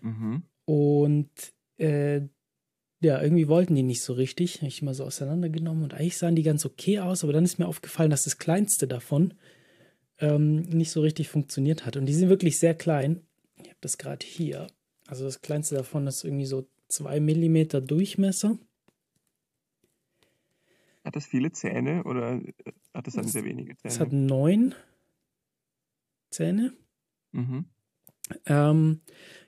[0.00, 0.44] Mhm.
[0.66, 1.30] Und
[1.78, 2.20] äh,
[3.00, 4.58] ja, irgendwie wollten die nicht so richtig.
[4.58, 7.58] Habe ich mal so auseinandergenommen und eigentlich sahen die ganz okay aus, aber dann ist
[7.58, 9.34] mir aufgefallen, dass das kleinste davon
[10.20, 11.96] ähm, nicht so richtig funktioniert hat.
[11.96, 13.22] Und die sind wirklich sehr klein.
[13.56, 14.68] Ich habe das gerade hier.
[15.08, 18.60] Also das kleinste davon ist irgendwie so 2 mm Durchmesser.
[21.04, 22.40] Hat das viele Zähne oder
[22.92, 23.94] hat es dann sehr wenige Zähne?
[23.94, 24.74] Es hat neun
[26.30, 26.72] Zähne.
[27.32, 27.64] Mhm.
[28.46, 29.00] Ähm,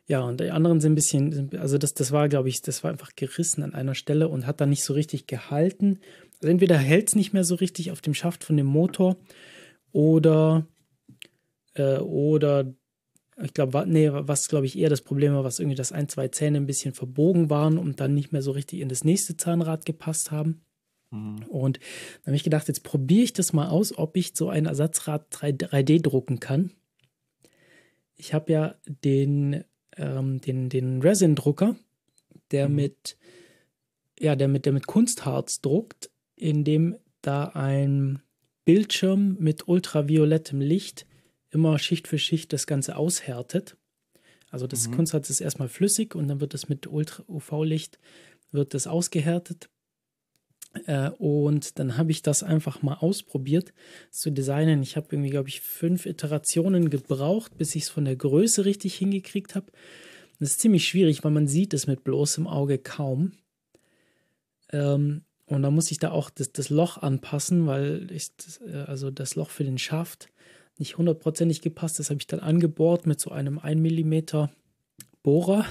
[0.07, 2.91] ja, und die anderen sind ein bisschen, also das, das war, glaube ich, das war
[2.91, 6.01] einfach gerissen an einer Stelle und hat dann nicht so richtig gehalten.
[6.41, 9.17] Also entweder hält es nicht mehr so richtig auf dem Schaft von dem Motor
[9.93, 10.67] oder,
[11.75, 12.75] äh, oder
[13.41, 16.29] ich glaube, nee, was glaube ich eher das Problem war, was irgendwie, dass ein, zwei
[16.29, 19.87] Zähne ein bisschen verbogen waren und dann nicht mehr so richtig in das nächste Zahnrad
[19.87, 20.63] gepasst haben.
[21.13, 21.45] Mhm.
[21.49, 24.67] Und dann habe ich gedacht, jetzt probiere ich das mal aus, ob ich so ein
[24.67, 25.53] Ersatzrad 3,
[25.83, 26.73] d drucken kann.
[28.17, 29.65] Ich habe ja den,
[29.97, 31.77] ähm, den, den Resin-Drucker,
[32.51, 32.75] der mhm.
[32.75, 33.17] mit,
[34.19, 38.21] ja, der mit, der mit Kunstharz druckt, in dem da ein
[38.65, 41.07] Bildschirm mit ultraviolettem Licht
[41.51, 43.77] immer Schicht für Schicht das Ganze aushärtet.
[44.51, 44.97] Also das mhm.
[44.97, 47.99] Kunstharz ist erstmal flüssig und dann wird das mit Ultra-UV-Licht
[48.51, 49.71] wird das ausgehärtet.
[50.87, 53.73] Äh, und dann habe ich das einfach mal ausprobiert
[54.11, 54.83] zu designen.
[54.83, 58.95] Ich habe irgendwie, glaube ich, fünf Iterationen gebraucht, bis ich es von der Größe richtig
[58.95, 59.67] hingekriegt habe.
[60.41, 63.33] Das ist ziemlich schwierig, weil man sieht es mit bloßem Auge kaum.
[64.71, 68.85] Ähm, und da muss ich da auch das, das Loch anpassen, weil ich, das, äh,
[68.87, 70.31] also das Loch für den Schaft
[70.79, 71.99] nicht hundertprozentig gepasst.
[71.99, 74.47] Das habe ich dann angebohrt mit so einem 1 mm
[75.23, 75.65] Bohrer.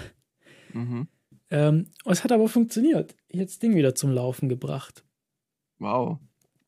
[0.73, 1.07] Mhm.
[1.52, 3.15] Ähm, es hat aber funktioniert.
[3.28, 5.03] Ich habe das Ding wieder zum Laufen gebracht.
[5.80, 6.19] Wow.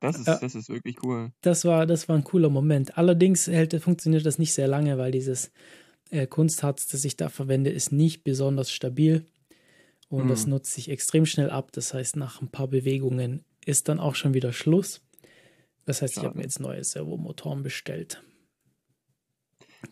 [0.01, 1.31] Das ist, äh, das ist wirklich cool.
[1.41, 2.97] Das war, das war ein cooler Moment.
[2.97, 5.51] Allerdings hält, funktioniert das nicht sehr lange, weil dieses
[6.11, 9.25] äh, Kunstharz, das ich da verwende, ist nicht besonders stabil.
[10.09, 10.29] Und mhm.
[10.29, 11.71] das nutzt sich extrem schnell ab.
[11.71, 15.01] Das heißt, nach ein paar Bewegungen ist dann auch schon wieder Schluss.
[15.85, 16.25] Das heißt, schade.
[16.25, 18.21] ich habe mir jetzt neue Servomotoren bestellt.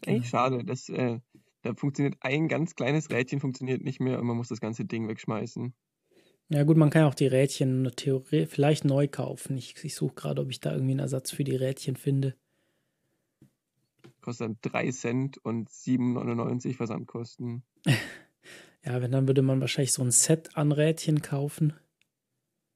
[0.06, 0.64] Echt schade.
[0.66, 1.20] Das, äh,
[1.62, 5.08] da funktioniert ein ganz kleines Rädchen funktioniert nicht mehr und man muss das ganze Ding
[5.08, 5.74] wegschmeißen.
[6.50, 9.58] Ja gut, man kann auch die Rädchen Theorie vielleicht neu kaufen.
[9.58, 12.36] Ich, ich suche gerade, ob ich da irgendwie einen Ersatz für die Rädchen finde.
[14.20, 17.64] Kostet dann 3 Cent und 7,99 Versandkosten.
[18.84, 21.74] ja, wenn dann würde man wahrscheinlich so ein Set an Rädchen kaufen.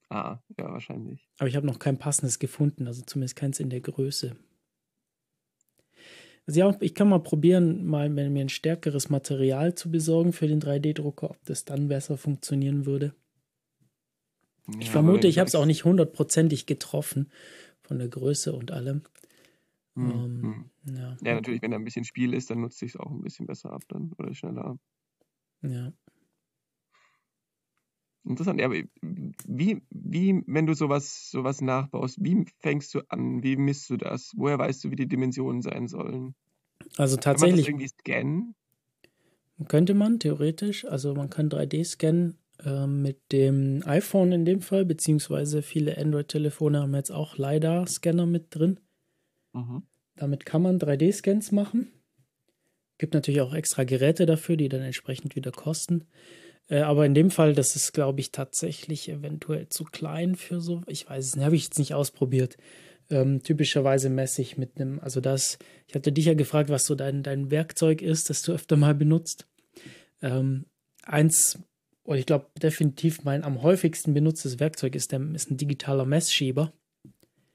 [0.09, 1.27] Ah, ja, wahrscheinlich.
[1.37, 4.37] Aber ich habe noch kein passendes gefunden, also zumindest keins in der Größe.
[6.47, 10.61] Also ja, ich kann mal probieren, mal mir ein stärkeres Material zu besorgen für den
[10.61, 13.15] 3D-Drucker, ob das dann besser funktionieren würde.
[14.67, 17.31] Ja, ich vermute, ich habe es auch nicht hundertprozentig getroffen
[17.81, 19.01] von der Größe und allem.
[19.95, 20.95] Hm, ähm, hm.
[20.95, 21.17] Ja.
[21.23, 21.35] ja.
[21.35, 23.71] natürlich, wenn da ein bisschen Spiel ist, dann nutzt sich es auch ein bisschen besser
[23.71, 24.77] ab dann oder schneller ab.
[25.61, 25.93] Ja.
[28.25, 28.81] Interessant, ja, aber
[29.47, 33.43] wie, wie, wenn du sowas, sowas nachbaust, wie fängst du an?
[33.43, 34.31] Wie misst du das?
[34.35, 36.33] Woher weißt du, wie die Dimensionen sein sollen?
[36.97, 37.65] Also tatsächlich.
[37.65, 38.55] Kann man das irgendwie scannen?
[39.67, 40.85] Könnte man, theoretisch.
[40.85, 46.81] Also man kann 3D scannen äh, mit dem iPhone in dem Fall, beziehungsweise viele Android-Telefone
[46.81, 48.79] haben jetzt auch LiDAR-Scanner mit drin.
[49.53, 49.83] Mhm.
[50.15, 51.91] Damit kann man 3D-Scans machen.
[52.97, 56.07] Gibt natürlich auch extra Geräte dafür, die dann entsprechend wieder kosten.
[56.67, 60.81] Äh, aber in dem Fall, das ist, glaube ich, tatsächlich eventuell zu klein für so.
[60.87, 62.57] Ich weiß es nicht, habe ich jetzt nicht ausprobiert.
[63.09, 66.95] Ähm, typischerweise messe ich mit einem, also das, ich hatte dich ja gefragt, was so
[66.95, 69.47] dein, dein Werkzeug ist, das du öfter mal benutzt.
[70.21, 70.65] Ähm,
[71.03, 71.59] eins,
[72.03, 76.73] oder ich glaube definitiv mein am häufigsten benutztes Werkzeug ist, der, ist ein digitaler Messschieber,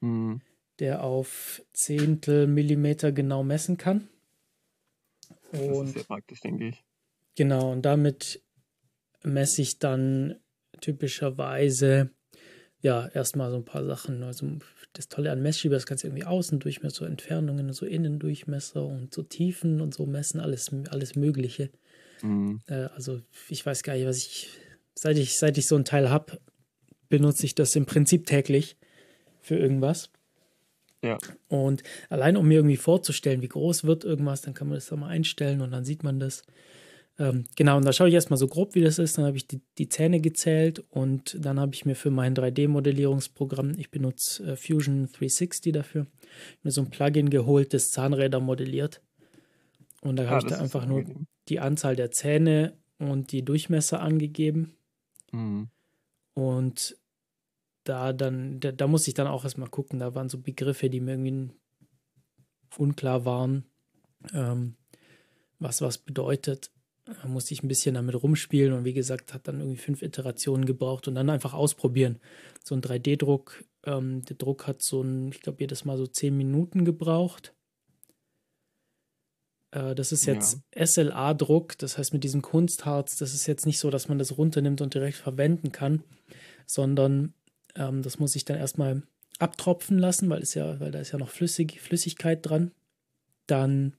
[0.01, 0.41] mhm.
[0.79, 4.09] der auf Zehntel Millimeter genau messen kann.
[5.51, 6.85] Und das ist sehr praktisch, denke ich.
[7.35, 8.41] Genau, und damit
[9.23, 10.37] messe ich dann
[10.81, 12.11] typischerweise
[12.81, 14.23] ja erstmal so ein paar Sachen.
[14.23, 14.47] Also
[14.93, 19.23] das Tolle an Messschieber, das kannst du irgendwie Außendurchmesser, so Entfernungen, so Innendurchmesser und so
[19.23, 21.71] Tiefen und so messen, alles, alles Mögliche.
[22.23, 22.61] Mhm.
[22.67, 24.49] Äh, also ich weiß gar nicht, was ich,
[24.95, 26.41] seit ich, seit ich so ein Teil habe,
[27.09, 28.77] benutze ich das im Prinzip täglich
[29.41, 30.11] für irgendwas.
[31.03, 31.19] Ja.
[31.49, 34.97] Und allein um mir irgendwie vorzustellen, wie groß wird irgendwas, dann kann man das da
[34.97, 36.43] mal einstellen und dann sieht man das.
[37.21, 39.19] Ähm, genau, und da schaue ich erstmal so grob, wie das ist.
[39.19, 43.79] Dann habe ich die, die Zähne gezählt und dann habe ich mir für mein 3D-Modellierungsprogramm,
[43.79, 46.07] ich benutze äh, Fusion 360 dafür,
[46.63, 49.03] mir so ein Plugin geholt, das Zahnräder modelliert.
[50.01, 51.05] Und da ja, habe ich da einfach nur
[51.51, 54.73] die Anzahl der Zähne und die Durchmesser angegeben.
[55.31, 55.69] Mhm.
[56.33, 56.97] Und
[57.85, 61.01] da dann, da, da musste ich dann auch erstmal gucken, da waren so Begriffe, die
[61.01, 61.51] mir irgendwie
[62.79, 63.65] unklar waren,
[64.33, 64.77] ähm,
[65.59, 66.71] was was bedeutet.
[67.23, 70.65] Da musste ich ein bisschen damit rumspielen und wie gesagt, hat dann irgendwie fünf Iterationen
[70.65, 72.19] gebraucht und dann einfach ausprobieren.
[72.63, 76.37] So ein 3D-Druck, ähm, der Druck hat so ein, ich glaube, jedes Mal so zehn
[76.37, 77.55] Minuten gebraucht.
[79.71, 80.87] Äh, das ist jetzt ja.
[80.87, 84.81] SLA-Druck, das heißt mit diesem Kunstharz, das ist jetzt nicht so, dass man das runternimmt
[84.81, 86.03] und direkt verwenden kann,
[86.67, 87.35] sondern
[87.77, 89.03] ähm, das muss ich dann erstmal
[89.39, 92.73] abtropfen lassen, weil, es ja, weil da ist ja noch Flüssig, Flüssigkeit dran.
[93.47, 93.97] Dann,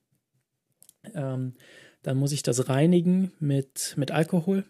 [1.14, 1.56] ähm,
[2.04, 4.64] dann muss ich das reinigen mit, mit Alkohol.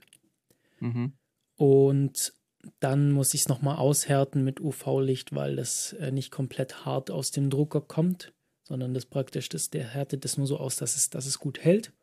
[0.80, 1.14] Mhm.
[1.56, 2.34] Und
[2.80, 7.32] dann muss ich es nochmal aushärten mit UV-Licht, weil das äh, nicht komplett hart aus
[7.32, 8.34] dem Drucker kommt,
[8.64, 11.60] sondern das praktisch, das, der härtet das nur so aus, dass es, dass es gut
[11.60, 11.94] hält.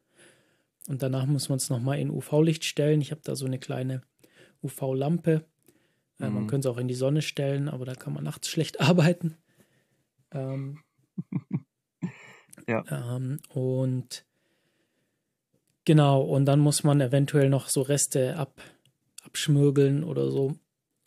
[0.89, 3.01] Und danach muss man es nochmal in UV-Licht stellen.
[3.01, 4.03] Ich habe da so eine kleine
[4.63, 5.45] UV-Lampe.
[6.19, 6.35] Äh, mhm.
[6.35, 9.37] Man könnte es auch in die Sonne stellen, aber da kann man nachts schlecht arbeiten.
[10.33, 10.81] Ähm,
[12.67, 12.85] ja.
[12.91, 14.25] Ähm, und
[15.89, 18.61] genau, und dann muss man eventuell noch so Reste ab,
[19.25, 20.55] abschmürgeln oder so.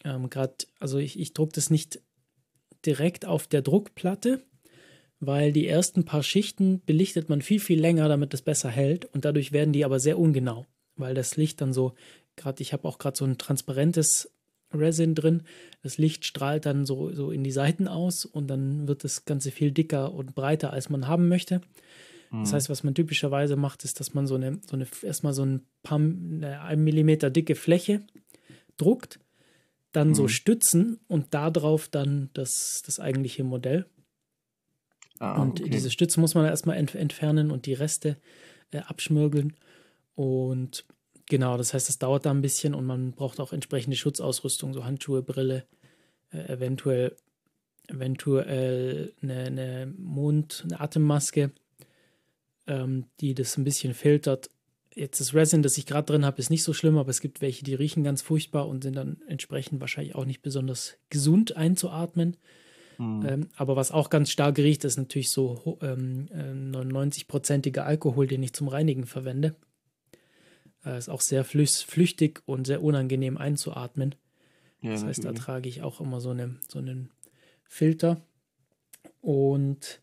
[0.04, 2.02] Ähm, Gerade, also ich, ich drucke das nicht
[2.84, 4.42] direkt auf der Druckplatte,
[5.20, 9.06] weil die ersten paar Schichten belichtet man viel, viel länger, damit es besser hält.
[9.06, 11.94] Und dadurch werden die aber sehr ungenau, weil das Licht dann so,
[12.36, 14.34] gerade ich habe auch gerade so ein transparentes
[14.74, 15.44] Resin drin.
[15.84, 19.52] Das Licht strahlt dann so, so in die Seiten aus und dann wird das Ganze
[19.52, 21.62] viel dicker und breiter, als man haben möchte.
[22.32, 22.56] Das mhm.
[22.56, 25.66] heißt, was man typischerweise macht, ist, dass man so eine, so eine erstmal so ein
[25.84, 28.02] paar ein Millimeter dicke Fläche
[28.78, 29.20] druckt,
[29.92, 30.16] dann mhm.
[30.16, 33.86] so Stützen und darauf dann das, das eigentliche Modell.
[35.20, 35.70] Ah, und okay.
[35.70, 38.18] diese Stütze muss man erstmal ent entfernen und die Reste
[38.72, 39.54] äh, abschmürgeln.
[40.16, 40.86] Und
[41.28, 44.86] genau, das heißt, es dauert da ein bisschen und man braucht auch entsprechende Schutzausrüstung, so
[44.86, 45.66] Handschuhe, Brille,
[46.32, 47.18] äh, eventuell,
[47.90, 51.52] eventuell eine, eine Mund-, eine Atemmaske
[52.72, 54.50] ähm, die das ein bisschen filtert.
[54.96, 57.42] Jetzt das Resin, das ich gerade drin habe, ist nicht so schlimm, aber es gibt
[57.42, 62.38] welche, die riechen ganz furchtbar und sind dann entsprechend wahrscheinlich auch nicht besonders gesund einzuatmen.
[62.98, 63.26] Mhm.
[63.28, 68.54] Ähm, aber was auch ganz stark riecht, ist natürlich so ähm, 99-prozentiger Alkohol, den ich
[68.54, 69.56] zum Reinigen verwende.
[70.86, 74.16] Äh, ist auch sehr flüchtig und sehr unangenehm einzuatmen.
[74.82, 77.12] Ja, das heißt, da trage ich auch immer so, eine, so einen
[77.64, 78.22] Filter.
[79.22, 80.01] Und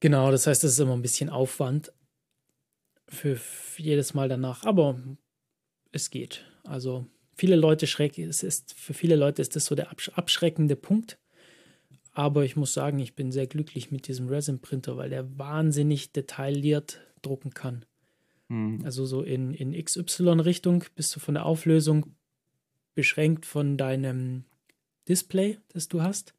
[0.00, 1.92] Genau, das heißt, es ist immer ein bisschen Aufwand
[3.08, 3.38] für,
[3.76, 4.98] jedes Mal danach, aber
[5.92, 6.44] es geht.
[6.64, 11.18] Also viele Leute schrecken, es ist, für viele Leute ist das so der abschreckende Punkt.
[12.12, 17.00] Aber ich muss sagen, ich bin sehr glücklich mit diesem Resin-Printer, weil der wahnsinnig detailliert
[17.22, 17.84] drucken kann.
[18.48, 18.80] Mhm.
[18.84, 22.14] Also so in, in XY-Richtung bist du von der Auflösung
[22.94, 24.44] beschränkt von deinem
[25.08, 26.34] Display, das du hast.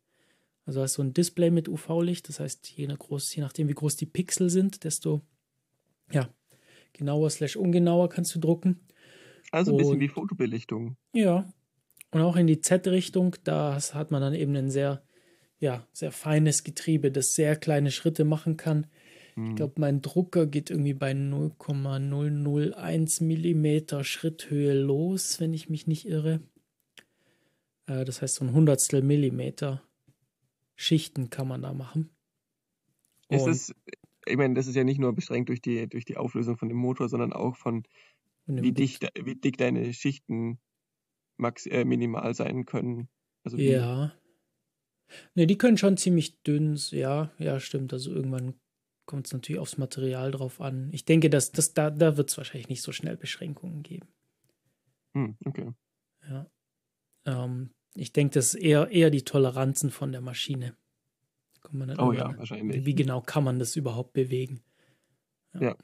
[0.65, 3.95] Also hast du ein Display mit UV-Licht, das heißt, je, groß, je nachdem, wie groß
[3.95, 5.21] die Pixel sind, desto
[6.11, 6.29] ja,
[6.93, 8.79] genauer slash ungenauer kannst du drucken.
[9.51, 10.97] Also ein bisschen wie Fotobelichtung.
[11.13, 11.51] Ja.
[12.11, 15.03] Und auch in die Z-Richtung, da hat man dann eben ein sehr,
[15.59, 18.87] ja, sehr feines Getriebe, das sehr kleine Schritte machen kann.
[19.35, 19.51] Hm.
[19.51, 26.05] Ich glaube, mein Drucker geht irgendwie bei 0,001 Millimeter Schritthöhe los, wenn ich mich nicht
[26.05, 26.41] irre.
[27.87, 29.81] Äh, das heißt so ein Hundertstel Millimeter
[30.81, 32.09] Schichten kann man da machen.
[33.29, 33.75] ist es,
[34.25, 36.77] ich meine, das ist ja nicht nur beschränkt durch die, durch die Auflösung von dem
[36.77, 37.83] Motor, sondern auch von,
[38.47, 40.59] wie, dicht, wie dick deine Schichten
[41.37, 43.09] max, äh, minimal sein können.
[43.43, 44.13] Also ja.
[45.35, 47.93] Ne, die können schon ziemlich dünn, ja, ja, stimmt.
[47.93, 48.59] Also irgendwann
[49.05, 50.89] kommt es natürlich aufs Material drauf an.
[50.93, 54.07] Ich denke, dass, dass da, da wird es wahrscheinlich nicht so schnell Beschränkungen geben.
[55.13, 55.73] Hm, okay.
[56.27, 56.49] Ja.
[57.25, 60.75] Ähm, ich denke, das ist eher, eher die Toleranzen von der Maschine.
[61.97, 62.85] oh ja, wahrscheinlich.
[62.85, 64.61] Wie genau kann man das überhaupt bewegen?
[65.53, 65.61] Ja.
[65.61, 65.75] ja.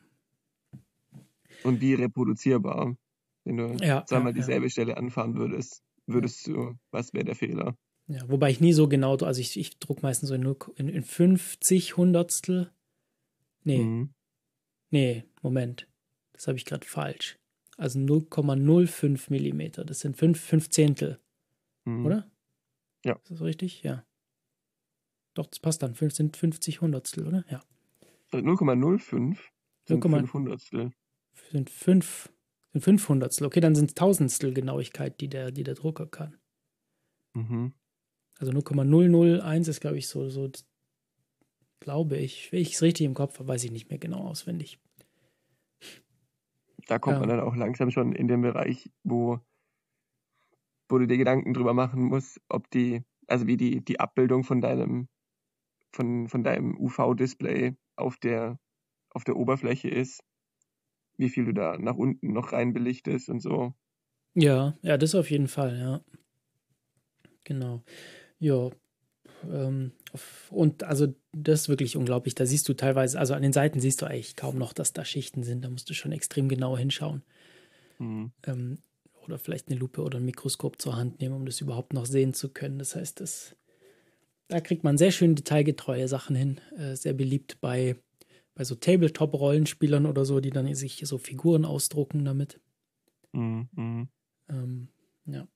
[1.63, 2.95] Und wie reproduzierbar?
[3.43, 4.69] Wenn du, ja, sag mal, dieselbe ja.
[4.69, 7.77] Stelle anfahren würdest, würdest du, was wäre der Fehler?
[8.07, 11.03] Ja, wobei ich nie so genau, also ich, ich druck meistens so in, in, in
[11.03, 12.71] 50 Hundertstel.
[13.63, 13.83] Nee.
[13.83, 14.09] Mhm.
[14.91, 15.87] Nee, Moment.
[16.31, 17.37] Das habe ich gerade falsch.
[17.77, 19.83] Also 0,05 Millimeter.
[19.83, 21.19] Das sind 5, 5 Zehntel.
[21.87, 22.05] Mhm.
[22.05, 22.29] Oder?
[23.05, 23.13] Ja.
[23.13, 23.81] Ist das richtig?
[23.83, 24.05] Ja.
[25.33, 25.93] Doch, das passt dann.
[25.97, 27.45] Das sind 50 Hundertstel, oder?
[27.49, 27.63] Ja.
[28.33, 29.37] 0,05
[29.85, 30.91] sind 5 Hundertstel.
[31.51, 32.33] Sind 5
[32.73, 33.47] sind 5 Hundertstel.
[33.47, 36.37] Okay, dann sind es Tausendstel Genauigkeit, die der, die der Drucker kann.
[37.33, 37.73] Mhm.
[38.37, 40.51] Also 0,001 ist, glaube ich, so, so
[41.79, 42.51] glaube ich.
[42.51, 44.77] Wenn ich es richtig im Kopf habe, weiß ich nicht mehr genau auswendig.
[46.87, 47.19] Da kommt ja.
[47.21, 49.39] man dann auch langsam schon in den Bereich, wo
[50.89, 54.61] wo du dir Gedanken drüber machen musst, ob die, also wie die, die Abbildung von
[54.61, 55.07] deinem,
[55.93, 58.59] von, von deinem UV-Display auf der,
[59.11, 60.23] auf der Oberfläche ist,
[61.17, 63.73] wie viel du da nach unten noch rein belichtest und so.
[64.35, 66.01] Ja, ja, das auf jeden Fall, ja.
[67.43, 67.81] Genau.
[68.39, 68.69] Ja,
[69.49, 69.93] ähm,
[70.49, 72.35] und also das ist wirklich unglaublich.
[72.35, 75.05] Da siehst du teilweise, also an den Seiten siehst du eigentlich kaum noch, dass da
[75.05, 75.63] Schichten sind.
[75.65, 77.23] Da musst du schon extrem genau hinschauen.
[77.99, 78.31] Mhm.
[78.45, 78.79] Ähm,
[79.27, 82.33] oder vielleicht eine Lupe oder ein Mikroskop zur Hand nehmen, um das überhaupt noch sehen
[82.33, 82.79] zu können.
[82.79, 83.55] Das heißt, das,
[84.47, 86.61] da kriegt man sehr schön detailgetreue Sachen hin.
[86.77, 87.95] Äh, sehr beliebt bei,
[88.55, 92.59] bei so Tabletop-Rollenspielern oder so, die dann sich so Figuren ausdrucken damit.
[93.33, 93.69] Mhm.
[93.75, 94.09] mhm.
[94.49, 94.87] Ähm,
[95.25, 95.47] ja.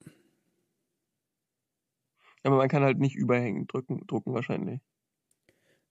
[2.43, 4.81] Aber man kann halt nicht überhängend drücken, drucken wahrscheinlich.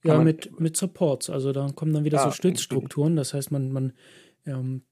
[0.02, 1.30] Kann ja, mit, mit Supports.
[1.30, 3.16] Also da kommen dann wieder ja, so Stützstrukturen.
[3.16, 3.92] Das heißt, man, man
[4.46, 4.82] ähm,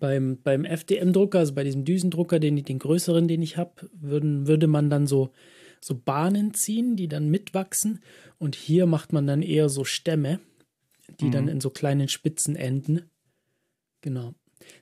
[0.00, 4.90] beim, beim FDM-Drucker, also bei diesem Düsendrucker, den, den größeren, den ich habe, würde man
[4.90, 5.30] dann so,
[5.80, 8.00] so Bahnen ziehen, die dann mitwachsen.
[8.38, 10.40] Und hier macht man dann eher so Stämme,
[11.20, 11.32] die mhm.
[11.32, 13.02] dann in so kleinen Spitzen enden.
[14.00, 14.34] Genau.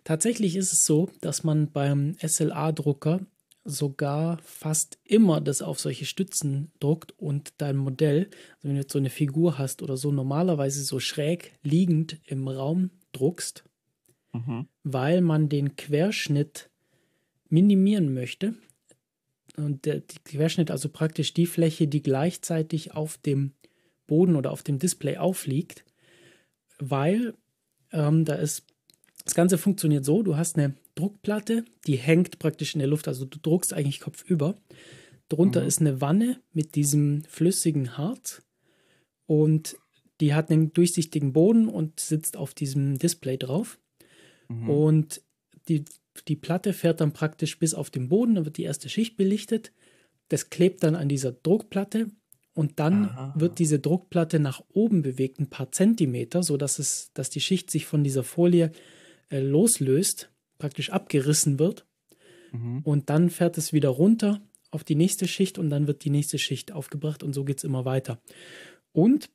[0.04, 3.20] Tatsächlich ist es so, dass man beim SLA-Drucker
[3.64, 8.92] sogar fast immer das auf solche Stützen druckt und dein Modell, also wenn du jetzt
[8.92, 13.64] so eine Figur hast oder so, normalerweise so schräg liegend im Raum druckst,
[14.32, 14.66] mhm.
[14.82, 16.70] weil man den Querschnitt
[17.48, 18.54] minimieren möchte.
[19.56, 23.52] Und der, Querschnitt, also praktisch die Fläche, die gleichzeitig auf dem
[24.06, 25.84] Boden oder auf dem Display aufliegt,
[26.78, 27.34] weil
[27.92, 28.64] ähm, da ist,
[29.24, 33.24] das Ganze funktioniert so, du hast eine Druckplatte, die hängt praktisch in der Luft, also
[33.24, 34.56] du druckst eigentlich kopfüber.
[35.28, 35.68] Drunter mhm.
[35.68, 38.42] ist eine Wanne mit diesem flüssigen Harz
[39.26, 39.76] und
[40.20, 43.78] die hat einen durchsichtigen Boden und sitzt auf diesem Display drauf.
[44.52, 44.70] Mhm.
[44.70, 45.22] Und
[45.68, 45.84] die,
[46.28, 49.72] die Platte fährt dann praktisch bis auf den Boden, dann wird die erste Schicht belichtet.
[50.28, 52.10] Das klebt dann an dieser Druckplatte
[52.54, 53.34] und dann Aha.
[53.36, 57.86] wird diese Druckplatte nach oben bewegt, ein paar Zentimeter, sodass es, dass die Schicht sich
[57.86, 58.72] von dieser Folie
[59.30, 61.86] äh, loslöst praktisch abgerissen wird.
[62.52, 62.80] Mhm.
[62.84, 66.38] Und dann fährt es wieder runter auf die nächste Schicht und dann wird die nächste
[66.38, 68.20] Schicht aufgebracht und so geht es immer weiter.
[68.92, 69.30] Und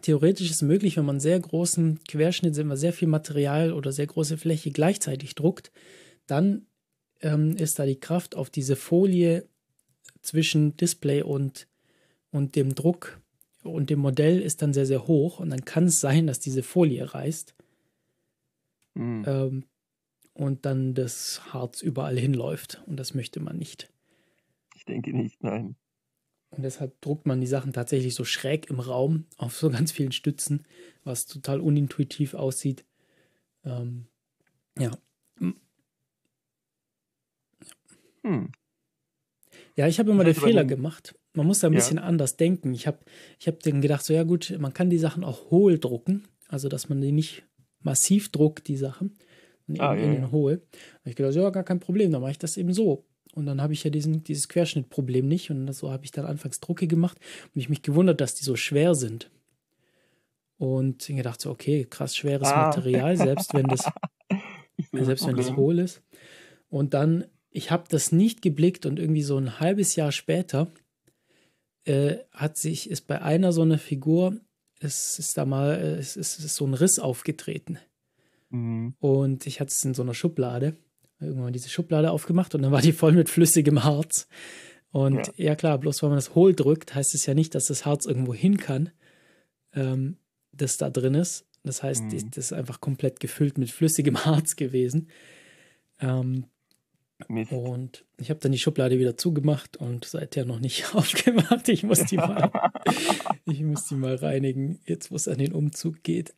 [0.00, 3.92] theoretisch ist es möglich, wenn man sehr großen Querschnitt, wenn man sehr viel Material oder
[3.92, 5.70] sehr große Fläche gleichzeitig druckt,
[6.26, 6.66] dann
[7.20, 9.46] ähm, ist da die Kraft auf diese Folie
[10.22, 11.66] zwischen Display und,
[12.30, 13.20] und dem Druck
[13.62, 16.62] und dem Modell ist dann sehr, sehr hoch und dann kann es sein, dass diese
[16.62, 17.54] Folie reißt.
[18.94, 19.24] Mhm.
[19.26, 19.64] Ähm,
[20.32, 22.82] und dann das Harz überall hinläuft.
[22.86, 23.92] Und das möchte man nicht.
[24.74, 25.76] Ich denke nicht, nein.
[26.50, 30.12] Und deshalb druckt man die Sachen tatsächlich so schräg im Raum auf so ganz vielen
[30.12, 30.66] Stützen,
[31.04, 32.84] was total unintuitiv aussieht.
[33.64, 34.06] Ähm,
[34.78, 34.90] ja.
[38.22, 38.52] Hm.
[39.76, 41.14] Ja, ich habe immer den Fehler gemacht.
[41.32, 41.78] Man muss da ein ja.
[41.78, 42.74] bisschen anders denken.
[42.74, 42.98] Ich habe
[43.38, 46.68] ich hab dann gedacht, so ja gut, man kann die Sachen auch hohl drucken, also
[46.68, 47.44] dass man die nicht
[47.80, 49.16] massiv druckt, die Sachen,
[49.68, 50.62] ah, in, ja, in den Hohl.
[51.04, 53.06] Da ich gedacht, ja, gar kein Problem, dann mache ich das eben so.
[53.34, 55.50] Und dann habe ich ja diesen, dieses Querschnittproblem nicht.
[55.50, 57.18] Und so habe ich dann anfangs Drucke gemacht
[57.54, 59.30] und ich mich gewundert, dass die so schwer sind.
[60.58, 62.66] Und ich gedacht, so, okay, krass schweres ah.
[62.66, 63.90] Material, selbst wenn das,
[64.92, 66.02] selbst wenn das hohl ist.
[66.68, 70.70] Und dann, ich habe das nicht geblickt und irgendwie so ein halbes Jahr später
[71.84, 74.38] äh, hat sich, ist bei einer so eine Figur,
[74.80, 77.78] es ist da mal, es ist, es ist so ein Riss aufgetreten.
[78.50, 78.94] Mhm.
[79.00, 80.76] Und ich hatte es in so einer Schublade.
[81.20, 84.26] Irgendwann diese Schublade aufgemacht und dann war die voll mit flüssigem Harz.
[84.90, 87.66] Und ja, ja klar, bloß weil man das hohl drückt, heißt es ja nicht, dass
[87.66, 88.90] das Harz irgendwo hin kann,
[89.74, 90.16] ähm,
[90.52, 91.46] das da drin ist.
[91.62, 92.30] Das heißt, mhm.
[92.30, 95.08] das ist einfach komplett gefüllt mit flüssigem Harz gewesen.
[96.00, 96.46] Ähm,
[97.28, 101.68] und ich habe dann die Schublade wieder zugemacht und seither noch nicht aufgemacht.
[101.68, 102.50] Ich muss die mal,
[103.44, 106.34] ich muss die mal reinigen, jetzt wo es an den Umzug geht.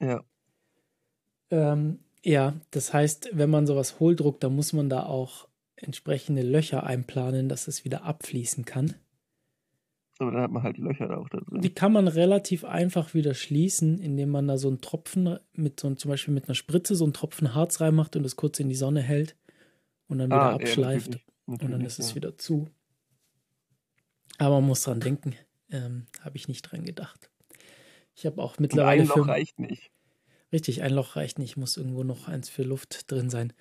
[0.00, 0.22] Ja.
[1.50, 5.46] Ähm, ja, das heißt, wenn man sowas hohldruckt, dann muss man da auch
[5.76, 8.94] entsprechende Löcher einplanen, dass es wieder abfließen kann.
[10.18, 11.60] Aber dann hat man halt die Löcher da auch da drin.
[11.60, 15.92] Die kann man relativ einfach wieder schließen, indem man da so einen Tropfen mit so
[15.94, 18.74] zum Beispiel mit einer Spritze so einen Tropfen Harz reinmacht und es kurz in die
[18.74, 19.36] Sonne hält
[20.06, 22.04] und dann wieder ah, abschleift ja, natürlich, natürlich, und dann ist ja.
[22.04, 22.68] es wieder zu.
[24.38, 25.34] Aber man muss dran denken,
[25.70, 27.30] ähm, habe ich nicht dran gedacht.
[28.14, 29.02] Ich habe auch mittlerweile.
[29.02, 29.90] Und ein Loch reicht nicht.
[30.54, 33.52] Richtig, ein Loch reicht nicht, muss irgendwo noch eins für Luft drin sein.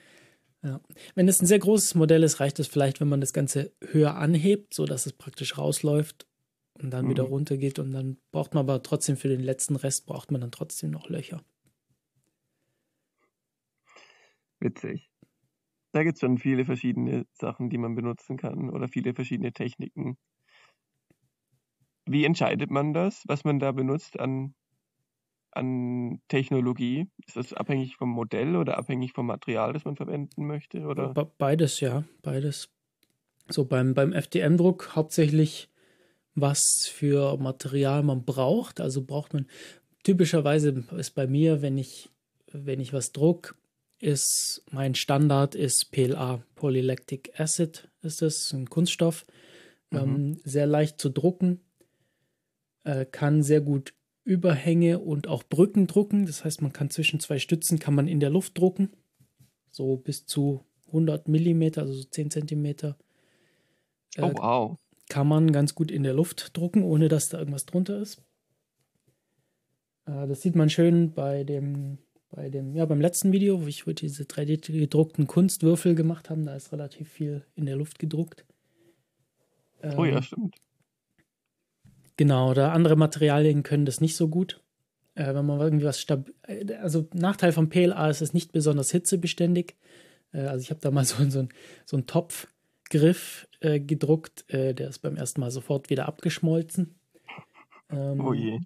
[0.61, 0.79] Ja.
[1.15, 4.15] Wenn es ein sehr großes Modell ist, reicht es vielleicht, wenn man das Ganze höher
[4.15, 6.27] anhebt, sodass es praktisch rausläuft
[6.75, 7.09] und dann mhm.
[7.09, 7.79] wieder runtergeht.
[7.79, 11.09] Und dann braucht man aber trotzdem für den letzten Rest, braucht man dann trotzdem noch
[11.09, 11.43] Löcher.
[14.59, 15.09] Witzig.
[15.93, 20.15] Da gibt es schon viele verschiedene Sachen, die man benutzen kann oder viele verschiedene Techniken.
[22.05, 24.53] Wie entscheidet man das, was man da benutzt an
[25.55, 27.07] an Technologie?
[27.25, 30.81] Ist das abhängig vom Modell oder abhängig vom Material, das man verwenden möchte?
[30.81, 31.13] Oder?
[31.37, 32.69] Beides, ja, beides.
[33.49, 35.69] So beim, beim FDM-Druck hauptsächlich,
[36.35, 38.81] was für Material man braucht.
[38.81, 39.47] Also braucht man
[40.03, 42.09] typischerweise ist bei mir, wenn ich,
[42.51, 43.55] wenn ich was druck,
[43.99, 49.25] ist mein Standard ist PLA, Polylactic Acid, ist das ein Kunststoff,
[49.91, 49.97] mhm.
[49.97, 51.61] ähm, sehr leicht zu drucken,
[52.83, 53.93] äh, kann sehr gut
[54.23, 56.25] Überhänge und auch Brücken drucken.
[56.25, 58.89] Das heißt, man kann zwischen zwei Stützen kann man in der Luft drucken,
[59.71, 62.97] so bis zu 100 Millimeter, also so 10 Zentimeter.
[64.15, 64.77] Äh, oh wow!
[65.09, 68.21] Kann man ganz gut in der Luft drucken, ohne dass da irgendwas drunter ist.
[70.05, 71.97] Äh, das sieht man schön bei dem,
[72.29, 76.43] bei dem, ja, beim letzten Video, wo ich diese 3D gedruckten Kunstwürfel gemacht habe.
[76.43, 78.45] Da ist relativ viel in der Luft gedruckt.
[79.81, 80.55] Ähm, oh ja, ähm, stimmt.
[82.17, 84.61] Genau, oder andere Materialien können das nicht so gut.
[85.15, 86.33] Äh, wenn man irgendwie was stabil.
[86.47, 89.75] Äh, also, Nachteil vom PLA ist es nicht besonders hitzebeständig.
[90.31, 91.49] Äh, also, ich habe da mal so, so, ein,
[91.85, 94.45] so einen Topfgriff äh, gedruckt.
[94.49, 96.95] Äh, der ist beim ersten Mal sofort wieder abgeschmolzen.
[97.89, 98.59] Ähm, oh je.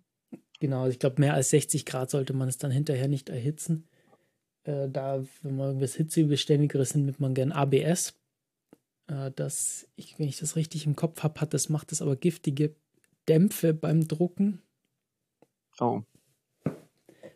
[0.60, 3.88] Genau, also ich glaube, mehr als 60 Grad sollte man es dann hinterher nicht erhitzen.
[4.64, 8.14] Äh, da, wenn man irgendwas hitzebeständigeres nimmt man gern ABS.
[9.36, 12.76] Das, ich, wenn ich das richtig im Kopf habe, hat das macht es aber giftige
[13.28, 14.62] Dämpfe beim Drucken.
[15.80, 16.02] Oh.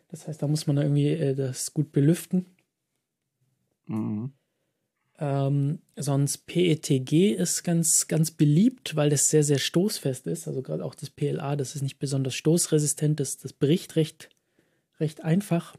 [0.08, 2.46] Das heißt, da muss man irgendwie äh, das gut belüften.
[3.86, 4.32] Mhm.
[5.18, 10.48] Ähm, sonst PETG ist ganz, ganz beliebt, weil das sehr, sehr stoßfest ist.
[10.48, 14.30] Also gerade auch das PLA, das ist nicht besonders stoßresistent, das, das bricht recht,
[14.98, 15.76] recht einfach.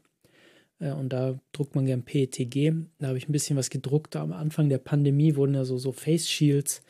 [0.78, 2.72] Äh, und da druckt man gern PETG.
[2.98, 4.16] Da habe ich ein bisschen was gedruckt.
[4.16, 6.82] Am Anfang der Pandemie wurden ja so, so Face Shields,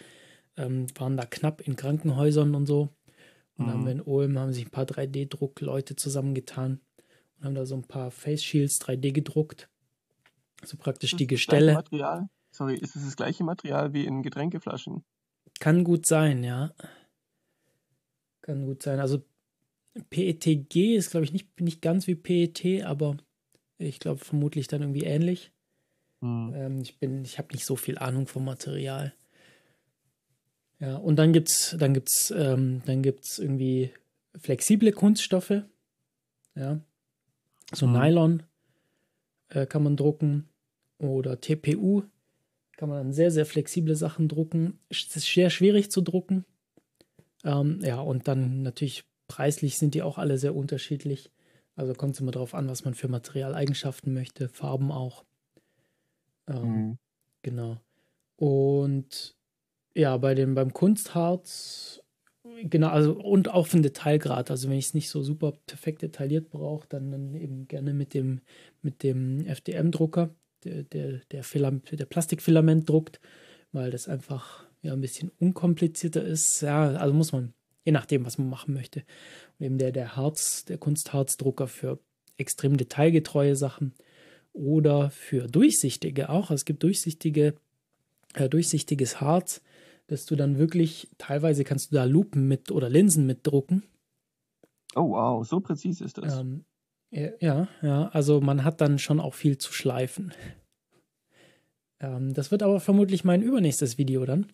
[0.57, 2.89] ähm, waren da knapp in Krankenhäusern und so.
[3.57, 3.71] Und mhm.
[3.71, 6.81] haben wir in Ulm, haben sich ein paar 3D-Druckleute zusammengetan
[7.39, 9.69] und haben da so ein paar Face Shields 3D gedruckt.
[10.65, 11.75] So praktisch die Gestelle.
[11.75, 12.29] Material?
[12.51, 15.05] Sorry, ist es das gleiche Material wie in Getränkeflaschen?
[15.61, 16.73] Kann gut sein, ja.
[18.43, 19.01] Kann gut sein.
[19.01, 19.25] Also
[20.11, 23.17] PETG ist, glaube ich, nicht, nicht ganz wie PET, aber
[23.79, 25.53] ich glaube vermutlich dann irgendwie ähnlich.
[26.21, 26.53] Hm.
[26.55, 29.15] Ähm, ich bin, ich habe nicht so viel Ahnung vom Material.
[30.81, 33.91] Ja, und dann gibt's, dann gibt's, ähm, dann gibt's irgendwie
[34.37, 35.63] flexible Kunststoffe.
[36.55, 36.81] Ja.
[37.73, 37.93] So hm.
[37.93, 38.43] Nylon
[39.49, 40.49] äh, kann man drucken
[40.99, 42.03] oder TPU
[42.77, 44.79] kann man dann sehr, sehr flexible Sachen drucken.
[44.89, 46.45] Es ist sehr schwierig zu drucken.
[47.45, 51.31] Ähm, ja, und dann natürlich preislich sind die auch alle sehr unterschiedlich.
[51.77, 55.25] Also kommt es immer darauf an, was man für Materialeigenschaften möchte, Farben auch.
[56.49, 56.99] Ähm, mhm.
[57.43, 57.81] Genau.
[58.37, 59.37] Und
[59.95, 62.03] ja, bei dem, beim Kunstharz,
[62.65, 64.51] genau, also und auch von Detailgrad.
[64.51, 68.15] Also wenn ich es nicht so super perfekt detailliert brauche, dann, dann eben gerne mit
[68.15, 68.41] dem,
[68.83, 70.35] mit dem FDM-Drucker
[70.65, 73.21] der, der, der, Filament, der Plastikfilament druckt,
[73.73, 76.61] weil das einfach ja, ein bisschen unkomplizierter ist.
[76.61, 77.55] Ja, also muss man,
[77.85, 79.05] je nachdem, was man machen möchte.
[79.59, 81.99] Und eben der, der Harz, der Kunstharzdrucker für
[82.37, 83.95] extrem detailgetreue Sachen
[84.53, 86.51] oder für durchsichtige auch.
[86.51, 87.55] Also es gibt durchsichtige,
[88.35, 89.63] äh, durchsichtiges Harz,
[90.07, 93.83] dass du dann wirklich, teilweise kannst du da Lupen mit oder Linsen mitdrucken.
[94.95, 96.39] Oh wow, so präzise ist das.
[96.39, 96.65] Ähm,
[97.11, 100.33] ja, ja, also man hat dann schon auch viel zu schleifen.
[102.01, 104.47] Ähm, das wird aber vermutlich mein übernächstes Video dann.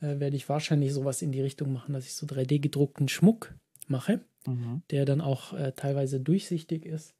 [0.00, 3.54] Äh, werde ich wahrscheinlich sowas in die Richtung machen, dass ich so 3D gedruckten Schmuck
[3.88, 4.82] mache, mhm.
[4.90, 7.14] der dann auch äh, teilweise durchsichtig ist.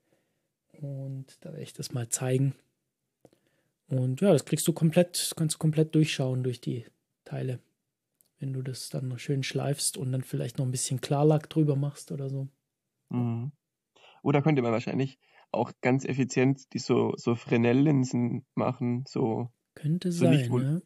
[0.81, 2.55] Und da werde ich das mal zeigen.
[3.89, 6.85] Und ja, das kriegst du komplett, kannst du komplett durchschauen durch die
[7.27, 7.61] Teile.
[8.39, 11.77] Wenn du das dann noch schön schleifst und dann vielleicht noch ein bisschen Klarlack drüber
[11.77, 12.49] machst oder so.
[13.11, 13.53] Mhm.
[14.23, 15.19] Oder könnte man wahrscheinlich
[15.53, 19.05] auch ganz effizient die so, so Fresnel-Linsen machen.
[19.07, 20.81] So, könnte so sein, wohl, ja.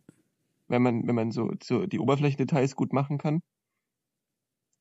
[0.68, 3.42] Wenn man, wenn man so, so die Oberflächendetails gut machen kann,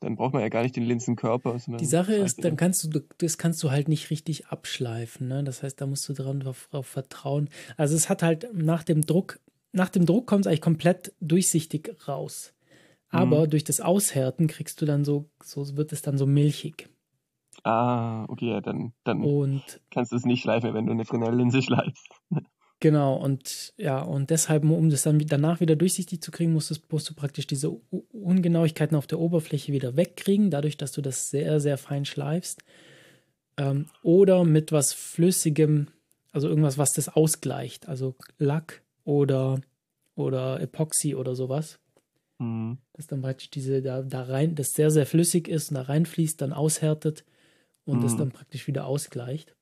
[0.01, 1.57] dann braucht man ja gar nicht den Linsenkörper.
[1.79, 5.27] Die Sache ist, dann kannst du, das kannst du halt nicht richtig abschleifen.
[5.27, 5.43] Ne?
[5.43, 7.49] Das heißt, da musst du dran drauf, drauf vertrauen.
[7.75, 9.39] Also es hat halt nach dem Druck,
[9.71, 12.53] nach dem Druck kommt es eigentlich komplett durchsichtig raus.
[13.09, 13.49] Aber mhm.
[13.49, 16.89] durch das Aushärten kriegst du dann so, so wird es dann so milchig.
[17.63, 22.07] Ah, okay, dann, dann und, kannst du es nicht schleifen, wenn du eine Fresnel-Linse schleifst.
[22.81, 26.75] Genau, und ja, und deshalb, um das dann danach wieder durchsichtig zu kriegen, musst du,
[26.89, 31.59] musst du praktisch diese Ungenauigkeiten auf der Oberfläche wieder wegkriegen, dadurch, dass du das sehr,
[31.59, 32.63] sehr fein schleifst.
[33.57, 35.89] Ähm, oder mit was Flüssigem,
[36.31, 39.59] also irgendwas, was das ausgleicht, also Lack oder,
[40.15, 41.79] oder Epoxy oder sowas.
[42.37, 42.77] Mhm.
[42.93, 46.39] Das dann praktisch diese da, da rein, das sehr, sehr flüssig ist und da reinfließt,
[46.39, 47.25] dann aushärtet
[47.85, 48.03] und mhm.
[48.03, 49.55] das dann praktisch wieder ausgleicht.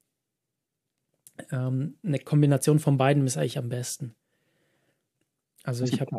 [1.49, 4.15] Ähm, eine Kombination von beiden ist eigentlich am besten.
[5.63, 6.11] Also es ich habe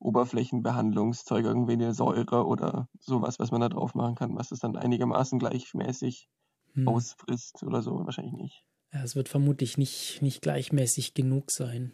[0.00, 4.76] Oberflächenbehandlungszeug, irgendwie eine Säure oder sowas, was man da drauf machen kann, was es dann
[4.76, 6.28] einigermaßen gleichmäßig
[6.74, 6.88] hm.
[6.88, 8.64] ausfrisst oder so, wahrscheinlich nicht.
[8.92, 11.92] Ja, es wird vermutlich nicht, nicht gleichmäßig genug sein.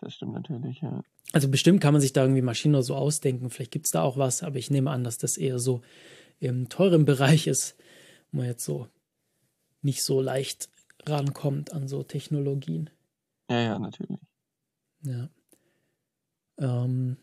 [0.00, 1.02] Das stimmt natürlich, ja.
[1.32, 3.50] Also bestimmt kann man sich da irgendwie Maschinen oder so ausdenken.
[3.50, 5.82] Vielleicht gibt es da auch was, aber ich nehme an, dass das eher so
[6.40, 7.76] im teuren Bereich ist,
[8.30, 8.88] wo man jetzt so
[9.82, 10.68] nicht so leicht
[11.06, 12.90] rankommt an so Technologien.
[13.50, 14.18] Ja, ja, natürlich.
[15.02, 15.28] Ja.
[16.58, 17.16] Ähm,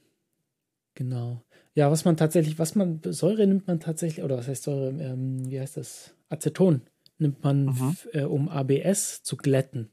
[0.93, 1.41] genau.
[1.73, 5.49] Ja, was man tatsächlich, was man, Säure nimmt man tatsächlich, oder was heißt Säure, ähm,
[5.49, 6.15] wie heißt das?
[6.29, 6.81] Aceton
[7.17, 7.97] nimmt man, mhm.
[8.13, 9.89] äh, um ABS zu glätten.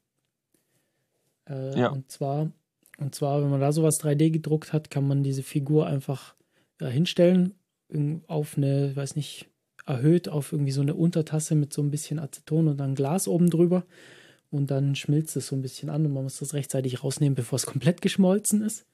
[1.48, 1.88] Äh, ja.
[1.88, 2.52] Und zwar,
[3.02, 6.34] und zwar, wenn man da sowas 3D gedruckt hat, kann man diese Figur einfach
[6.80, 7.54] ja, hinstellen
[8.26, 9.50] auf eine, weiß nicht,
[9.84, 13.50] erhöht auf irgendwie so eine Untertasse mit so ein bisschen Aceton und dann Glas oben
[13.50, 13.84] drüber.
[14.50, 17.56] Und dann schmilzt es so ein bisschen an und man muss das rechtzeitig rausnehmen, bevor
[17.56, 18.86] es komplett geschmolzen ist.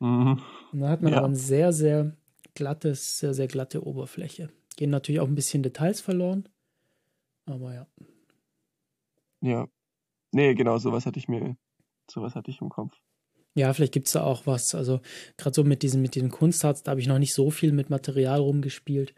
[0.00, 0.40] Mhm.
[0.72, 1.18] Und dann hat man ja.
[1.18, 2.16] aber ein sehr, sehr
[2.54, 4.50] glattes, sehr, sehr glatte Oberfläche.
[4.76, 6.48] Gehen natürlich auch ein bisschen Details verloren.
[7.46, 7.86] Aber ja.
[9.40, 9.68] Ja.
[10.32, 11.56] Nee, genau, sowas hatte ich mir,
[12.10, 13.00] sowas hatte ich im Kopf.
[13.54, 14.74] Ja, vielleicht gibt es da auch was.
[14.74, 15.00] Also
[15.36, 17.88] gerade so mit diesen, mit den Kunstharz, da habe ich noch nicht so viel mit
[17.88, 19.14] Material rumgespielt.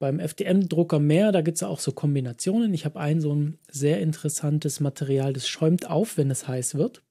[0.00, 2.74] Beim FDM-Drucker mehr, da gibt es auch so Kombinationen.
[2.74, 7.02] Ich habe ein so ein sehr interessantes Material, das schäumt auf, wenn es heiß wird.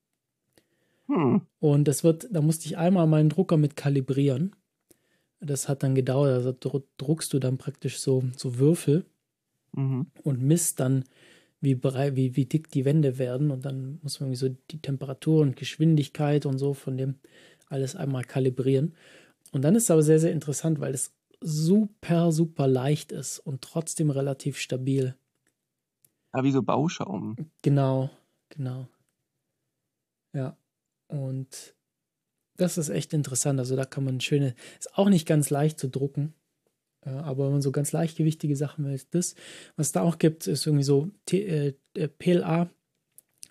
[1.07, 1.41] Hm.
[1.59, 4.55] Und das wird, da musste ich einmal meinen Drucker mit kalibrieren.
[5.39, 6.33] Das hat dann gedauert.
[6.33, 6.53] Also
[6.97, 9.05] druckst du dann praktisch so, so Würfel
[9.73, 10.07] mhm.
[10.23, 11.05] und misst dann,
[11.61, 13.51] wie, breit, wie, wie dick die Wände werden.
[13.51, 17.15] Und dann muss man so die Temperatur und Geschwindigkeit und so von dem
[17.67, 18.95] alles einmal kalibrieren.
[19.51, 23.61] Und dann ist es aber sehr, sehr interessant, weil es super, super leicht ist und
[23.61, 25.15] trotzdem relativ stabil.
[26.33, 27.35] Ja, wie so Bauschaum.
[27.61, 28.09] Genau,
[28.49, 28.87] genau.
[30.33, 30.57] Ja,
[31.07, 31.75] und
[32.57, 33.59] das ist echt interessant.
[33.59, 36.33] Also da kann man schöne, ist auch nicht ganz leicht zu drucken,
[37.09, 39.35] äh, aber wenn man so ganz leichtgewichtige Sachen will, das,
[39.75, 42.69] was da auch gibt, ist irgendwie so T äh, PLA.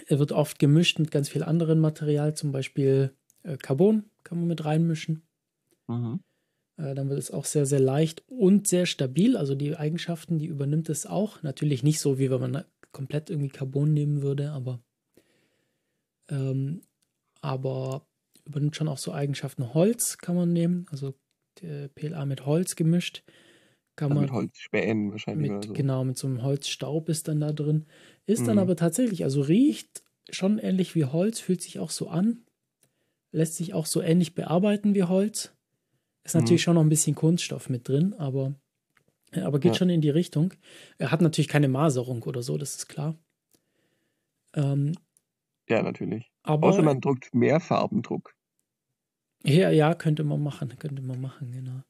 [0.06, 3.12] Er wird oft gemischt mit ganz viel anderen Material, zum Beispiel
[3.42, 5.22] äh, Carbon kann man mit reinmischen.
[5.88, 6.20] Mhm.
[6.76, 9.36] Äh, dann wird es auch sehr, sehr leicht und sehr stabil.
[9.36, 11.42] Also die Eigenschaften, die übernimmt es auch.
[11.42, 14.80] Natürlich nicht so, wie wenn man komplett irgendwie Carbon nehmen würde, aber,
[16.30, 16.82] ähm,
[17.40, 18.06] aber
[18.44, 19.74] übernimmt schon auch so Eigenschaften.
[19.74, 21.14] Holz kann man nehmen, also
[21.94, 23.24] PLA mit Holz gemischt.
[23.98, 25.50] Kann man, mit Holzspänen wahrscheinlich.
[25.50, 25.72] Mit, so.
[25.72, 27.86] Genau, mit so einem Holzstaub ist dann da drin.
[28.26, 28.46] Ist mhm.
[28.46, 32.44] dann aber tatsächlich, also riecht schon ähnlich wie Holz, fühlt sich auch so an.
[33.32, 35.52] Lässt sich auch so ähnlich bearbeiten wie Holz.
[36.22, 36.64] Ist natürlich mhm.
[36.64, 38.54] schon noch ein bisschen Kunststoff mit drin, aber,
[39.32, 39.78] aber geht ja.
[39.78, 40.54] schon in die Richtung.
[40.98, 43.18] Er hat natürlich keine Maserung oder so, das ist klar.
[44.54, 44.92] Ähm,
[45.68, 46.30] ja, natürlich.
[46.44, 48.32] Aber, Außer man druckt mehr Farbendruck.
[49.42, 51.82] Ja, ja, könnte man machen, könnte man machen, genau.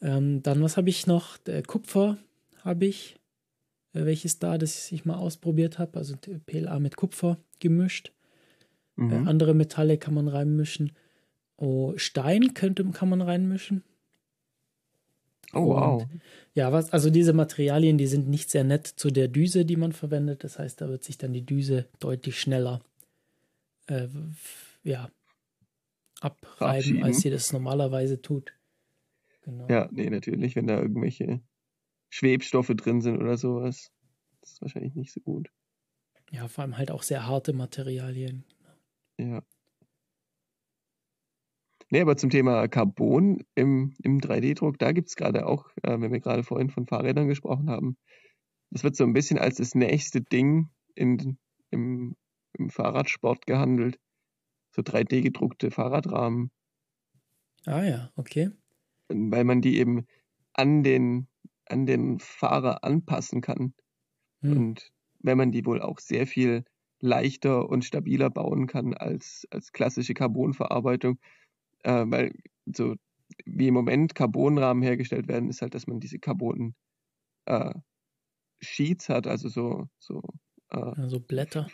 [0.00, 1.38] Ähm, dann, was habe ich noch?
[1.38, 2.18] Der Kupfer
[2.62, 3.16] habe ich,
[3.94, 8.12] äh, welches da, das ich mal ausprobiert habe, also PLA mit Kupfer gemischt.
[8.96, 9.12] Äh, mhm.
[9.12, 10.92] Äh, andere Metalle kann man reinmischen.
[11.56, 13.82] Oh, Stein könnte, kann man reinmischen.
[15.54, 16.06] Oh, wow.
[16.52, 19.92] ja, was, also diese Materialien, die sind nicht sehr nett zu der Düse, die man
[19.92, 20.44] verwendet.
[20.44, 22.82] Das heißt, da wird sich dann die Düse deutlich schneller
[23.86, 24.08] äh,
[24.84, 25.10] ja,
[26.20, 28.52] abreiben, als sie das normalerweise tut.
[29.48, 29.66] Genau.
[29.70, 31.40] Ja, nee, natürlich, wenn da irgendwelche
[32.10, 33.90] Schwebstoffe drin sind oder sowas.
[34.42, 35.50] Das ist wahrscheinlich nicht so gut.
[36.30, 38.44] Ja, vor allem halt auch sehr harte Materialien.
[39.18, 39.42] Ja.
[41.88, 46.12] Nee, aber zum Thema Carbon im, im 3D-Druck, da gibt es gerade auch, äh, wenn
[46.12, 47.96] wir gerade vorhin von Fahrrädern gesprochen haben,
[48.68, 51.38] das wird so ein bisschen als das nächste Ding in,
[51.70, 52.16] im,
[52.52, 53.98] im Fahrradsport gehandelt.
[54.72, 56.50] So 3D gedruckte Fahrradrahmen.
[57.64, 58.50] Ah ja, okay.
[59.08, 60.06] Weil man die eben
[60.52, 61.28] an den,
[61.66, 63.74] an den Fahrer anpassen kann.
[64.42, 64.56] Hm.
[64.56, 66.64] Und wenn man die wohl auch sehr viel
[67.00, 71.18] leichter und stabiler bauen kann als, als klassische Carbonverarbeitung,
[71.84, 72.34] äh, weil
[72.66, 72.96] so
[73.44, 76.74] wie im Moment Carbonrahmen hergestellt werden, ist halt, dass man diese Carbon
[77.46, 77.74] äh,
[78.60, 80.22] Sheets hat, also so, so
[80.70, 81.68] äh, also Blätter.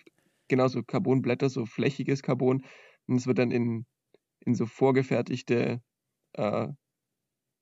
[0.48, 2.64] Genau, so Carbonblätter, so flächiges Carbon.
[3.06, 3.86] Und es wird dann in,
[4.40, 5.82] in so vorgefertigte
[6.34, 6.68] äh,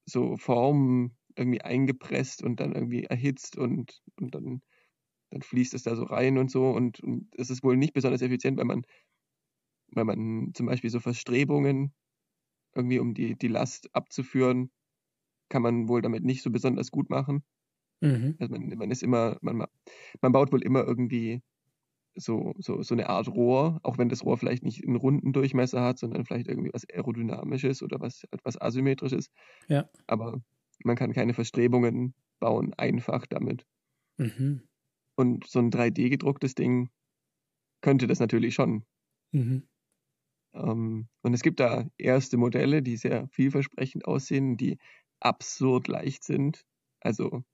[0.06, 4.62] so Formen irgendwie eingepresst und dann irgendwie erhitzt und, und dann,
[5.30, 6.70] dann fließt es da so rein und so.
[6.70, 8.84] Und, und es ist wohl nicht besonders effizient, weil man,
[9.92, 11.94] weil man zum Beispiel so Verstrebungen
[12.74, 14.72] irgendwie um die, die Last abzuführen,
[15.50, 17.44] kann man wohl damit nicht so besonders gut machen.
[18.02, 18.38] Mhm.
[18.38, 19.66] Also man, man ist immer, man,
[20.22, 21.42] man baut wohl immer irgendwie
[22.14, 25.82] so, so, so eine Art Rohr, auch wenn das Rohr vielleicht nicht einen runden Durchmesser
[25.82, 29.30] hat, sondern vielleicht irgendwie was Aerodynamisches oder was etwas Asymmetrisches.
[29.68, 29.88] Ja.
[30.06, 30.40] Aber
[30.84, 33.66] man kann keine Verstrebungen bauen, einfach damit.
[34.18, 34.62] Mhm.
[35.16, 36.90] Und so ein 3D gedrucktes Ding
[37.82, 38.84] könnte das natürlich schon.
[39.32, 39.62] Mhm.
[40.54, 44.78] Ähm, und es gibt da erste Modelle, die sehr vielversprechend aussehen, die
[45.20, 46.64] absurd leicht sind.
[47.00, 47.44] Also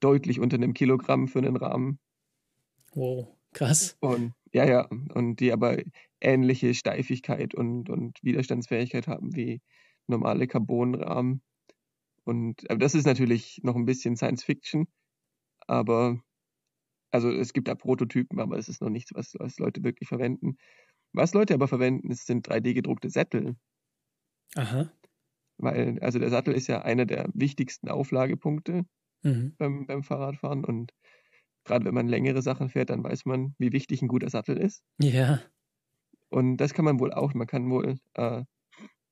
[0.00, 1.98] deutlich unter einem Kilogramm für einen Rahmen.
[2.94, 3.96] Wow, krass.
[4.00, 5.78] Und ja, ja, und die aber
[6.20, 9.60] ähnliche Steifigkeit und, und Widerstandsfähigkeit haben wie
[10.06, 11.42] normale Carbonrahmen.
[12.24, 14.86] Und aber das ist natürlich noch ein bisschen Science Fiction,
[15.66, 16.22] aber
[17.12, 20.56] also es gibt da Prototypen, aber es ist noch nichts, was, was Leute wirklich verwenden.
[21.12, 23.56] Was Leute aber verwenden, sind 3D-gedruckte Sättel.
[24.56, 24.92] Aha.
[25.58, 28.84] Weil, also der Sattel ist ja einer der wichtigsten Auflagepunkte
[29.24, 29.56] Mhm.
[29.58, 30.64] beim, beim Fahrradfahren.
[30.64, 30.92] Und
[31.64, 34.82] gerade wenn man längere Sachen fährt, dann weiß man, wie wichtig ein guter Sattel ist.
[34.98, 35.40] Ja.
[36.28, 37.34] Und das kann man wohl auch.
[37.34, 38.44] Man kann wohl äh,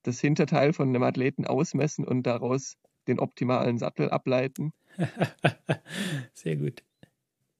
[0.03, 4.73] das Hinterteil von einem Athleten ausmessen und daraus den optimalen Sattel ableiten.
[6.33, 6.83] Sehr gut.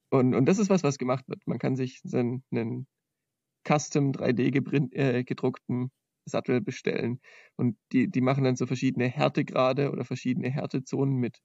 [0.10, 1.46] Und, und das ist was, was gemacht wird.
[1.48, 2.88] Man kann sich so einen, einen
[3.68, 5.92] Custom 3D gebrin- äh, gedruckten
[6.26, 7.20] Sattel bestellen.
[7.56, 11.40] Und die, die machen dann so verschiedene Härtegrade oder verschiedene Härtezonen mit,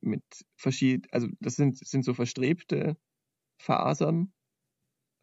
[0.00, 0.22] mit
[0.56, 2.96] verschied also das sind, sind so verstrebte
[3.60, 4.32] Fasern,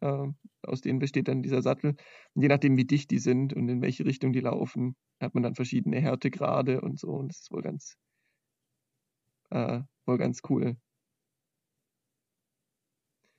[0.00, 0.28] äh,
[0.62, 1.96] aus denen besteht dann dieser Sattel.
[2.34, 5.42] Und je nachdem, wie dicht die sind und in welche Richtung die laufen, hat man
[5.42, 7.08] dann verschiedene Härtegrade und so.
[7.08, 7.96] Und das ist wohl ganz,
[9.50, 10.76] äh, wohl ganz cool.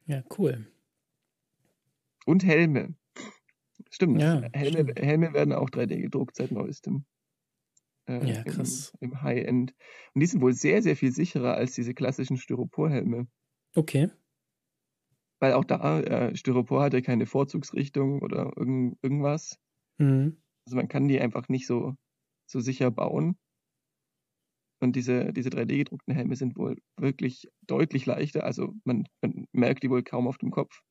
[0.06, 0.72] Ja, cool.
[2.26, 2.96] Und Helme.
[3.90, 4.22] Stimmt.
[4.22, 5.00] Ja, Helme, stimmt.
[5.00, 7.06] Helme werden auch 3D gedruckt seit neuestem.
[8.08, 8.94] Äh, Ja, krass.
[9.00, 9.74] Im, im High-End.
[10.14, 13.28] Und die sind wohl sehr, sehr viel sicherer als diese klassischen Styroporhelme.
[13.78, 14.10] Okay.
[15.40, 19.60] Weil auch da, äh, Styropor hatte keine Vorzugsrichtung oder irgend, irgendwas.
[20.00, 20.38] Mhm.
[20.68, 21.96] Also man kann die einfach nicht so,
[22.46, 23.38] so sicher bauen.
[24.80, 28.44] Und diese, diese 3D-gedruckten Helme sind wohl wirklich deutlich leichter.
[28.44, 30.82] Also man, man merkt die wohl kaum auf dem Kopf.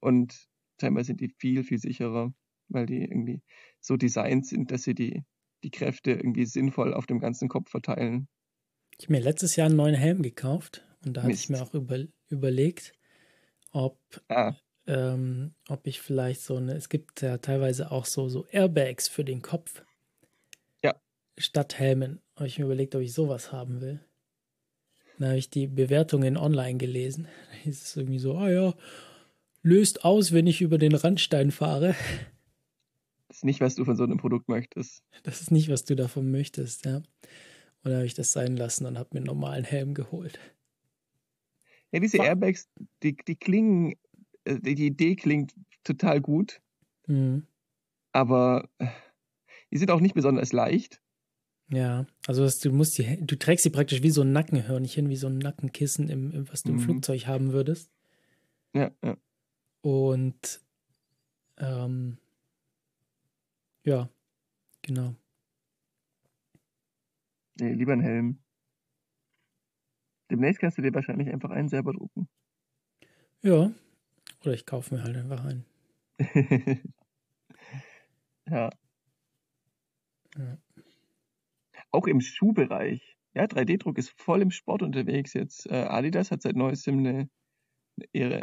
[0.00, 0.46] Und
[0.80, 2.32] scheinbar sind die viel, viel sicherer,
[2.68, 3.42] weil die irgendwie
[3.80, 5.22] so designt sind, dass sie die,
[5.66, 8.28] die Kräfte irgendwie sinnvoll auf dem ganzen Kopf verteilen.
[8.98, 11.74] Ich habe mir letztes Jahr einen neuen Helm gekauft und da hatte ich mir auch
[11.74, 11.98] über,
[12.28, 12.92] überlegt,
[13.72, 13.98] ob,
[14.28, 14.54] Ah,
[14.86, 19.24] ähm, ob ich vielleicht so eine, es gibt ja teilweise auch so, so Airbags für
[19.24, 19.82] den Kopf.
[20.84, 20.94] Ja.
[21.36, 22.22] Statt Helmen.
[22.36, 24.00] Habe ich mir überlegt, ob ich sowas haben will.
[25.18, 27.26] Dann habe ich die Bewertungen online gelesen.
[27.50, 28.74] Da hieß es irgendwie so, ah ja,
[29.62, 31.96] löst aus, wenn ich über den Randstein fahre.
[33.36, 35.02] Das ist nicht, was du von so einem Produkt möchtest.
[35.22, 36.96] Das ist nicht, was du davon möchtest, ja.
[36.96, 37.04] Und
[37.84, 40.38] dann habe ich das sein lassen und habe mir einen normalen Helm geholt.
[41.92, 42.68] Ja, diese Wa- Airbags,
[43.02, 43.94] die, die klingen,
[44.44, 45.54] äh, die die Idee klingt
[45.84, 46.60] total gut,
[47.06, 47.46] Mhm.
[48.12, 48.86] aber äh,
[49.70, 51.00] die sind auch nicht besonders leicht.
[51.68, 55.16] Ja, also dass du musst die, du trägst sie praktisch wie so ein Nackenhörnchen, wie
[55.16, 56.80] so ein Nackenkissen, im, im, was du im Mhm.
[56.80, 57.90] Flugzeug haben würdest.
[58.74, 59.16] Ja, ja.
[59.82, 60.60] Und
[61.58, 62.18] ähm,
[63.86, 64.10] ja,
[64.82, 65.14] genau.
[67.58, 68.42] Nee, lieber ein Helm.
[70.30, 72.28] Demnächst kannst du dir wahrscheinlich einfach einen selber drucken.
[73.42, 73.72] Ja.
[74.42, 75.64] Oder ich kaufe mir halt einfach einen.
[78.48, 78.70] ja.
[80.36, 80.58] Ja.
[81.92, 83.16] Auch im Schuhbereich.
[83.34, 85.66] Ja, 3D-Druck ist voll im Sport unterwegs jetzt.
[85.70, 87.30] Äh, Adidas hat seit neuestem eine,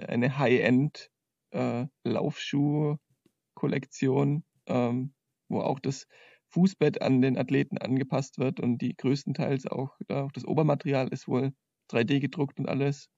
[0.10, 1.10] eine High-End
[1.52, 5.13] äh, Laufschuh-Kollektion, ähm,
[5.50, 6.08] wo auch das
[6.50, 11.28] Fußbett an den Athleten angepasst wird und die größtenteils auch, äh, auch das Obermaterial ist
[11.28, 11.54] wohl
[11.90, 13.10] 3D gedruckt und alles.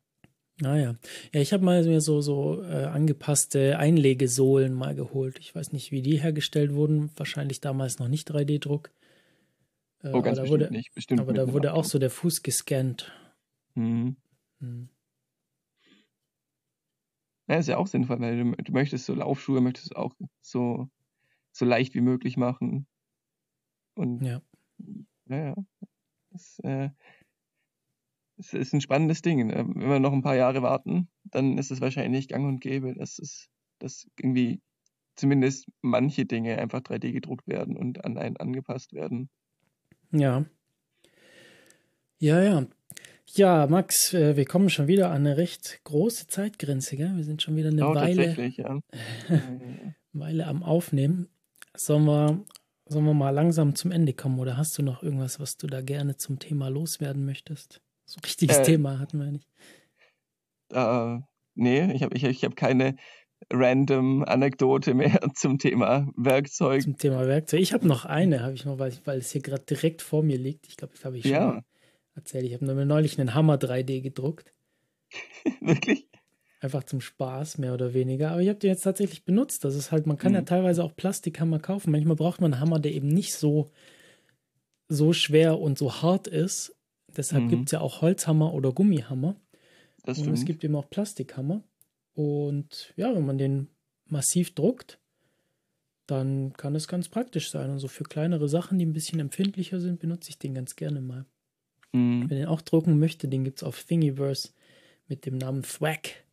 [0.63, 0.95] Ah ja.
[1.33, 5.37] Ich habe mal mir so, so äh, angepasste Einlegesohlen mal geholt.
[5.39, 7.11] Ich weiß nicht, wie die hergestellt wurden.
[7.17, 8.91] Wahrscheinlich damals noch nicht 3D-Druck.
[10.01, 10.93] Äh, Oh, ganz aber da wurde, nicht.
[10.93, 11.91] Bestimmt aber da wurde auch Abdruck.
[11.91, 13.11] so der Fuß gescannt.
[13.75, 14.15] Mhm.
[14.61, 14.89] Hm.
[17.47, 20.89] Ja, ist ja auch sinnvoll, weil du, du möchtest so Laufschuhe, möchtest auch so,
[21.55, 22.85] so leicht wie möglich machen.
[23.95, 24.41] Und Ja.
[25.27, 25.55] ja, ja.
[26.31, 26.89] Das, äh,
[28.35, 29.47] das ist ein spannendes Ding.
[29.47, 29.65] ne?
[29.67, 33.19] Wenn wir noch ein paar Jahre warten, dann ist es wahrscheinlich gang und gäbe, dass
[33.19, 33.47] es,
[33.79, 34.61] dass irgendwie
[35.15, 39.29] zumindest manche Dinge einfach 3D gedruckt werden und an einen angepasst werden.
[40.11, 40.45] Ja.
[42.19, 42.67] Ja, ja.
[43.27, 47.15] Ja, Max, äh, wir kommen schon wieder an eine recht große Zeitgrenze, gell?
[47.15, 48.79] Wir sind schon wieder eine oh, Weile, ja.
[50.11, 51.29] Weile am Aufnehmen.
[51.77, 52.45] Sollen wir,
[52.87, 55.81] sollen wir mal langsam zum Ende kommen oder hast du noch irgendwas, was du da
[55.81, 57.81] gerne zum Thema loswerden möchtest?
[58.05, 59.47] So ein richtiges Äh, Thema hatten wir nicht.
[60.71, 61.19] äh,
[61.57, 62.95] Nee, ich habe ich, ich hab keine
[63.51, 66.81] random Anekdote mehr zum Thema Werkzeug.
[66.83, 67.61] Zum Thema Werkzeug.
[67.61, 70.37] Ich habe noch eine, habe ich noch, weil, weil es hier gerade direkt vor mir
[70.37, 70.67] liegt.
[70.67, 71.61] Ich glaube, das habe ich schon Ja.
[72.15, 72.45] erzählt.
[72.45, 74.53] Ich habe mir neulich einen Hammer 3D gedruckt.
[75.61, 76.07] Wirklich?
[76.65, 78.31] Einfach zum Spaß, mehr oder weniger.
[78.31, 79.63] Aber ich habe den jetzt tatsächlich benutzt.
[79.63, 80.47] Das ist halt, man kann ja Mhm.
[80.47, 81.91] teilweise auch Plastikhammer kaufen.
[81.91, 83.69] Manchmal braucht man einen Hammer, der eben nicht so,
[84.89, 86.75] so schwer und so hart ist.
[87.15, 87.49] Deshalb Mhm.
[87.49, 89.35] gibt es ja auch Holzhammer oder Gummihammer.
[90.05, 91.61] Das Und es gibt eben auch Plastikhammer.
[92.15, 93.67] Und ja, wenn man den
[94.07, 94.99] massiv druckt,
[96.07, 97.69] dann kann es ganz praktisch sein.
[97.69, 101.01] Und so für kleinere Sachen, die ein bisschen empfindlicher sind, benutze ich den ganz gerne
[101.01, 101.25] mal.
[101.93, 102.25] Mhm.
[102.27, 104.49] Wer den auch drucken möchte, den gibt es auf Thingiverse
[105.07, 106.24] mit dem Namen Thwack.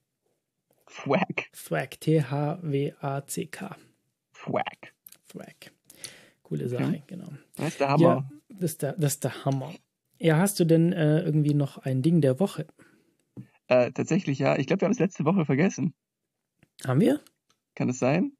[0.94, 1.50] Thwack.
[1.52, 3.76] Thwack, T-H-W-A-C-K.
[4.34, 4.94] Thwack.
[5.28, 5.72] Thwack.
[6.42, 7.28] Coole Sache, genau.
[7.56, 8.02] Das ist der Hammer.
[8.02, 9.72] Ja, das ist der, das ist der Hammer.
[10.18, 12.66] Ja, hast du denn äh, irgendwie noch ein Ding der Woche?
[13.68, 14.56] Äh, tatsächlich, ja.
[14.58, 15.94] Ich glaube, wir haben es letzte Woche vergessen.
[16.84, 17.20] Haben wir?
[17.74, 18.32] Kann es sein?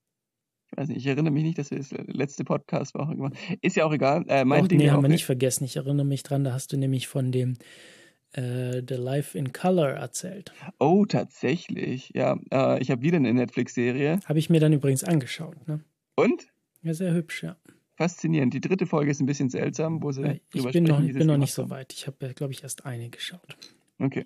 [0.71, 3.59] Ich weiß nicht, ich erinnere mich nicht, dass wir das letzte Podcast-Woche gemacht haben.
[3.63, 4.25] Ist ja auch egal.
[4.29, 5.65] Äh, mein Och, Ding nee, haben wir Woche- nicht vergessen.
[5.65, 7.57] Ich erinnere mich dran, da hast du nämlich von dem
[8.33, 10.53] äh, The Life in Color erzählt.
[10.79, 12.11] Oh, tatsächlich.
[12.15, 14.21] Ja, äh, ich habe wieder eine Netflix-Serie.
[14.25, 15.67] Habe ich mir dann übrigens angeschaut.
[15.69, 15.85] Ne?
[16.17, 16.49] Und?
[16.83, 17.57] Ja, sehr hübsch, ja.
[17.97, 18.55] Faszinierend.
[18.55, 21.19] Die dritte Folge ist ein bisschen seltsam, wo sie Äh, Ich drüber bin sprechen, noch,
[21.19, 21.93] bin noch nicht so weit.
[21.93, 23.57] Ich habe, glaube ich, erst eine geschaut.
[23.99, 24.25] Okay.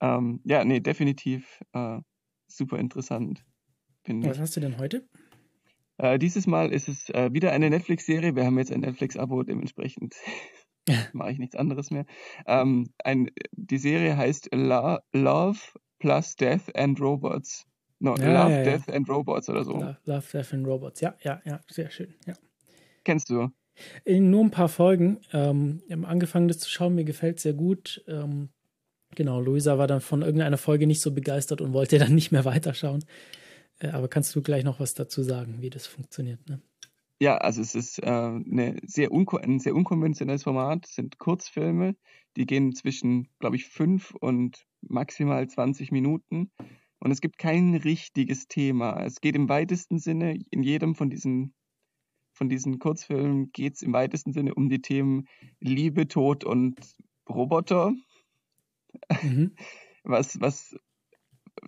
[0.00, 1.98] Ähm, ja, nee, definitiv äh,
[2.46, 3.44] super interessant.
[4.04, 5.08] Finde Was hast du denn heute?
[5.96, 8.36] Äh, dieses Mal ist es äh, wieder eine Netflix-Serie.
[8.36, 10.14] Wir haben jetzt ein Netflix-Abo, dementsprechend
[11.12, 12.06] mache ich nichts anderes mehr.
[12.46, 15.58] Ähm, ein, die Serie heißt La Love
[15.98, 17.66] plus Death and Robots.
[18.00, 18.64] No, Ja, Love, ja, ja.
[18.64, 19.72] Death and Robots oder so.
[19.72, 21.00] Love, Love, Death and Robots.
[21.00, 22.14] Ja, ja, ja, sehr schön.
[22.26, 22.34] Ja.
[23.04, 23.48] Kennst du?
[24.04, 25.20] In nur ein paar Folgen.
[25.32, 26.94] Ähm, wir haben angefangen, das zu schauen.
[26.94, 28.04] Mir gefällt sehr gut.
[28.06, 28.50] Ähm,
[29.14, 32.44] genau, Luisa war dann von irgendeiner Folge nicht so begeistert und wollte dann nicht mehr
[32.44, 33.04] weiterschauen.
[33.78, 36.48] Äh, aber kannst du gleich noch was dazu sagen, wie das funktioniert?
[36.48, 36.60] Ne?
[37.20, 40.86] Ja, also es ist äh, eine sehr ein sehr unkonventionelles Format.
[40.86, 41.96] Es sind Kurzfilme,
[42.36, 46.50] die gehen zwischen, glaube ich, fünf und maximal 20 Minuten.
[46.98, 49.02] Und es gibt kein richtiges Thema.
[49.04, 51.54] Es geht im weitesten Sinne, in jedem von diesen,
[52.32, 55.28] von diesen Kurzfilmen geht es im weitesten Sinne um die Themen
[55.60, 56.80] Liebe, Tod und
[57.28, 57.94] Roboter,
[59.22, 59.54] Mhm.
[60.04, 60.76] was, was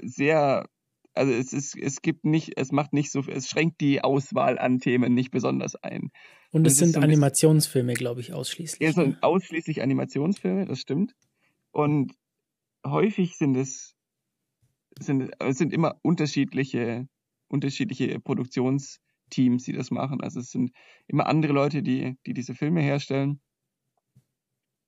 [0.02, 0.68] sehr,
[1.16, 4.78] also es ist, es gibt nicht, es macht nicht so, es schränkt die Auswahl an
[4.78, 6.10] Themen nicht besonders ein.
[6.52, 8.80] Und es sind so Animationsfilme, glaube ich, ausschließlich.
[8.80, 9.22] Ja, es sind ne?
[9.22, 11.14] ausschließlich Animationsfilme, das stimmt.
[11.72, 12.12] Und
[12.86, 13.94] häufig sind es,
[14.98, 17.08] sind, es sind immer unterschiedliche,
[17.48, 20.20] unterschiedliche Produktionsteams, die das machen.
[20.20, 20.72] Also es sind
[21.06, 23.40] immer andere Leute, die, die diese Filme herstellen,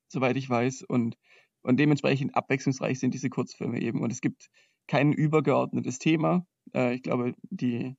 [0.08, 0.82] soweit ich weiß.
[0.82, 1.16] Und,
[1.62, 4.00] und dementsprechend abwechslungsreich sind diese Kurzfilme eben.
[4.00, 4.48] Und es gibt
[4.88, 6.44] kein übergeordnetes Thema.
[6.74, 7.96] Äh, ich glaube, die,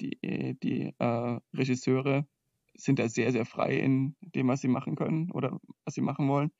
[0.00, 0.18] die,
[0.62, 2.26] die äh, Regisseure
[2.74, 6.28] sind da sehr, sehr frei in dem, was sie machen können oder was sie machen
[6.28, 6.50] wollen.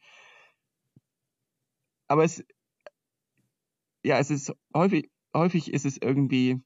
[2.09, 2.45] Aber es,
[4.05, 6.63] ja, es ist häufig, häufig ist es irgendwie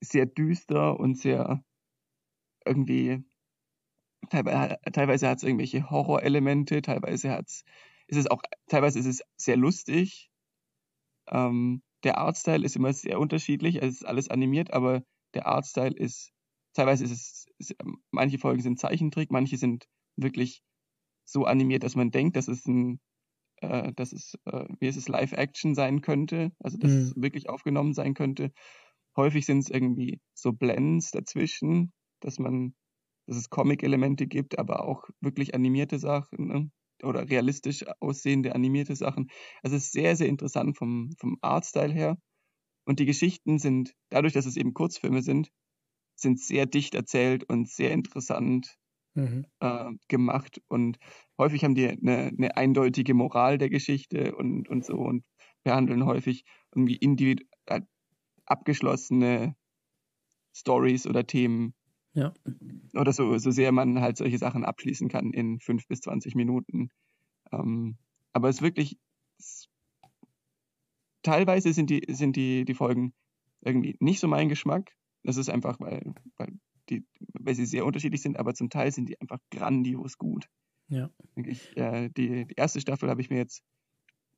[0.00, 1.62] sehr düster und sehr
[2.64, 3.24] irgendwie,
[4.30, 7.64] teilweise, teilweise hat es irgendwelche Horrorelemente, teilweise hat's,
[8.06, 10.30] ist es auch, teilweise ist es sehr lustig.
[11.30, 15.02] Ähm, der Artstyle ist immer sehr unterschiedlich, es ist alles animiert, aber
[15.34, 16.30] der Artstyle ist,
[16.74, 17.76] teilweise ist es, ist,
[18.10, 20.62] manche Folgen sind Zeichentrick, manche sind wirklich
[21.26, 23.00] so animiert, dass man denkt, dass es ein,
[23.62, 27.94] äh, dass es, äh, wie ist es, Live-Action sein könnte, also dass es wirklich aufgenommen
[27.94, 28.52] sein könnte.
[29.16, 32.74] Häufig sind es irgendwie so Blends dazwischen, dass man,
[33.26, 36.70] dass es Comic-Elemente gibt, aber auch wirklich animierte Sachen ne?
[37.04, 39.30] Oder realistisch aussehende animierte Sachen.
[39.62, 42.18] Also es ist sehr, sehr interessant vom, vom Artstyle her.
[42.86, 45.50] Und die Geschichten sind, dadurch, dass es eben Kurzfilme sind,
[46.16, 48.76] sind sehr dicht erzählt und sehr interessant
[49.14, 49.42] Mhm.
[49.60, 50.60] äh, gemacht.
[50.68, 50.98] Und
[51.38, 55.24] häufig haben die eine, eine eindeutige Moral der Geschichte und, und so und
[55.64, 56.44] behandeln häufig
[56.74, 57.82] irgendwie individu äh,
[58.46, 59.56] abgeschlossene
[60.54, 61.74] Stories oder Themen.
[62.18, 62.34] Ja.
[62.94, 66.90] Oder so, so sehr man halt solche Sachen abschließen kann in fünf bis zwanzig Minuten.
[67.52, 67.96] Ähm,
[68.32, 68.98] aber es ist wirklich,
[69.38, 69.68] es,
[71.22, 73.14] teilweise sind die, sind die, die Folgen
[73.60, 74.92] irgendwie nicht so mein Geschmack.
[75.24, 76.58] Das ist einfach, weil, weil,
[76.88, 77.04] die,
[77.38, 80.46] weil sie sehr unterschiedlich sind, aber zum Teil sind die einfach grandios gut.
[80.88, 81.10] Ja.
[81.34, 83.62] Wirklich, äh, die, die erste Staffel habe ich mir jetzt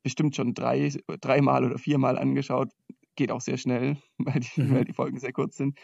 [0.03, 0.89] bestimmt schon drei,
[1.21, 2.71] dreimal oder viermal angeschaut.
[3.15, 4.71] Geht auch sehr schnell, weil die, Mhm.
[4.71, 5.79] weil die Folgen sehr kurz sind.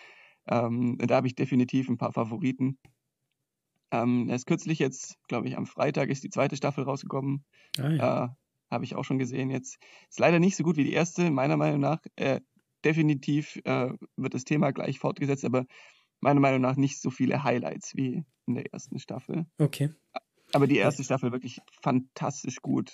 [0.48, 2.78] Ähm, da habe ich definitiv ein paar Favoriten.
[3.92, 7.46] Ähm, erst kürzlich jetzt, glaube ich, am Freitag ist die zweite Staffel rausgekommen.
[7.78, 8.26] Ah, ja.
[8.26, 8.30] Äh,
[8.70, 9.78] habe ich auch schon gesehen jetzt.
[10.10, 12.00] Ist leider nicht so gut wie die erste, meiner Meinung nach.
[12.16, 12.42] Äh,
[12.84, 15.66] definitiv äh, wird das Thema gleich fortgesetzt, aber
[16.20, 19.46] meiner Meinung nach nicht so viele Highlights wie in der ersten Staffel.
[19.58, 19.94] Okay.
[20.54, 22.92] Aber die erste Staffel wirklich fantastisch gut.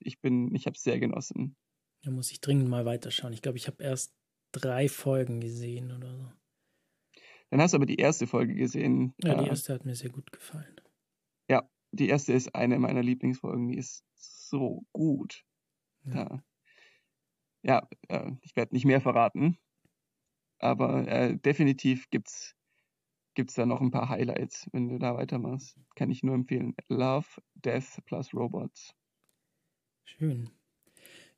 [0.00, 1.56] Ich bin, ich habe es sehr genossen.
[2.02, 3.32] Da muss ich dringend mal weiterschauen.
[3.32, 4.14] Ich glaube, ich habe erst
[4.52, 6.30] drei Folgen gesehen oder so.
[7.54, 9.14] Dann hast du aber die erste Folge gesehen.
[9.22, 10.74] Ja, die erste hat mir sehr gut gefallen.
[11.48, 11.62] Ja,
[11.92, 13.68] die erste ist eine meiner Lieblingsfolgen.
[13.68, 15.44] Die ist so gut.
[16.02, 16.42] Ja,
[17.62, 19.56] ja äh, ich werde nicht mehr verraten.
[20.58, 22.56] Aber äh, definitiv gibt's
[23.34, 25.78] gibt's da noch ein paar Highlights, wenn du da weitermachst.
[25.94, 26.74] Kann ich nur empfehlen.
[26.88, 28.96] Love, Death plus Robots.
[30.02, 30.50] Schön.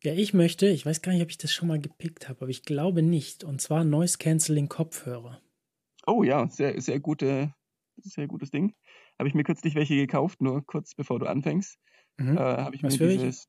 [0.03, 2.49] Ja, ich möchte, ich weiß gar nicht, ob ich das schon mal gepickt habe, aber
[2.49, 3.45] ich glaube nicht.
[3.45, 5.43] Und zwar Noise Cancelling Kopfhörer.
[6.07, 7.55] Oh ja, sehr, sehr gute,
[7.97, 8.75] sehr gutes Ding.
[9.19, 11.79] Habe ich mir kürzlich welche gekauft, nur kurz bevor du anfängst.
[12.19, 12.37] Mhm.
[12.37, 13.49] Äh, Habe ich Was mir dieses,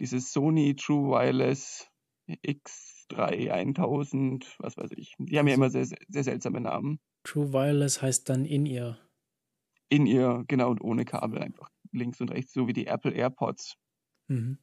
[0.00, 1.90] dieses Sony True Wireless
[2.28, 5.14] X3 1000, was weiß ich.
[5.18, 7.00] Die haben ja immer sehr, sehr, seltsame Namen.
[7.24, 8.98] True Wireless heißt dann in ihr.
[9.88, 13.76] In ihr, genau, und ohne Kabel einfach links und rechts, so wie die Apple AirPods.
[14.28, 14.58] Mhm.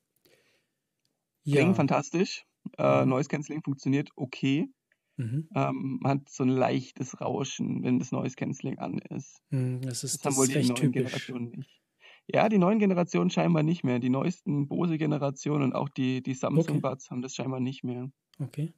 [1.44, 1.74] Klingen ja.
[1.74, 2.46] fantastisch.
[2.78, 3.10] Äh, mhm.
[3.10, 4.70] Noise Cancelling funktioniert okay.
[5.18, 5.48] Mhm.
[5.56, 9.42] Ähm, man hat so ein leichtes Rauschen, wenn das Noise Cancelling an ist.
[9.50, 10.92] Mhm, das ist, das, das haben wohl die neuen typisch.
[10.92, 11.82] Generationen nicht.
[12.28, 14.00] Ja, die neuen Generationen scheinbar nicht mehr.
[14.00, 17.12] Die neuesten Bose-Generationen und auch die, die Samsung Buds okay.
[17.12, 18.12] haben das scheinbar nicht mehr.
[18.40, 18.74] Okay.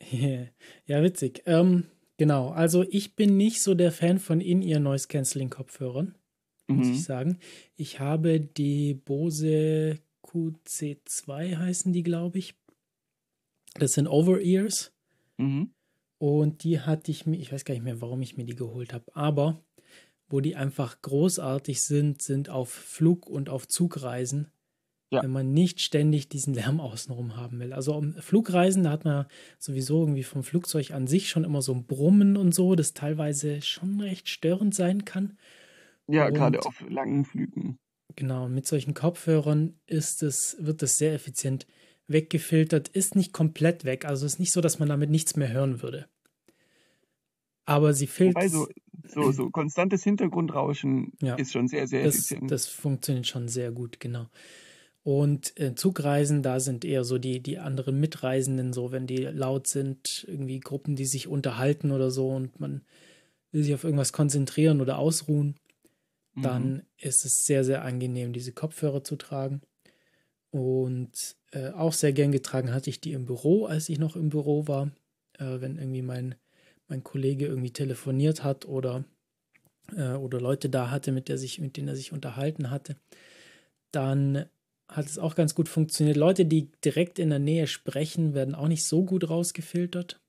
[0.86, 1.42] ja, witzig.
[1.46, 1.84] Ähm,
[2.16, 6.14] genau, also ich bin nicht so der Fan von In-Ear Noise Cancelling Kopfhörern,
[6.68, 6.92] muss mhm.
[6.92, 7.38] ich sagen.
[7.74, 12.54] Ich habe die Bose QC2 heißen die, glaube ich.
[13.74, 14.92] Das sind Over-Ears.
[15.38, 15.72] Mhm.
[16.18, 18.92] Und die hatte ich mir, ich weiß gar nicht mehr, warum ich mir die geholt
[18.92, 19.62] habe, aber
[20.28, 24.50] wo die einfach großartig sind, sind auf Flug- und auf Zugreisen,
[25.10, 25.22] ja.
[25.22, 27.72] wenn man nicht ständig diesen Lärm außenrum haben will.
[27.72, 29.26] Also um Flugreisen, da hat man
[29.58, 33.62] sowieso irgendwie vom Flugzeug an sich schon immer so ein Brummen und so, das teilweise
[33.62, 35.38] schon recht störend sein kann.
[36.08, 37.78] Ja, und, gerade auf langen Flügen.
[38.16, 41.66] Genau, mit solchen Kopfhörern ist es, wird es sehr effizient
[42.08, 44.04] weggefiltert, ist nicht komplett weg.
[44.04, 46.08] Also ist nicht so, dass man damit nichts mehr hören würde.
[47.64, 48.50] Aber sie filtert.
[48.50, 48.66] so,
[49.06, 52.50] so, so konstantes Hintergrundrauschen ja, ist schon sehr, sehr das, effizient.
[52.50, 54.26] Das funktioniert schon sehr gut, genau.
[55.02, 59.66] Und äh, Zugreisen, da sind eher so die, die anderen Mitreisenden, so wenn die laut
[59.66, 62.82] sind, irgendwie Gruppen, die sich unterhalten oder so und man
[63.50, 65.56] will sich auf irgendwas konzentrieren oder ausruhen,
[66.34, 66.42] mhm.
[66.42, 69.62] dann ist es sehr, sehr angenehm, diese Kopfhörer zu tragen.
[70.50, 74.30] Und äh, auch sehr gern getragen hatte ich die im Büro, als ich noch im
[74.30, 74.90] Büro war.
[75.38, 76.34] Äh, wenn irgendwie mein,
[76.88, 79.04] mein Kollege irgendwie telefoniert hat oder,
[79.94, 82.96] äh, oder Leute da hatte, mit, der sich, mit denen er sich unterhalten hatte,
[83.92, 84.46] dann
[84.88, 86.16] hat es auch ganz gut funktioniert.
[86.16, 90.20] Leute, die direkt in der Nähe sprechen, werden auch nicht so gut rausgefiltert.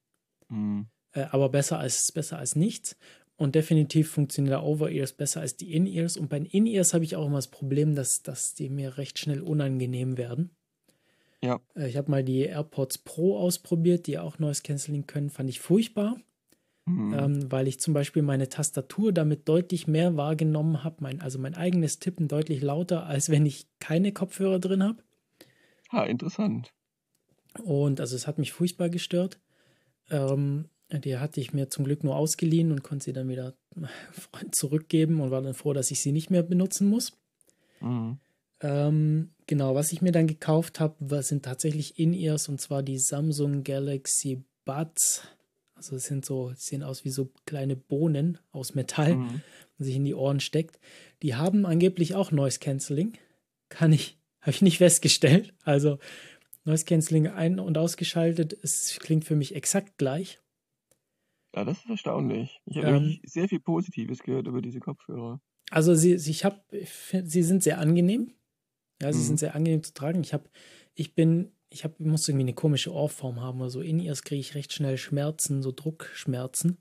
[0.50, 0.88] Mhm.
[1.14, 2.98] Äh, aber besser als, besser als nichts.
[3.40, 6.18] Und definitiv funktioniert der Over-Ears besser als die In-Ears.
[6.18, 9.18] Und bei den In-Ears habe ich auch immer das Problem, dass, dass die mir recht
[9.18, 10.50] schnell unangenehm werden.
[11.42, 11.62] Ja.
[11.74, 15.30] Äh, ich habe mal die AirPods Pro ausprobiert, die auch Noise Cancelling können.
[15.30, 16.18] Fand ich furchtbar,
[16.84, 17.14] mhm.
[17.14, 20.98] ähm, weil ich zum Beispiel meine Tastatur damit deutlich mehr wahrgenommen habe.
[21.00, 25.02] Mein, also mein eigenes Tippen deutlich lauter, als wenn ich keine Kopfhörer drin habe.
[25.88, 26.74] Ah, interessant.
[27.64, 29.40] Und also es hat mich furchtbar gestört.
[30.10, 33.54] Ähm, die hatte ich mir zum Glück nur ausgeliehen und konnte sie dann wieder
[34.52, 37.14] zurückgeben und war dann froh, dass ich sie nicht mehr benutzen muss.
[37.80, 38.18] Mhm.
[38.62, 43.64] Ähm, genau, was ich mir dann gekauft habe, sind tatsächlich In-Ears und zwar die Samsung
[43.64, 45.24] Galaxy Buds.
[45.76, 49.42] Also es sind so, sehen aus wie so kleine Bohnen aus Metall, mhm.
[49.78, 50.80] die sich in die Ohren steckt.
[51.22, 53.14] Die haben angeblich auch Noise Cancelling.
[53.70, 55.54] Kann ich, habe ich nicht festgestellt.
[55.64, 56.00] Also
[56.66, 60.40] Noise Cancelling ein- und ausgeschaltet, es klingt für mich exakt gleich.
[61.56, 62.62] Ja, das ist erstaunlich.
[62.66, 65.42] Ich habe ähm, sehr viel Positives gehört über diese Kopfhörer.
[65.72, 66.62] Also sie, ich habe,
[67.24, 68.34] sie sind sehr angenehm.
[69.02, 69.24] Ja, sie mhm.
[69.24, 70.22] sind sehr angenehm zu tragen.
[70.22, 70.50] Ich habe,
[70.94, 73.82] ich bin, ich habe, muss irgendwie eine komische Ohrform haben oder so.
[73.82, 76.78] In ihr kriege ich recht schnell Schmerzen, so Druckschmerzen.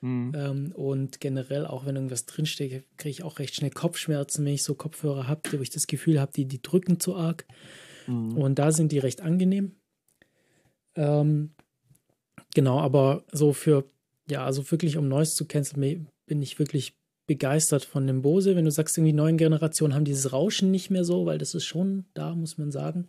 [0.00, 0.32] Mhm.
[0.36, 4.62] Ähm, und generell, auch wenn irgendwas drinsteckt, kriege ich auch recht schnell Kopfschmerzen, wenn ich
[4.62, 7.46] so Kopfhörer habe, wo ich das Gefühl habe, die, die drücken zu arg.
[8.06, 8.36] Mhm.
[8.36, 9.72] Und da sind die recht angenehm.
[10.96, 11.54] Ähm,
[12.54, 13.90] genau, aber so für
[14.28, 16.96] ja, also wirklich, um Neues zu canceln, bin ich wirklich
[17.26, 18.56] begeistert von dem Bose.
[18.56, 21.64] Wenn du sagst, irgendwie neuen Generationen haben dieses Rauschen nicht mehr so, weil das ist
[21.64, 23.08] schon da, muss man sagen.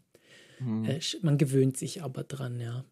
[0.59, 0.85] Mhm.
[0.85, 2.85] Äh, man gewöhnt sich aber dran, ja.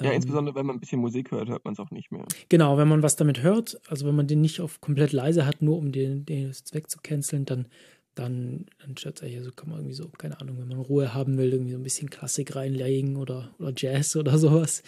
[0.00, 2.26] Ja, ähm, insbesondere wenn man ein bisschen Musik hört, hört man es auch nicht mehr.
[2.48, 5.62] Genau, wenn man was damit hört, also wenn man den nicht auf komplett leise hat,
[5.62, 7.66] nur um den, den Zweck zu canceln, dann,
[8.14, 11.38] dann, dann stört es also kann man irgendwie so, keine Ahnung, wenn man Ruhe haben
[11.38, 14.82] will, irgendwie so ein bisschen Klassik reinlegen oder, oder Jazz oder sowas.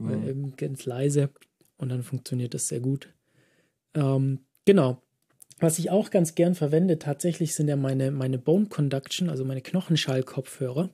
[0.00, 0.56] Mhm.
[0.56, 1.30] Ganz leise
[1.76, 3.12] und dann funktioniert das sehr gut.
[3.94, 5.02] Ähm, genau.
[5.58, 9.60] Was ich auch ganz gern verwende, tatsächlich sind ja meine, meine Bone Conduction, also meine
[9.60, 10.90] Knochenschall-Kopfhörer.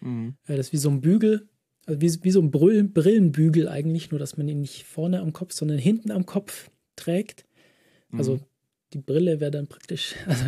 [0.00, 0.36] Mhm.
[0.46, 1.48] Das ist wie so ein Bügel,
[1.86, 5.32] also wie, wie so ein Brillen, Brillenbügel eigentlich, nur dass man ihn nicht vorne am
[5.32, 7.44] Kopf, sondern hinten am Kopf trägt.
[8.12, 8.40] Also mhm.
[8.92, 10.14] die Brille wäre dann praktisch.
[10.26, 10.44] Also,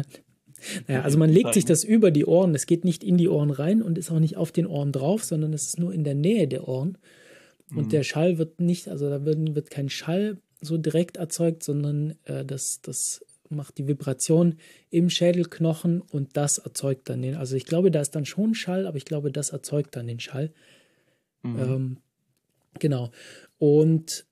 [0.89, 2.55] naja, also man legt sich das über die Ohren.
[2.55, 5.23] Es geht nicht in die Ohren rein und ist auch nicht auf den Ohren drauf,
[5.23, 6.97] sondern es ist nur in der Nähe der Ohren.
[7.71, 7.89] Und mhm.
[7.91, 12.45] der Schall wird nicht, also da wird, wird kein Schall so direkt erzeugt, sondern äh,
[12.45, 14.57] das, das macht die Vibration
[14.91, 17.37] im Schädelknochen und das erzeugt dann den.
[17.37, 20.21] Also ich glaube, da ist dann schon Schall, aber ich glaube, das erzeugt dann den
[20.21, 20.53] Schall.
[21.43, 21.61] Mhm.
[21.61, 21.97] Ähm,
[22.79, 23.11] genau.
[23.59, 24.27] Und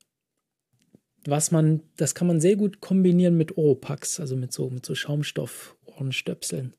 [1.27, 4.94] was man, das kann man sehr gut kombinieren mit Oropax, also mit so, mit so
[4.94, 6.74] Schaumstoff-Ohrenstöpseln.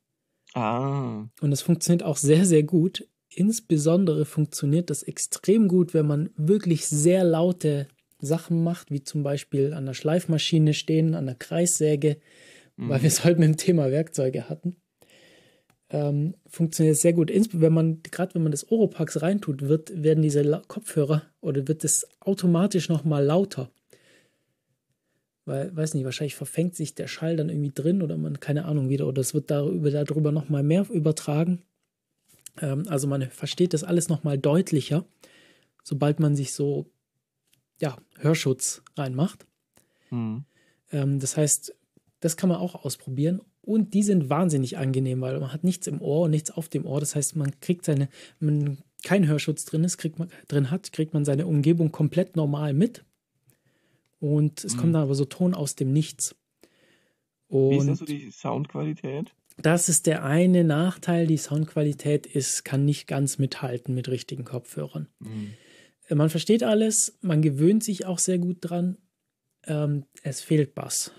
[0.54, 1.28] Ah.
[1.42, 3.08] Und das funktioniert auch sehr, sehr gut.
[3.36, 7.88] Insbesondere funktioniert das extrem gut, wenn man wirklich sehr laute
[8.20, 12.18] Sachen macht, wie zum Beispiel an der Schleifmaschine stehen, an der Kreissäge,
[12.78, 12.90] mhm.
[12.90, 14.78] weil wir es heute mit dem Thema Werkzeuge hatten.
[15.90, 17.30] Ähm, funktioniert sehr gut.
[17.30, 22.08] Wenn man, gerade wenn man das Oropax reintut, wird, werden diese Kopfhörer oder wird es
[22.22, 23.70] automatisch nochmal lauter.
[25.44, 28.90] Weil, weiß nicht, wahrscheinlich verfängt sich der Schall dann irgendwie drin oder man, keine Ahnung
[28.90, 31.62] wieder, oder es wird darüber, darüber nochmal mehr übertragen.
[32.62, 35.06] Ähm, also man versteht das alles nochmal deutlicher,
[35.84, 36.86] sobald man sich so,
[37.80, 39.46] ja, Hörschutz reinmacht.
[40.10, 40.46] Mhm.
[40.92, 41.76] Ähm, das heißt,
[42.20, 43.42] das kann man auch ausprobieren.
[43.62, 46.86] Und die sind wahnsinnig angenehm, weil man hat nichts im Ohr und nichts auf dem
[46.86, 47.00] Ohr.
[47.00, 48.10] Das heißt, man kriegt seine,
[48.40, 52.74] wenn kein Hörschutz drin ist, kriegt man drin hat, kriegt man seine Umgebung komplett normal
[52.74, 53.04] mit.
[54.20, 54.80] Und es mhm.
[54.80, 56.36] kommt dann aber so Ton aus dem Nichts.
[57.48, 59.34] Und Wie ist das so die Soundqualität?
[59.58, 61.28] Das ist der eine Nachteil.
[61.28, 65.08] Die Soundqualität ist, kann nicht ganz mithalten mit richtigen Kopfhörern.
[65.20, 65.54] Mhm.
[66.10, 68.98] Man versteht alles, man gewöhnt sich auch sehr gut dran.
[69.66, 71.12] Ähm, es fehlt Bass.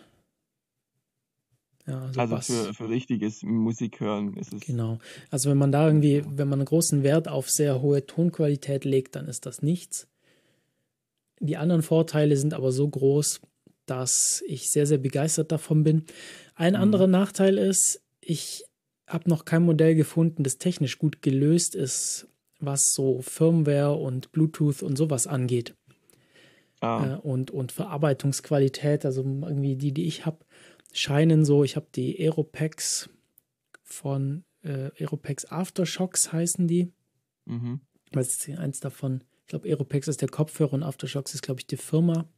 [1.86, 4.60] Ja, also, also für, für richtiges Musik hören ist es.
[4.60, 4.98] Genau.
[5.30, 9.16] Also wenn man da irgendwie, wenn man einen großen Wert auf sehr hohe Tonqualität legt,
[9.16, 10.08] dann ist das nichts.
[11.38, 13.40] Die anderen Vorteile sind aber so groß,
[13.86, 16.04] dass ich sehr, sehr begeistert davon bin.
[16.54, 16.80] Ein mhm.
[16.80, 18.64] anderer Nachteil ist, ich
[19.06, 22.28] habe noch kein Modell gefunden, das technisch gut gelöst ist,
[22.58, 25.74] was so Firmware und Bluetooth und sowas angeht.
[26.80, 27.14] Ah.
[27.14, 30.38] Äh, und, und Verarbeitungsqualität, also irgendwie die, die ich habe,
[30.92, 33.10] scheinen so, ich habe die Aeropex
[33.82, 36.92] von äh, Aeropex Aftershocks heißen die.
[37.44, 37.80] Mhm.
[38.12, 39.22] Was ist eins davon?
[39.42, 42.28] Ich glaube, Aeropex ist der Kopfhörer und Aftershocks ist, glaube ich, die Firma.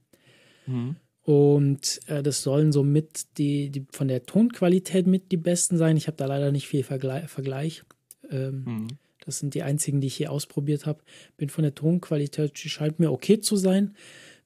[0.66, 0.96] Mhm.
[1.28, 5.98] Und äh, das sollen so mit die, die von der Tonqualität mit die besten sein.
[5.98, 7.28] Ich habe da leider nicht viel Vergleich.
[7.28, 7.84] Vergleich.
[8.30, 8.88] Ähm, mhm.
[9.26, 11.02] Das sind die einzigen, die ich hier ausprobiert habe.
[11.36, 13.94] Bin von der Tonqualität, scheint mir okay zu sein.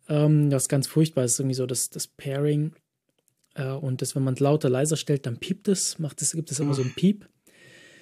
[0.09, 1.22] Ähm, das ist ganz furchtbar.
[1.22, 2.74] Das ist irgendwie so das, das Pairing
[3.54, 6.50] äh, und das, wenn man es lauter, leiser stellt, dann piept es, macht es, gibt
[6.50, 7.28] es immer so ein Piep.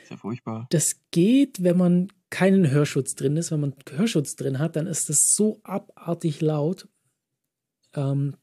[0.04, 0.66] Ist ja furchtbar.
[0.70, 3.50] Das geht, wenn man keinen Hörschutz drin ist.
[3.50, 6.88] Wenn man Hörschutz drin hat, dann ist das so abartig laut.
[7.94, 8.36] Ähm,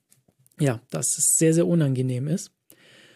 [0.60, 2.52] ja, dass es sehr, sehr unangenehm ist.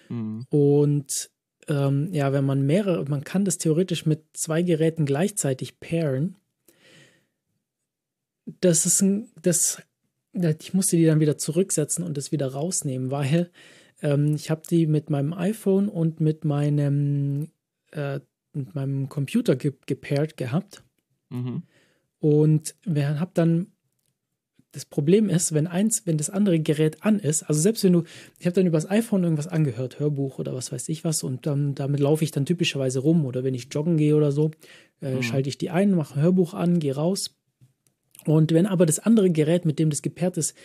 [0.10, 0.46] Mhm.
[0.50, 1.32] Und
[1.68, 6.36] ähm, ja, wenn man mehrere, man kann das theoretisch mit zwei Geräten gleichzeitig pairen.
[8.60, 9.82] Das ist ein, das,
[10.34, 13.52] ich musste die dann wieder zurücksetzen und das wieder rausnehmen, weil
[14.02, 17.52] ähm, ich habe die mit meinem iPhone und mit meinem,
[17.92, 18.20] äh,
[18.54, 20.84] mit meinem Computer ge gepaart gehabt.
[21.30, 21.64] Mhm.
[22.20, 23.72] Und habe dann
[24.72, 28.04] das Problem ist, wenn eins, wenn das andere Gerät an ist, also selbst wenn du,
[28.40, 31.76] ich habe dann übers iPhone irgendwas angehört, Hörbuch oder was weiß ich was, und dann,
[31.76, 34.52] damit laufe ich dann typischerweise rum oder wenn ich joggen gehe oder so,
[35.02, 35.24] äh, mhm.
[35.24, 37.36] schalte ich die ein, mache ein Hörbuch an, gehe raus.
[38.26, 40.56] Und wenn aber das andere Gerät, mit dem das gepaart ist,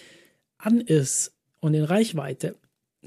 [0.59, 2.55] an ist und in Reichweite,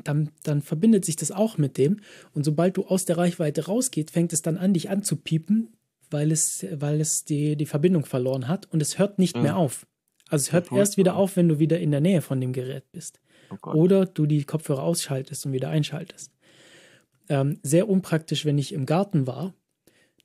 [0.03, 2.01] dann, dann verbindet sich das auch mit dem.
[2.33, 5.69] Und sobald du aus der Reichweite rausgehst, fängt es dann an, dich anzupiepen,
[6.09, 9.41] weil es, weil es die, die Verbindung verloren hat und es hört nicht ja.
[9.41, 9.85] mehr auf.
[10.29, 12.91] Also es hört erst wieder auf, wenn du wieder in der Nähe von dem Gerät
[12.91, 13.19] bist.
[13.63, 16.31] Oh Oder du die Kopfhörer ausschaltest und wieder einschaltest.
[17.29, 19.53] Ähm, sehr unpraktisch, wenn ich im Garten war,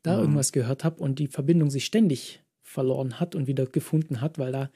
[0.02, 0.20] da mhm.
[0.20, 4.52] irgendwas gehört habe und die Verbindung sich ständig verloren hat und wieder gefunden hat, weil
[4.52, 4.70] da,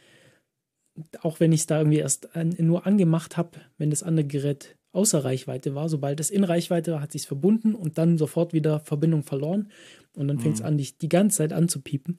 [1.22, 2.28] auch wenn ich es da irgendwie erst
[2.58, 5.88] nur angemacht habe, wenn das andere Gerät außer Reichweite war.
[5.88, 9.70] Sobald es in Reichweite war, hat sich verbunden und dann sofort wieder Verbindung verloren.
[10.14, 10.66] Und dann fängt es mhm.
[10.66, 12.18] an, dich die ganze Zeit anzupiepen.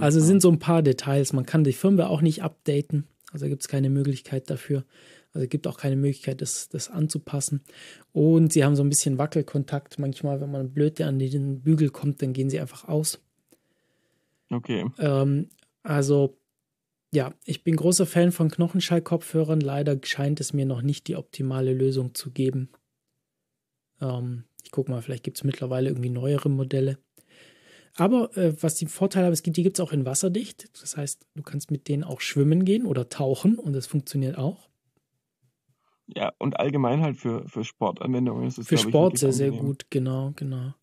[0.00, 1.32] Also sind so ein paar Details.
[1.32, 3.06] Man kann die Firmware auch nicht updaten.
[3.32, 4.84] Also gibt es keine Möglichkeit dafür.
[5.32, 7.62] Also es gibt auch keine Möglichkeit, das, das anzupassen.
[8.12, 9.98] Und sie haben so ein bisschen Wackelkontakt.
[9.98, 13.20] Manchmal, wenn man blöd an den Bügel kommt, dann gehen sie einfach aus.
[14.50, 14.86] Okay.
[14.98, 15.48] Ähm,
[15.84, 16.36] also,
[17.12, 19.60] ja, ich bin großer Fan von Knochenschallkopfhörern.
[19.60, 22.70] Leider scheint es mir noch nicht die optimale Lösung zu geben.
[24.00, 26.98] Ähm, ich gucke mal, vielleicht gibt es mittlerweile irgendwie neuere Modelle.
[27.96, 30.68] Aber äh, was die Vorteile haben, es gibt, die gibt es auch in wasserdicht.
[30.80, 34.68] Das heißt, du kannst mit denen auch schwimmen gehen oder tauchen und das funktioniert auch.
[36.16, 40.32] Ja, und allgemein halt für, für Sportanwendungen ist es Für Sport sehr, sehr gut, genau,
[40.34, 40.74] genau.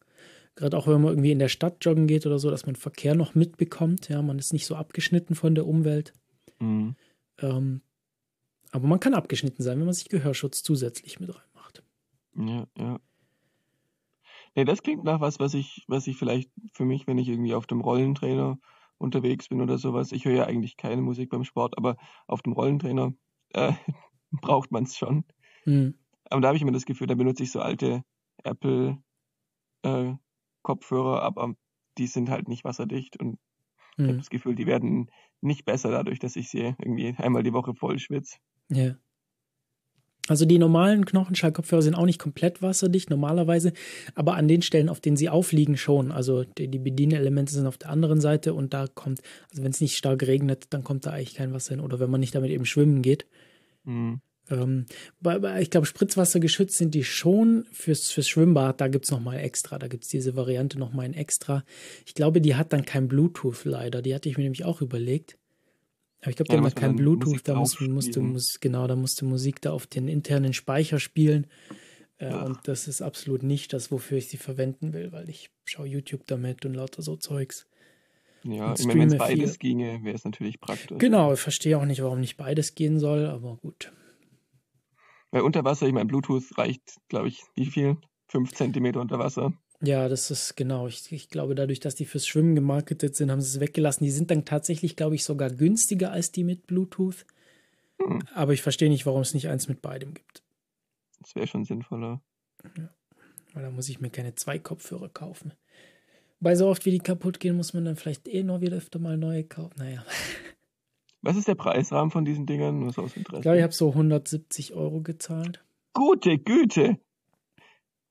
[0.56, 3.14] Gerade auch wenn man irgendwie in der Stadt joggen geht oder so, dass man Verkehr
[3.14, 4.10] noch mitbekommt.
[4.10, 6.14] Ja, man ist nicht so abgeschnitten von der Umwelt.
[6.60, 6.96] Mhm.
[7.40, 7.82] Ähm,
[8.72, 11.84] aber man kann abgeschnitten sein, wenn man sich Gehörschutz zusätzlich mit reinmacht.
[12.36, 13.00] Ja, ja.
[14.58, 17.54] Nee, das klingt nach was, was ich, was ich vielleicht für mich, wenn ich irgendwie
[17.54, 18.58] auf dem Rollentrainer
[18.98, 22.54] unterwegs bin oder sowas, ich höre ja eigentlich keine Musik beim Sport, aber auf dem
[22.54, 23.14] Rollentrainer
[23.54, 23.74] äh,
[24.32, 25.26] braucht man es schon.
[25.66, 26.00] Mhm.
[26.32, 28.04] Aber da habe ich immer das Gefühl, da benutze ich so alte
[28.44, 28.98] Apple
[29.84, 30.14] äh,
[30.64, 31.54] Kopfhörer, aber
[32.00, 33.38] die sind halt nicht wasserdicht und
[33.96, 34.06] mhm.
[34.06, 37.54] ich habe das Gefühl, die werden nicht besser dadurch, dass ich sie irgendwie einmal die
[37.54, 38.40] Woche voll schwitze.
[38.70, 38.96] Ja.
[40.28, 43.74] Also die normalen Knochenschallkopfhörer sind auch nicht komplett wasserdicht normalerweise,
[44.14, 46.12] aber an den Stellen, auf denen sie aufliegen, schon.
[46.12, 49.82] Also die, die Bedienelemente sind auf der anderen Seite und da kommt, also wenn es
[49.82, 51.80] nicht stark regnet, dann kommt da eigentlich kein Wasser hin.
[51.80, 53.26] Oder wenn man nicht damit eben schwimmen geht.
[53.86, 54.22] Mhm.
[54.50, 54.86] Ähm,
[55.20, 58.82] bei, ich glaube, Spritzwasser geschützt sind die schon fürs, fürs Schwimmbad.
[58.82, 59.80] Da gibt es nochmal extra.
[59.80, 61.64] Da gibt es diese Variante nochmal in extra.
[62.06, 64.02] Ich glaube, die hat dann kein Bluetooth leider.
[64.02, 65.38] Die hatte ich mir nämlich auch überlegt.
[66.22, 69.26] Aber ich glaube, ja, der hat kein Bluetooth, da musste, musste, musste, genau, da musste
[69.26, 71.48] Musik da auf den internen Speicher spielen.
[72.18, 75.88] Äh, und das ist absolut nicht das, wofür ich sie verwenden will, weil ich schaue
[75.88, 77.68] YouTube damit und lauter so Zeugs.
[78.44, 79.60] Ja, wenn es beides viel.
[79.60, 80.98] ginge, wäre es natürlich praktisch.
[80.98, 83.92] Genau, ich verstehe auch nicht, warum nicht beides gehen soll, aber gut.
[85.32, 87.98] Weil unter Wasser, ich meine, Bluetooth reicht, glaube ich, wie viel?
[88.30, 89.54] Fünf Zentimeter unter Wasser.
[89.82, 90.88] Ja, das ist genau.
[90.88, 94.06] Ich, ich, glaube, dadurch, dass die fürs Schwimmen gemarketet sind, haben sie es weggelassen.
[94.06, 97.26] Die sind dann tatsächlich, glaube ich, sogar günstiger als die mit Bluetooth.
[98.02, 98.24] Hm.
[98.34, 100.44] Aber ich verstehe nicht, warum es nicht eins mit beidem gibt.
[101.20, 102.22] Das wäre schon sinnvoller.
[102.76, 102.90] Ja.
[103.54, 105.54] Weil da muss ich mir keine zwei Kopfhörer kaufen.
[106.40, 109.00] Weil so oft wie die kaputt gehen, muss man dann vielleicht eh noch wieder öfter
[109.00, 109.76] mal neue kaufen.
[109.78, 110.04] Naja.
[111.22, 112.86] Was ist der Preisrahmen von diesen Dingern?
[112.86, 113.38] Was aus Interesse?
[113.38, 115.64] Ich glaube, ich habe so 170 Euro gezahlt.
[115.94, 117.00] Gute Güte!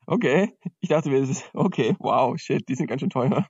[0.07, 3.47] Okay, ich dachte mir, okay, wow, shit, die sind ganz schön teuer.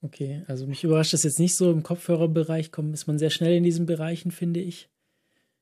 [0.00, 1.70] Okay, also mich überrascht das jetzt nicht so.
[1.70, 4.90] Im Kopfhörerbereich kommt, ist man sehr schnell in diesen Bereichen, finde ich.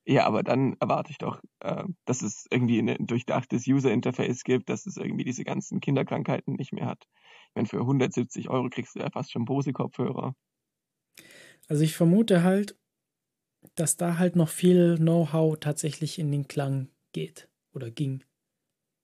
[0.07, 4.87] Ja, aber dann erwarte ich doch, äh, dass es irgendwie ein durchdachtes User-Interface gibt, dass
[4.87, 7.05] es irgendwie diese ganzen Kinderkrankheiten nicht mehr hat.
[7.49, 10.35] Ich meine, für 170 Euro kriegst du ja fast schon Bose-Kopfhörer.
[11.69, 12.79] Also ich vermute halt,
[13.75, 18.25] dass da halt noch viel Know-how tatsächlich in den Klang geht oder ging.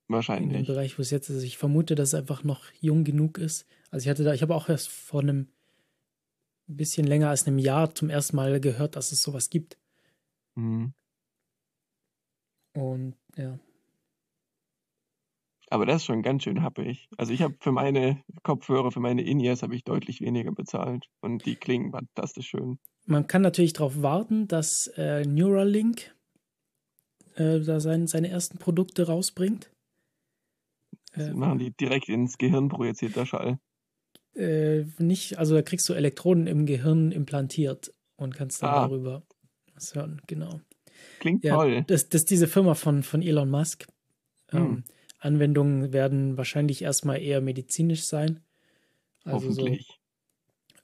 [0.09, 0.59] Wahrscheinlich.
[0.59, 1.43] In dem Bereich, wo es jetzt ist.
[1.43, 3.67] Ich vermute, dass es einfach noch jung genug ist.
[3.91, 5.49] Also ich hatte da, ich habe auch erst vor einem
[6.69, 9.79] bisschen länger als einem Jahr zum ersten Mal gehört, dass es sowas gibt.
[10.55, 10.93] Mhm.
[12.75, 13.59] Und ja.
[15.69, 17.09] Aber das ist schon ganz schön happig.
[17.17, 21.45] Also ich habe für meine Kopfhörer, für meine In-Ears habe ich deutlich weniger bezahlt und
[21.45, 22.79] die klingen fantastisch schön.
[23.05, 26.15] Man kann natürlich darauf warten, dass äh, Neuralink
[27.35, 29.71] äh, da sein, seine ersten Produkte rausbringt.
[31.17, 33.59] Äh, machen die direkt ins Gehirn projiziert, der Schall.
[34.35, 38.87] Äh, nicht, also da kriegst du Elektroden im Gehirn implantiert und kannst dann ah.
[38.87, 39.23] darüber
[39.75, 40.61] was hören, genau.
[41.21, 41.85] Klingt ja, toll.
[41.87, 43.87] Das, das ist diese Firma von, von Elon Musk.
[44.51, 44.61] Hm.
[44.61, 44.85] Ähm,
[45.19, 48.41] Anwendungen werden wahrscheinlich erstmal eher medizinisch sein.
[49.25, 50.01] Also Hoffentlich.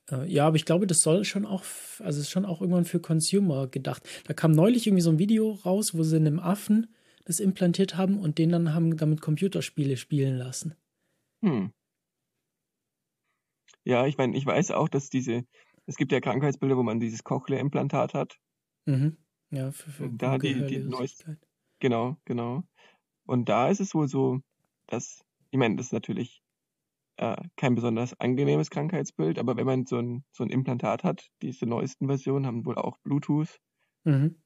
[0.09, 1.63] So, äh, ja, aber ich glaube, das soll schon auch,
[2.01, 4.03] also ist schon auch irgendwann für Consumer gedacht.
[4.27, 6.93] Da kam neulich irgendwie so ein Video raus, wo sie einem Affen
[7.24, 10.74] das implantiert haben und den dann haben damit Computerspiele spielen lassen.
[11.43, 11.73] Hm.
[13.85, 15.44] Ja, ich meine, ich weiß auch, dass diese,
[15.86, 18.39] es gibt ja Krankheitsbilder, wo man dieses Cochlea-Implantat hat.
[18.86, 19.16] Mhm.
[19.51, 21.39] Ja, für, für da die, die neueste.
[21.81, 22.62] Genau, genau.
[23.27, 24.40] Und da ist es wohl so,
[24.86, 26.43] dass, ich meine, das ist natürlich
[27.16, 31.66] äh, kein besonders angenehmes Krankheitsbild, aber wenn man so ein, so ein Implantat hat, diese
[31.66, 33.61] neuesten Versionen haben wohl auch Bluetooth.
[34.05, 34.40] Mhm.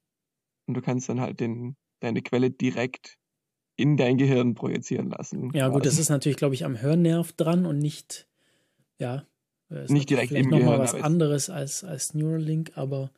[0.65, 3.17] Und du kannst dann halt den, deine Quelle direkt
[3.75, 5.51] in dein Gehirn projizieren lassen.
[5.53, 5.73] Ja, quasi.
[5.73, 8.27] gut, das ist natürlich, glaube ich, am Hörnerv dran und nicht,
[8.97, 9.25] ja,
[9.69, 10.77] nicht direkt vielleicht im noch Gehirn.
[10.77, 13.11] Mal was anderes als, als Neuralink, aber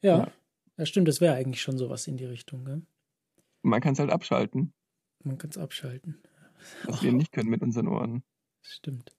[0.00, 0.32] ja, ja.
[0.76, 2.64] ja stimmt, das wäre eigentlich schon sowas in die Richtung.
[2.64, 2.82] Gell?
[3.62, 4.72] Man kann es halt abschalten.
[5.24, 6.18] Man kann es abschalten.
[6.84, 8.22] Was wir nicht können mit unseren Ohren.
[8.62, 9.12] Stimmt.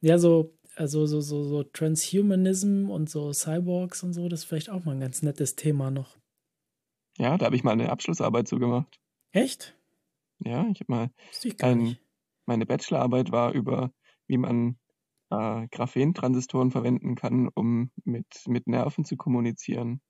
[0.00, 4.70] Ja, so, also so, so, so Transhumanism und so Cyborgs und so, das ist vielleicht
[4.70, 6.18] auch mal ein ganz nettes Thema noch.
[7.18, 8.98] Ja, da habe ich mal eine Abschlussarbeit zu gemacht.
[9.32, 9.76] Echt?
[10.38, 11.10] Ja, ich habe mal
[11.42, 11.96] ich ein,
[12.46, 13.92] meine Bachelorarbeit war über,
[14.26, 14.78] wie man
[15.30, 20.00] äh, Graphentransistoren verwenden kann, um mit, mit Nerven zu kommunizieren.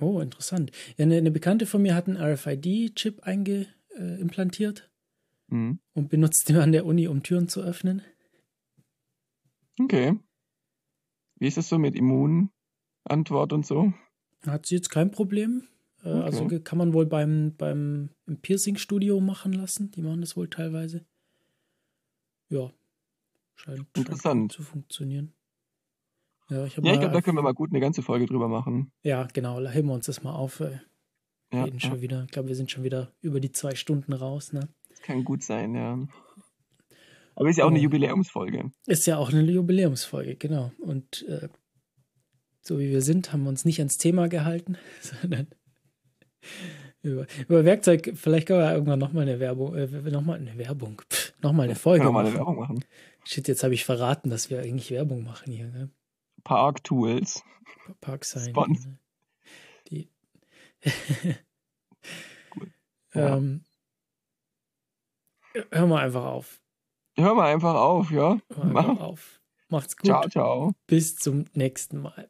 [0.00, 0.70] Oh, interessant.
[0.96, 4.90] Ja, eine, eine Bekannte von mir hat einen RFID-Chip eingeimplantiert
[5.52, 5.80] Mhm.
[5.94, 8.02] und benutzt den an der Uni, um Türen zu öffnen.
[9.80, 10.16] Okay.
[11.40, 13.92] Wie ist es so mit Immunantwort und so?
[14.46, 15.66] Hat sie jetzt kein Problem.
[16.04, 16.48] Äh, Also Okay.
[16.56, 19.90] ge- kann man wohl beim, beim im Piercing-Studio machen lassen.
[19.90, 21.04] Die machen das wohl teilweise.
[22.48, 22.70] Ja.
[23.54, 23.86] Scheint,
[24.22, 25.34] scheint zu funktionieren.
[26.48, 28.90] Ja, ich Ja, ich glaube, da können wir mal gut eine ganze Folge drüber machen.
[29.02, 30.60] ja, genau, heben wir uns das mal auf.
[30.60, 30.80] Äh,
[31.52, 31.88] Ja, reden ja.
[31.90, 32.24] schon wieder.
[32.24, 34.52] Ich glaube, wir sind schon wieder über die zwei Stunden raus.
[34.52, 34.68] Ne?
[34.88, 35.98] das kann gut sein, ja.
[37.36, 37.78] Aber ist ja auch eine.
[37.78, 38.72] Jubiläumsfolge.
[38.86, 40.72] Ist ja auch eine Jubiläumsfolge, genau.
[40.78, 41.48] Und äh,
[42.60, 45.46] so wie wir sind, haben wir uns nicht ans Thema gehalten, sondern
[47.02, 48.12] über, über Werkzeug.
[48.14, 51.02] Vielleicht können wir irgendwann nochmal eine Werbung, äh, nochmal eine Werbung,
[51.42, 52.38] nochmal eine Folge mal eine machen.
[52.38, 52.84] Werbung machen.
[53.24, 55.66] Shit, jetzt habe ich verraten, dass wir eigentlich Werbung machen hier.
[55.66, 55.90] Ne?
[56.44, 57.42] Park Tools.
[58.00, 58.24] Park.
[58.24, 58.86] Spons.
[58.86, 58.98] Ne?
[59.90, 60.08] Die.
[63.12, 63.36] Ja.
[63.36, 63.64] ähm,
[65.72, 66.60] hör mal einfach auf.
[67.16, 68.38] Hören wir einfach auf, ja?
[68.54, 69.40] Hör einfach auf.
[69.68, 70.06] Macht's gut.
[70.06, 70.72] Ciao, ciao.
[70.86, 72.28] Bis zum nächsten Mal.